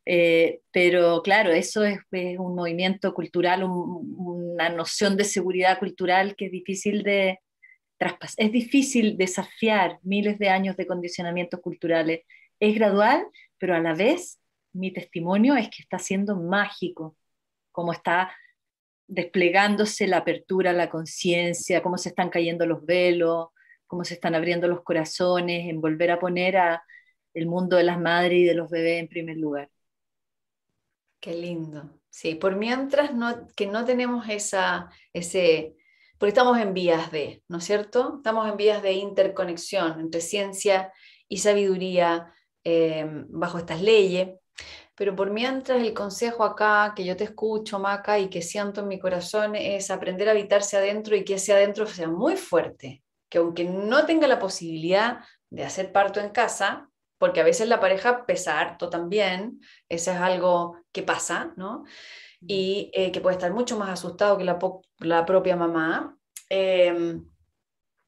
[0.06, 1.98] Eh, pero claro, eso es,
[2.38, 7.40] un movimiento cultural, una noción de seguridad cultural que es difícil de
[7.96, 12.20] traspasar, es difícil desafiar miles de años de condicionamientos culturales.
[12.60, 13.26] Es gradual,
[13.58, 14.38] pero a la vez
[14.72, 17.16] mi testimonio es que está siendo mágico,
[17.72, 18.36] como está
[19.06, 23.48] desplegándose la apertura, la conciencia, cómo se están cayendo los velos,
[23.86, 26.84] cómo se están abriendo los corazones, en volver a poner a
[27.34, 29.70] el mundo de las madres y de los bebés en primer lugar.
[31.20, 32.00] Qué lindo.
[32.10, 33.10] Sí, por mientras
[33.56, 35.74] que no tenemos esa, ese,
[36.18, 38.16] porque estamos en vías de, ¿no es cierto?
[38.18, 40.92] Estamos en vías de interconexión entre ciencia
[41.28, 42.32] y sabiduría
[42.62, 44.38] em, bajo estas leyes.
[44.94, 48.88] Pero por mientras el consejo acá, que yo te escucho, Maca, y que siento en
[48.88, 53.03] mi corazón, es aprender a habitarse adentro y que ese adentro sea muy fuerte.
[53.34, 56.88] Que aunque no tenga la posibilidad de hacer parto en casa,
[57.18, 61.82] porque a veces la pareja pesa harto también, eso es algo que pasa, ¿no?
[62.46, 64.56] Y eh, que puede estar mucho más asustado que la,
[65.00, 66.16] la propia mamá.
[66.48, 67.28] Em,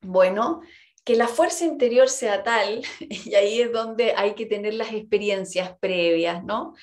[0.01, 0.61] bueno,
[1.03, 5.77] que la fuerza interior sea tal, y ahí es donde hay que tener las experiencias
[5.81, 6.75] previas, ¿no?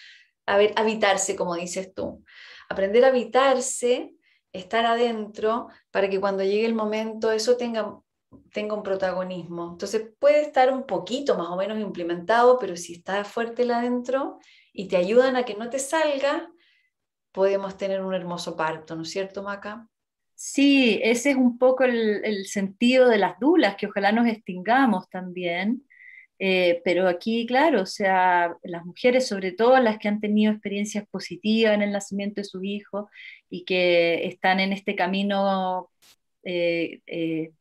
[0.45, 2.25] A ver, habitarse, como dices tú.
[2.67, 4.15] Aprender a habitarse,
[4.51, 8.03] estar adentro, para que cuando llegue el momento eso tenga
[8.51, 9.71] tenga un protagonismo.
[9.71, 14.39] Entonces puede estar un poquito más o menos implementado, pero si está fuerte la adentro
[14.71, 16.49] y te ayudan a que no te salga,
[17.31, 19.87] podemos tener un hermoso parto, ¿no es cierto, Maca?
[20.35, 25.87] Sí, ese es un poco el, sentido de las dulas, que ojalá nos extingamos también.
[26.39, 31.07] Eh, pero aquí, claro, o sea, las mujeres, sobre todo las que han tenido experiencias
[31.07, 33.05] positivas en el nacimiento de sus hijos
[33.49, 35.89] y que están en este camino
[36.43, 37.51] eh, eh,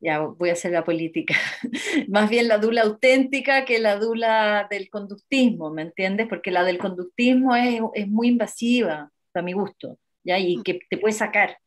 [0.00, 1.34] ya voy a hacer la política,
[2.08, 6.28] más bien la dula auténtica que la dula del conductismo, ¿me entiendes?
[6.28, 10.38] Porque la del conductismo es, es muy invasiva, a mi gusto, ¿ya?
[10.38, 11.58] Y que te puede sacar.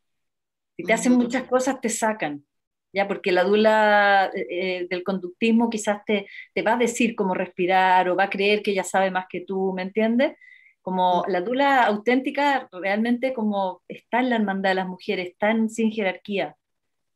[0.76, 2.44] Si te hacen muchas cosas, te sacan,
[2.92, 3.08] ¿ya?
[3.08, 8.08] Porque la dula eh, eh, del conductismo quizás te, te va a decir cómo respirar
[8.08, 10.36] o va a creer que ya sabe más que tú, ¿me entiendes?
[10.82, 15.92] Como la dula auténtica realmente como está en la hermandad de las mujeres, está sin
[15.92, 16.56] jerarquía,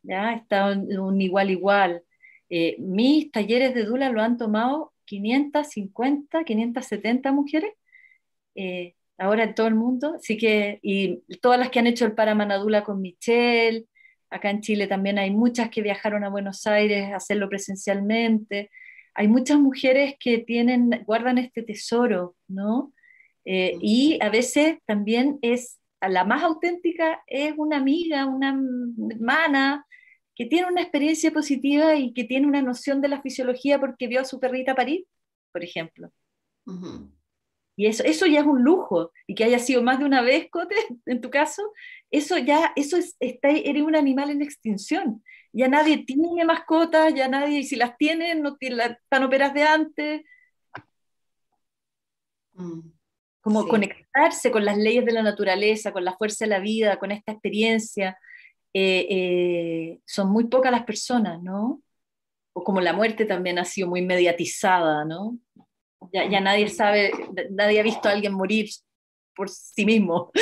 [0.06, 0.34] ¿ya?
[0.34, 2.02] Está un, igual igual.
[2.48, 7.72] Eh, mis talleres de Dula lo han tomado 550, 570 mujeres,
[8.54, 12.14] eh, ahora en todo el mundo, así que, y todas las que han hecho el
[12.14, 13.86] Paramanadula con Michelle,
[14.30, 18.70] acá en Chile también hay muchas que viajaron a Buenos Aires a hacerlo presencialmente,
[19.14, 22.92] hay muchas mujeres que tienen, guardan este tesoro, ¿no?
[23.46, 28.58] Eh, y a veces también es, la más auténtica es una amiga, una
[29.10, 29.86] hermana,
[30.34, 34.20] que tiene una experiencia positiva y que tiene una noción de la fisiología porque vio
[34.20, 35.06] a su perrita parir,
[35.52, 36.12] por ejemplo.
[37.76, 40.48] Y eso, eso ya es un lujo, y que haya sido más de una vez,
[40.50, 40.74] Cote,
[41.06, 41.62] en tu caso,
[42.10, 45.22] eso ya, eso es, está, eres un animal en extinción.
[45.52, 50.22] Ya nadie tiene mascotas, ya nadie, y si las tienen, no están operadas de antes.
[52.54, 52.95] Mm,
[53.46, 57.12] Como conectarse con las leyes de la naturaleza, con la fuerza de la vida, con
[57.12, 58.18] esta experiencia,
[58.74, 61.80] eh, eh, son muy pocas las personas, ¿no?
[62.52, 65.38] O como la muerte también ha sido muy mediatizada, ¿no?
[66.12, 67.12] Ya, ya nadie sabe,
[67.52, 68.68] nadie ha visto a alguien morir
[69.36, 70.32] por sí mismo.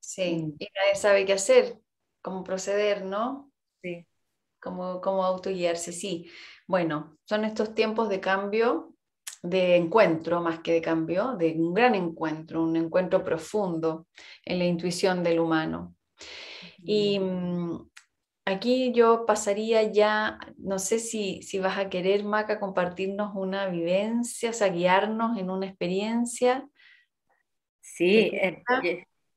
[0.00, 0.56] Sí, mm.
[0.58, 1.78] y nadie sabe qué hacer,
[2.22, 3.52] cómo proceder, ¿no?
[3.82, 4.06] Sí.
[4.58, 6.30] Cómo, cómo autoguiarse, sí.
[6.66, 8.91] Bueno, son estos tiempos de cambio,
[9.42, 14.06] de encuentro más que de cambio, de un gran encuentro, un encuentro profundo
[14.44, 15.96] en la intuición del humano.
[16.84, 17.90] Y mm,
[18.44, 24.50] aquí yo pasaría ya, no sé si, si vas a querer, Maca, compartirnos una vivencia,
[24.50, 26.68] o sea, guiarnos en una experiencia.
[27.80, 28.62] Sí, eh,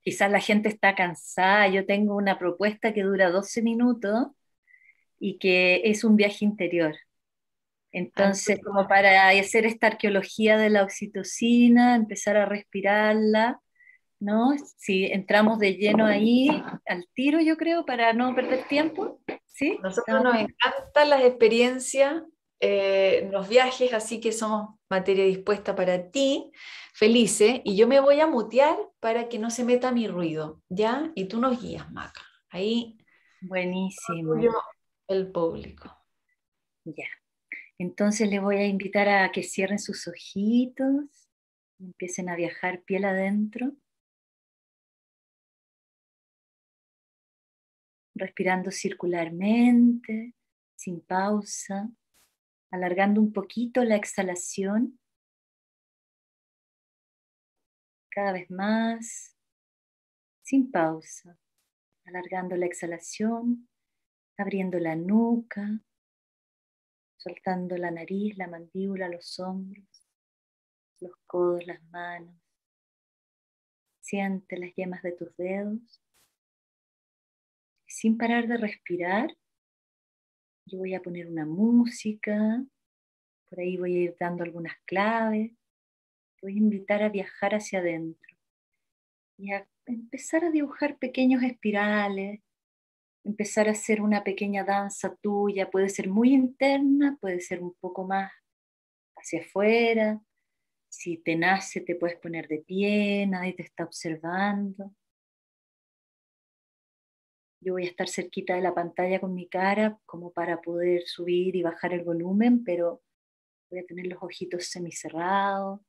[0.02, 1.68] quizás la gente está cansada.
[1.68, 4.27] Yo tengo una propuesta que dura 12 minutos
[5.19, 6.95] y que es un viaje interior.
[7.98, 13.60] Entonces, como para hacer esta arqueología de la oxitocina, empezar a respirarla
[14.20, 14.54] ¿no?
[14.78, 16.50] Si entramos de lleno ahí,
[16.88, 19.20] al tiro, yo creo, para no perder tiempo.
[19.46, 19.78] ¿sí?
[19.84, 22.24] Nosotros nos encantan las experiencias,
[22.60, 26.52] eh, los viajes, así que somos materia dispuesta para ti,
[26.94, 31.12] felices, y yo me voy a mutear para que no se meta mi ruido, ¿ya?
[31.16, 32.22] Y tú nos guías, Maca.
[32.50, 32.98] Ahí.
[33.42, 34.36] Buenísimo.
[35.08, 35.96] El público.
[36.84, 37.06] Ya.
[37.78, 41.30] Entonces les voy a invitar a que cierren sus ojitos
[41.78, 43.74] y empiecen a viajar piel adentro.
[48.16, 50.34] Respirando circularmente,
[50.78, 51.90] sin pausa,
[52.72, 54.98] alargando un poquito la exhalación.
[58.10, 59.36] Cada vez más,
[60.44, 61.38] sin pausa,
[62.06, 63.68] alargando la exhalación,
[64.38, 65.82] abriendo la nuca,
[67.26, 70.08] soltando la nariz, la mandíbula, los hombros,
[71.00, 72.36] los codos, las manos.
[74.00, 76.02] Siente las yemas de tus dedos.
[77.88, 79.30] sin parar de respirar,
[80.66, 82.64] yo voy a poner una música,
[83.50, 85.52] por ahí voy a ir dando algunas claves.
[86.42, 88.36] voy a invitar a viajar hacia adentro
[89.38, 92.42] y a empezar a dibujar pequeños espirales,
[93.26, 98.06] empezar a hacer una pequeña danza tuya, puede ser muy interna, puede ser un poco
[98.06, 98.32] más
[99.18, 100.22] hacia afuera.
[100.90, 104.94] Si te nace, te puedes poner de pie, nadie te está observando.
[107.62, 111.56] Yo voy a estar cerquita de la pantalla con mi cara como para poder subir
[111.56, 113.02] y bajar el volumen, pero
[113.72, 115.82] voy a tener los ojitos semicerrados.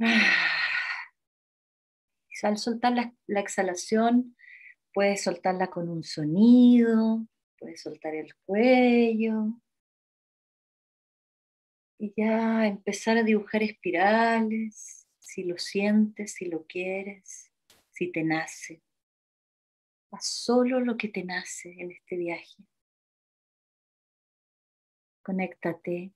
[0.00, 0.47] Ah.
[2.42, 2.92] Al soltar
[3.26, 4.36] la, exhalación,
[4.92, 7.26] puedes soltarla con un sonido,
[7.58, 9.60] puedes soltar el cuello.
[11.98, 17.50] Y ya empezar a dibujar espirales, si lo sientes, si lo quieres,
[17.90, 18.82] si te nace.
[20.12, 22.62] Haz solo lo que te nace en este viaje.
[25.22, 26.12] Conéctate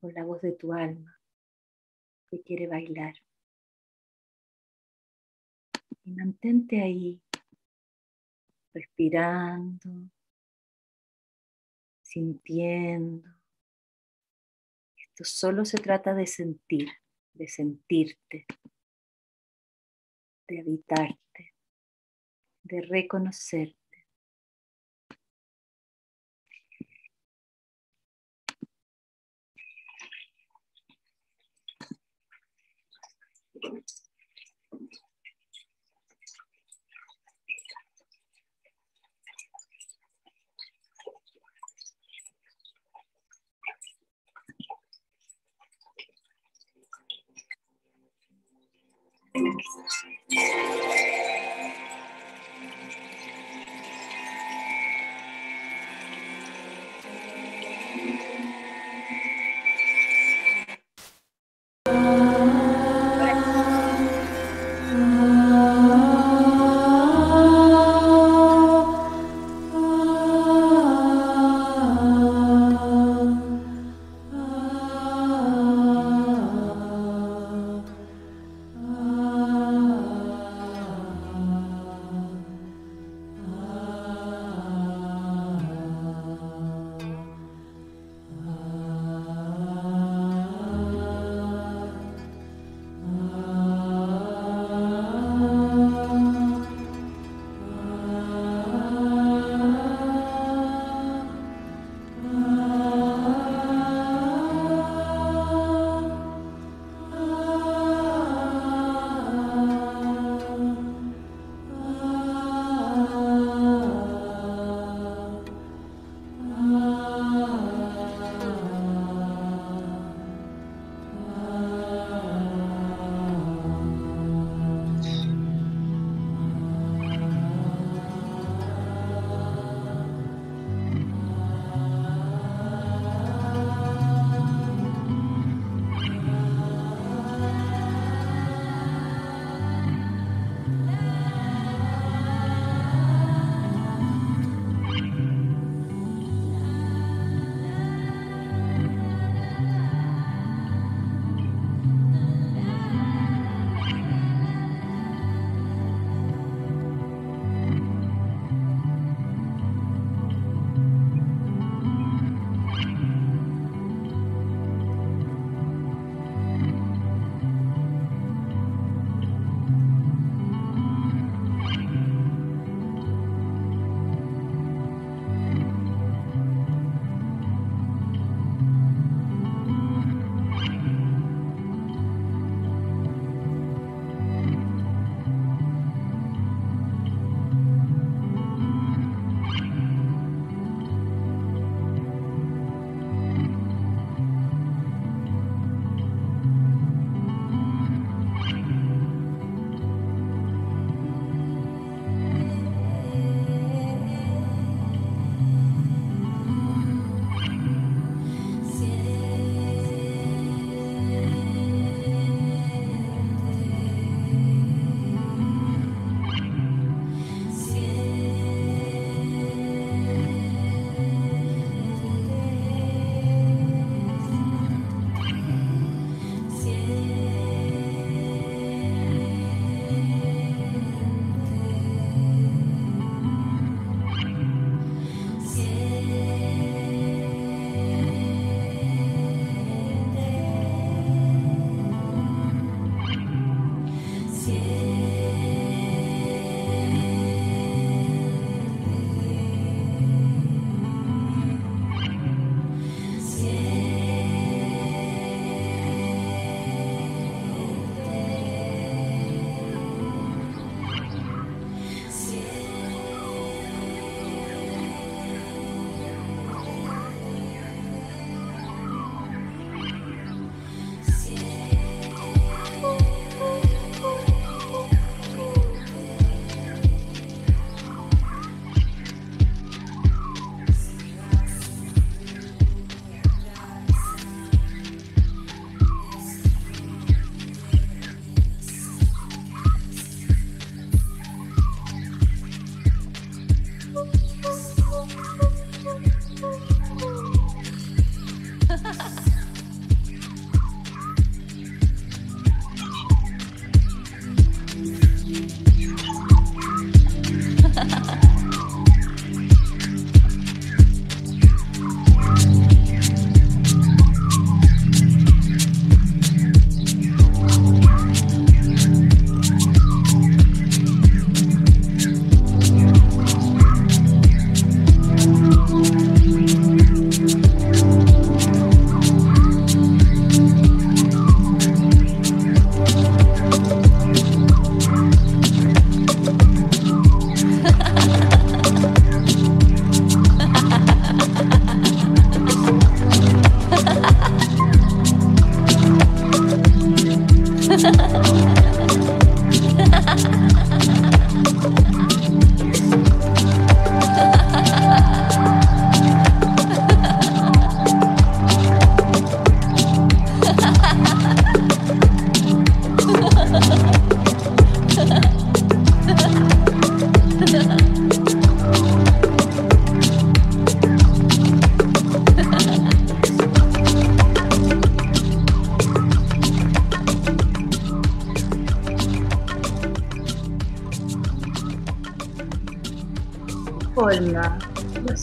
[0.00, 1.20] con la voz de tu alma
[2.30, 3.14] que quiere bailar
[6.04, 7.20] y mantente ahí,
[8.72, 10.10] respirando,
[12.02, 13.28] sintiendo.
[14.96, 16.88] Esto solo se trata de sentir,
[17.32, 18.46] de sentirte,
[20.48, 21.54] de habitarte,
[22.64, 23.78] de reconocerte.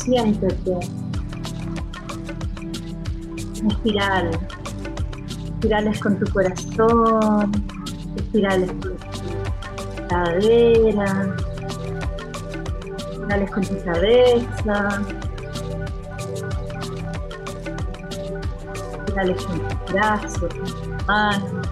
[0.04, 0.80] Siéntete.
[3.68, 4.32] Espiral.
[5.46, 7.52] Espirales con tu corazón,
[8.16, 11.36] espirales con tu cadera,
[13.12, 15.02] espirales con tu cabeza,
[18.98, 20.54] espirales con tus brazos,
[21.08, 21.68] manos.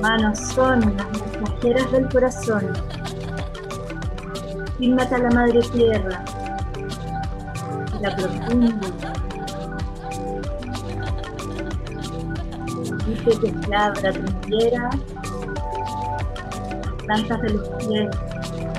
[0.00, 2.89] Manos son las mensajeras del corazón
[4.80, 6.24] Fílmate a la madre tierra,
[8.00, 9.12] la profunda.
[13.06, 14.88] Dice que se abra tu tierra,
[16.80, 18.08] las plantas de los pies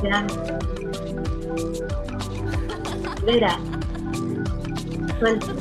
[0.01, 0.27] serán.
[3.23, 3.59] Vera,
[5.19, 5.60] suelta.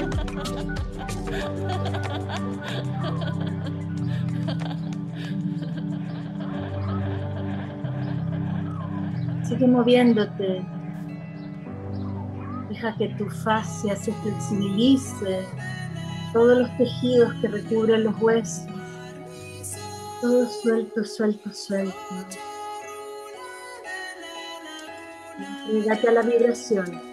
[9.66, 10.64] Moviéndote.
[12.68, 15.44] Deja que tu fascia se flexibilice,
[16.32, 18.66] todos los tejidos que recubren los huesos.
[20.20, 21.96] Todo suelto, suelto, suelto.
[26.06, 27.09] A la vibración.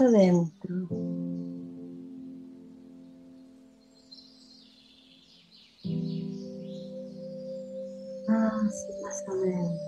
[0.00, 0.74] Adentro.
[8.28, 9.80] Más y adentro.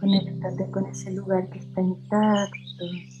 [0.00, 3.17] Conéctate con ese lugar que está intacto.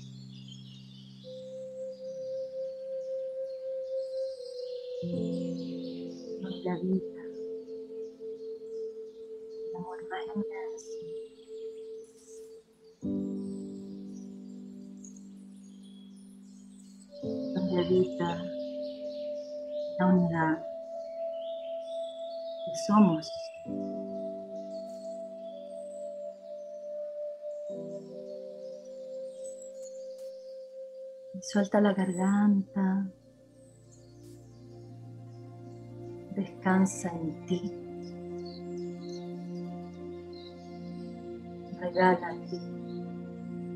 [31.58, 33.10] Suelta la garganta.
[36.36, 37.74] Descansa en ti.
[41.80, 42.60] regálate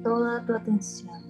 [0.05, 1.22] toda tu atención.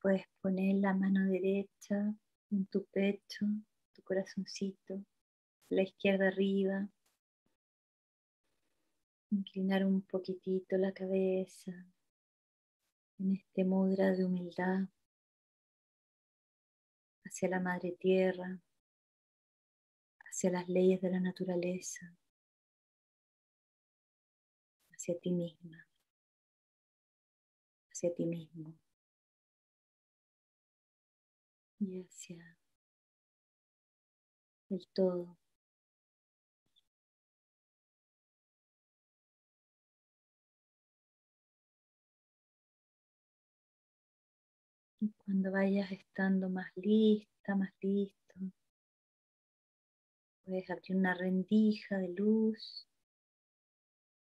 [0.00, 2.14] Puedes poner la mano derecha
[2.50, 3.46] en tu pecho,
[3.92, 5.04] tu corazoncito,
[5.68, 6.88] la izquierda arriba.
[9.30, 11.72] Inclinar un poquitito la cabeza
[13.18, 14.88] en este mudra de humildad
[17.24, 18.58] hacia la madre tierra,
[20.26, 22.16] hacia las leyes de la naturaleza,
[24.92, 25.86] hacia ti misma,
[27.90, 28.74] hacia ti mismo
[31.80, 32.58] y hacia
[34.68, 35.36] el todo.
[45.02, 48.34] Y cuando vayas estando más lista, más listo,
[50.44, 52.86] puedes abrir una rendija de luz.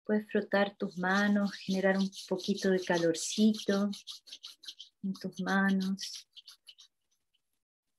[0.04, 3.92] Puedes frotar tus manos, generar un poquito de calorcito
[5.04, 6.28] en tus manos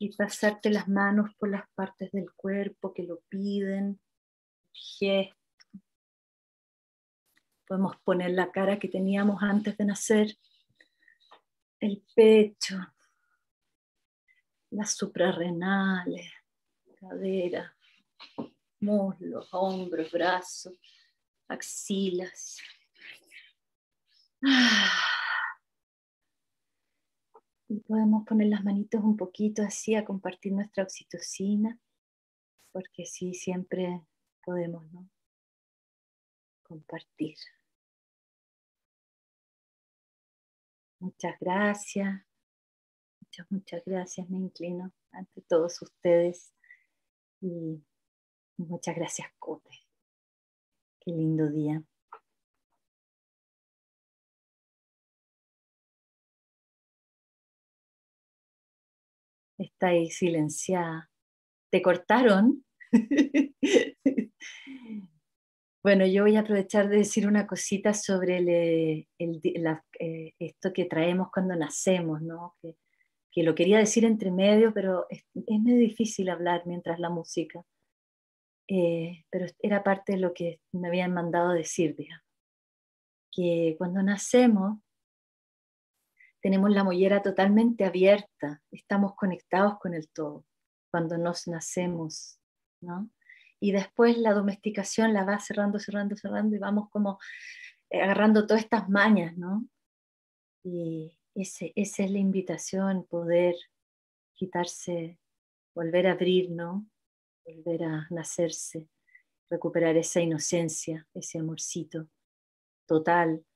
[0.05, 3.99] y pasarte las manos por las partes del cuerpo que lo piden,
[4.71, 5.35] gesto.
[7.67, 10.37] Podemos poner la cara que teníamos antes de nacer
[11.81, 12.77] el pecho,
[14.69, 16.31] las suprarrenales,
[17.01, 17.75] cadera,
[18.81, 20.75] muslos, hombros, brazos,
[21.49, 22.59] axilas.
[27.69, 31.78] Y podemos poner las manitos un poquito así a compartir nuestra oxitocina,
[32.73, 34.03] porque sí, siempre
[34.45, 35.09] podemos, ¿no?
[36.62, 37.36] Compartir.
[41.01, 42.23] Muchas gracias.
[43.20, 44.31] Muchas, muchas gracias.
[44.31, 46.53] Me inclino ante todos ustedes.
[47.41, 47.82] Y
[48.57, 49.70] muchas gracias, Cote.
[51.01, 51.82] Qué lindo día.
[59.59, 61.11] Está ahí silenciada.
[61.71, 62.65] ¿Te cortaron?
[65.85, 68.39] Bueno, yo voy a aprovechar de decir una cosita sobre
[69.19, 72.57] eh, esto que traemos cuando nacemos, ¿no?
[72.63, 77.63] Que, lo quería decir entre medio, pero es, muy difícil hablar mientras la música.
[78.67, 82.25] Eh, pero era parte de lo que me habían mandado decir, digamos.
[83.31, 84.79] Que cuando nacemos
[86.45, 90.45] tenemos la mollera totalmente abierta, estamos conectados con el todo,
[90.91, 92.39] cuando nos nacemos,
[92.83, 93.09] ¿no?
[93.65, 97.19] y después la domesticación la va cerrando, cerrando, cerrando y vamos como
[97.89, 99.66] eh, agarrando todas estas mañas, ¿no?
[100.62, 103.55] Y ese, esa es la invitación, poder
[104.35, 105.19] quitarse,
[105.75, 106.87] volver a abrir, ¿no?
[107.47, 108.87] Volver a nacerse,
[109.49, 112.07] recuperar esa inocencia, ese amorcito
[112.87, 113.47] total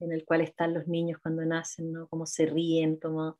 [0.00, 2.08] en el cual están los niños cuando nacen, ¿no?
[2.08, 3.38] Cómo se ríen, cómo,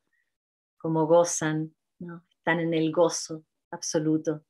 [0.78, 2.24] cómo gozan, ¿no?
[2.39, 4.45] Están en el gozo absoluto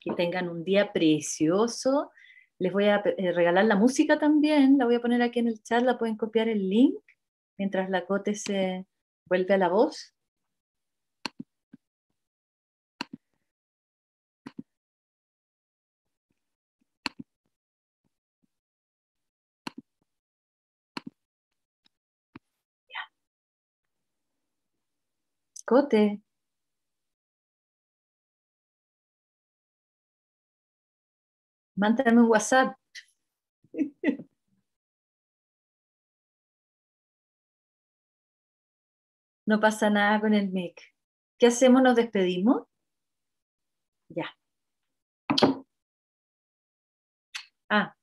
[0.00, 2.10] que tengan un día precioso.
[2.58, 5.62] Les voy a eh, regalar la música también, la voy a poner aquí en el
[5.62, 7.00] chat, la pueden copiar el link
[7.56, 8.86] mientras la cote se
[9.26, 10.14] vuelve a la voz.
[25.68, 26.22] Cote.
[31.76, 32.76] Mándame un WhatsApp.
[39.46, 40.80] No pasa nada con el mic.
[41.38, 41.82] ¿Qué hacemos?
[41.82, 42.66] ¿Nos despedimos?
[44.10, 44.26] Ya.
[47.70, 47.97] Ah,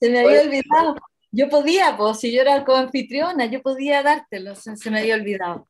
[0.00, 0.96] se me había olvidado.
[1.30, 5.68] Yo podía, pues, si yo era co-anfitriona, yo podía dártelo, se, me había olvidado.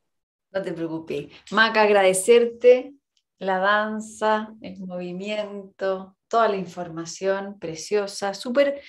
[0.52, 1.28] No te preocupes.
[1.50, 2.92] Maca, agradecerte
[3.38, 8.82] la danza, el movimiento, toda la información preciosa, súper...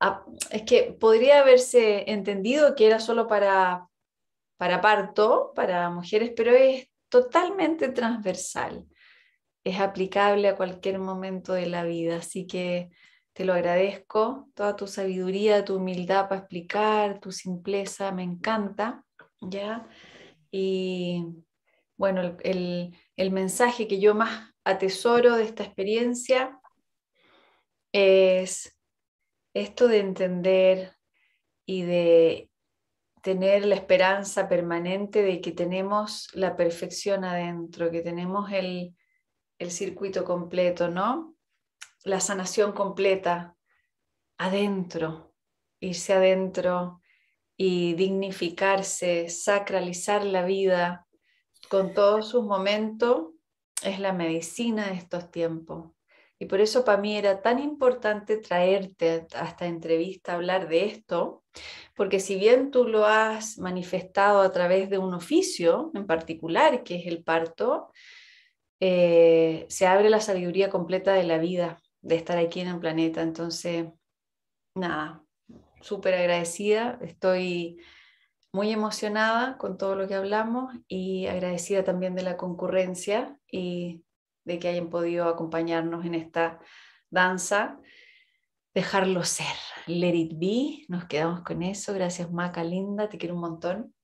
[0.00, 3.86] Ah, es que podría haberse entendido que era solo para,
[4.56, 8.84] para parto, para mujeres, pero es totalmente transversal.
[9.64, 12.16] Es aplicable a cualquier momento de la vida.
[12.16, 12.90] Así que
[13.36, 19.04] te lo agradezco, toda tu sabiduría, tu humildad para explicar, tu simpleza, me encanta,
[19.42, 19.86] ¿ya?
[20.50, 21.22] Y
[21.98, 26.58] bueno, el, el mensaje que yo más atesoro de esta experiencia
[27.92, 28.74] es
[29.52, 30.96] esto de entender
[31.66, 32.50] y de
[33.20, 38.96] tener la esperanza permanente de que tenemos la perfección adentro, que tenemos el,
[39.58, 41.35] el circuito completo, ¿no?
[42.06, 43.56] La sanación completa
[44.38, 45.34] adentro,
[45.80, 47.02] irse adentro
[47.56, 51.08] y dignificarse, sacralizar la vida
[51.68, 53.32] con todos sus momentos,
[53.82, 55.96] es la medicina de estos tiempos.
[56.38, 61.42] Y por eso para mí era tan importante traerte a esta entrevista hablar de esto,
[61.96, 67.00] porque si bien tú lo has manifestado a través de un oficio en particular, que
[67.00, 67.90] es el parto,
[68.78, 73.20] eh, se abre la sabiduría completa de la vida, de estar aquí en el planeta.
[73.20, 73.86] Entonces,
[74.74, 75.24] nada,
[75.80, 77.82] súper agradecida, estoy
[78.52, 84.04] muy emocionada con todo lo que hablamos y agradecida también de la concurrencia y
[84.44, 86.60] de que hayan podido acompañarnos en esta
[87.10, 87.78] danza.
[88.72, 89.56] Dejarlo ser,
[89.86, 91.92] let it be, nos quedamos con eso.
[91.92, 93.94] Gracias, Maca, linda, te quiero un montón.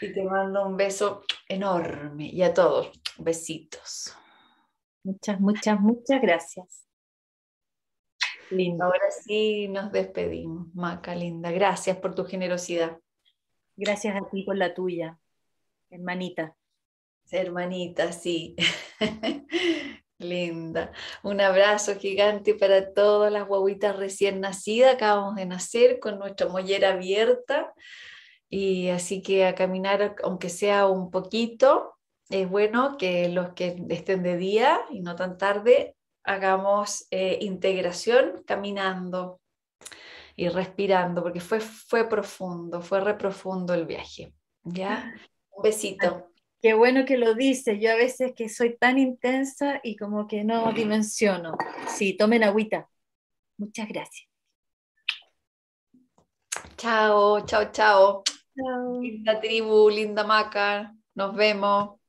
[0.00, 4.16] Y te mando un beso enorme y a todos, besitos.
[5.04, 6.86] Muchas, muchas, muchas gracias.
[8.50, 8.84] Lindo.
[8.84, 11.50] Ahora sí nos despedimos, Maca, linda.
[11.50, 12.98] Gracias por tu generosidad.
[13.76, 15.18] Gracias a ti por la tuya,
[15.90, 16.56] hermanita.
[17.30, 18.56] Hermanita, sí.
[20.18, 20.92] Linda.
[21.22, 24.94] Un abrazo gigante para todas las guaguitas recién nacidas.
[24.94, 27.74] Acabamos de nacer con nuestra mollera abierta.
[28.48, 31.93] Y así que a caminar, aunque sea un poquito,
[32.30, 38.42] es bueno que los que estén de día y no tan tarde, hagamos eh, integración
[38.46, 39.40] caminando
[40.36, 44.32] y respirando, porque fue, fue profundo, fue re profundo el viaje.
[44.64, 45.14] ¿Ya?
[45.50, 46.30] Un besito.
[46.62, 47.78] Qué bueno que lo dices.
[47.78, 51.58] Yo a veces que soy tan intensa y como que no dimensiono.
[51.86, 52.88] Sí, tomen agüita.
[53.58, 54.26] Muchas gracias.
[56.78, 58.22] Chao, chao, chao.
[58.56, 59.00] Chao.
[59.02, 60.94] Linda tribu, linda maca.
[61.14, 62.00] Nos vemos.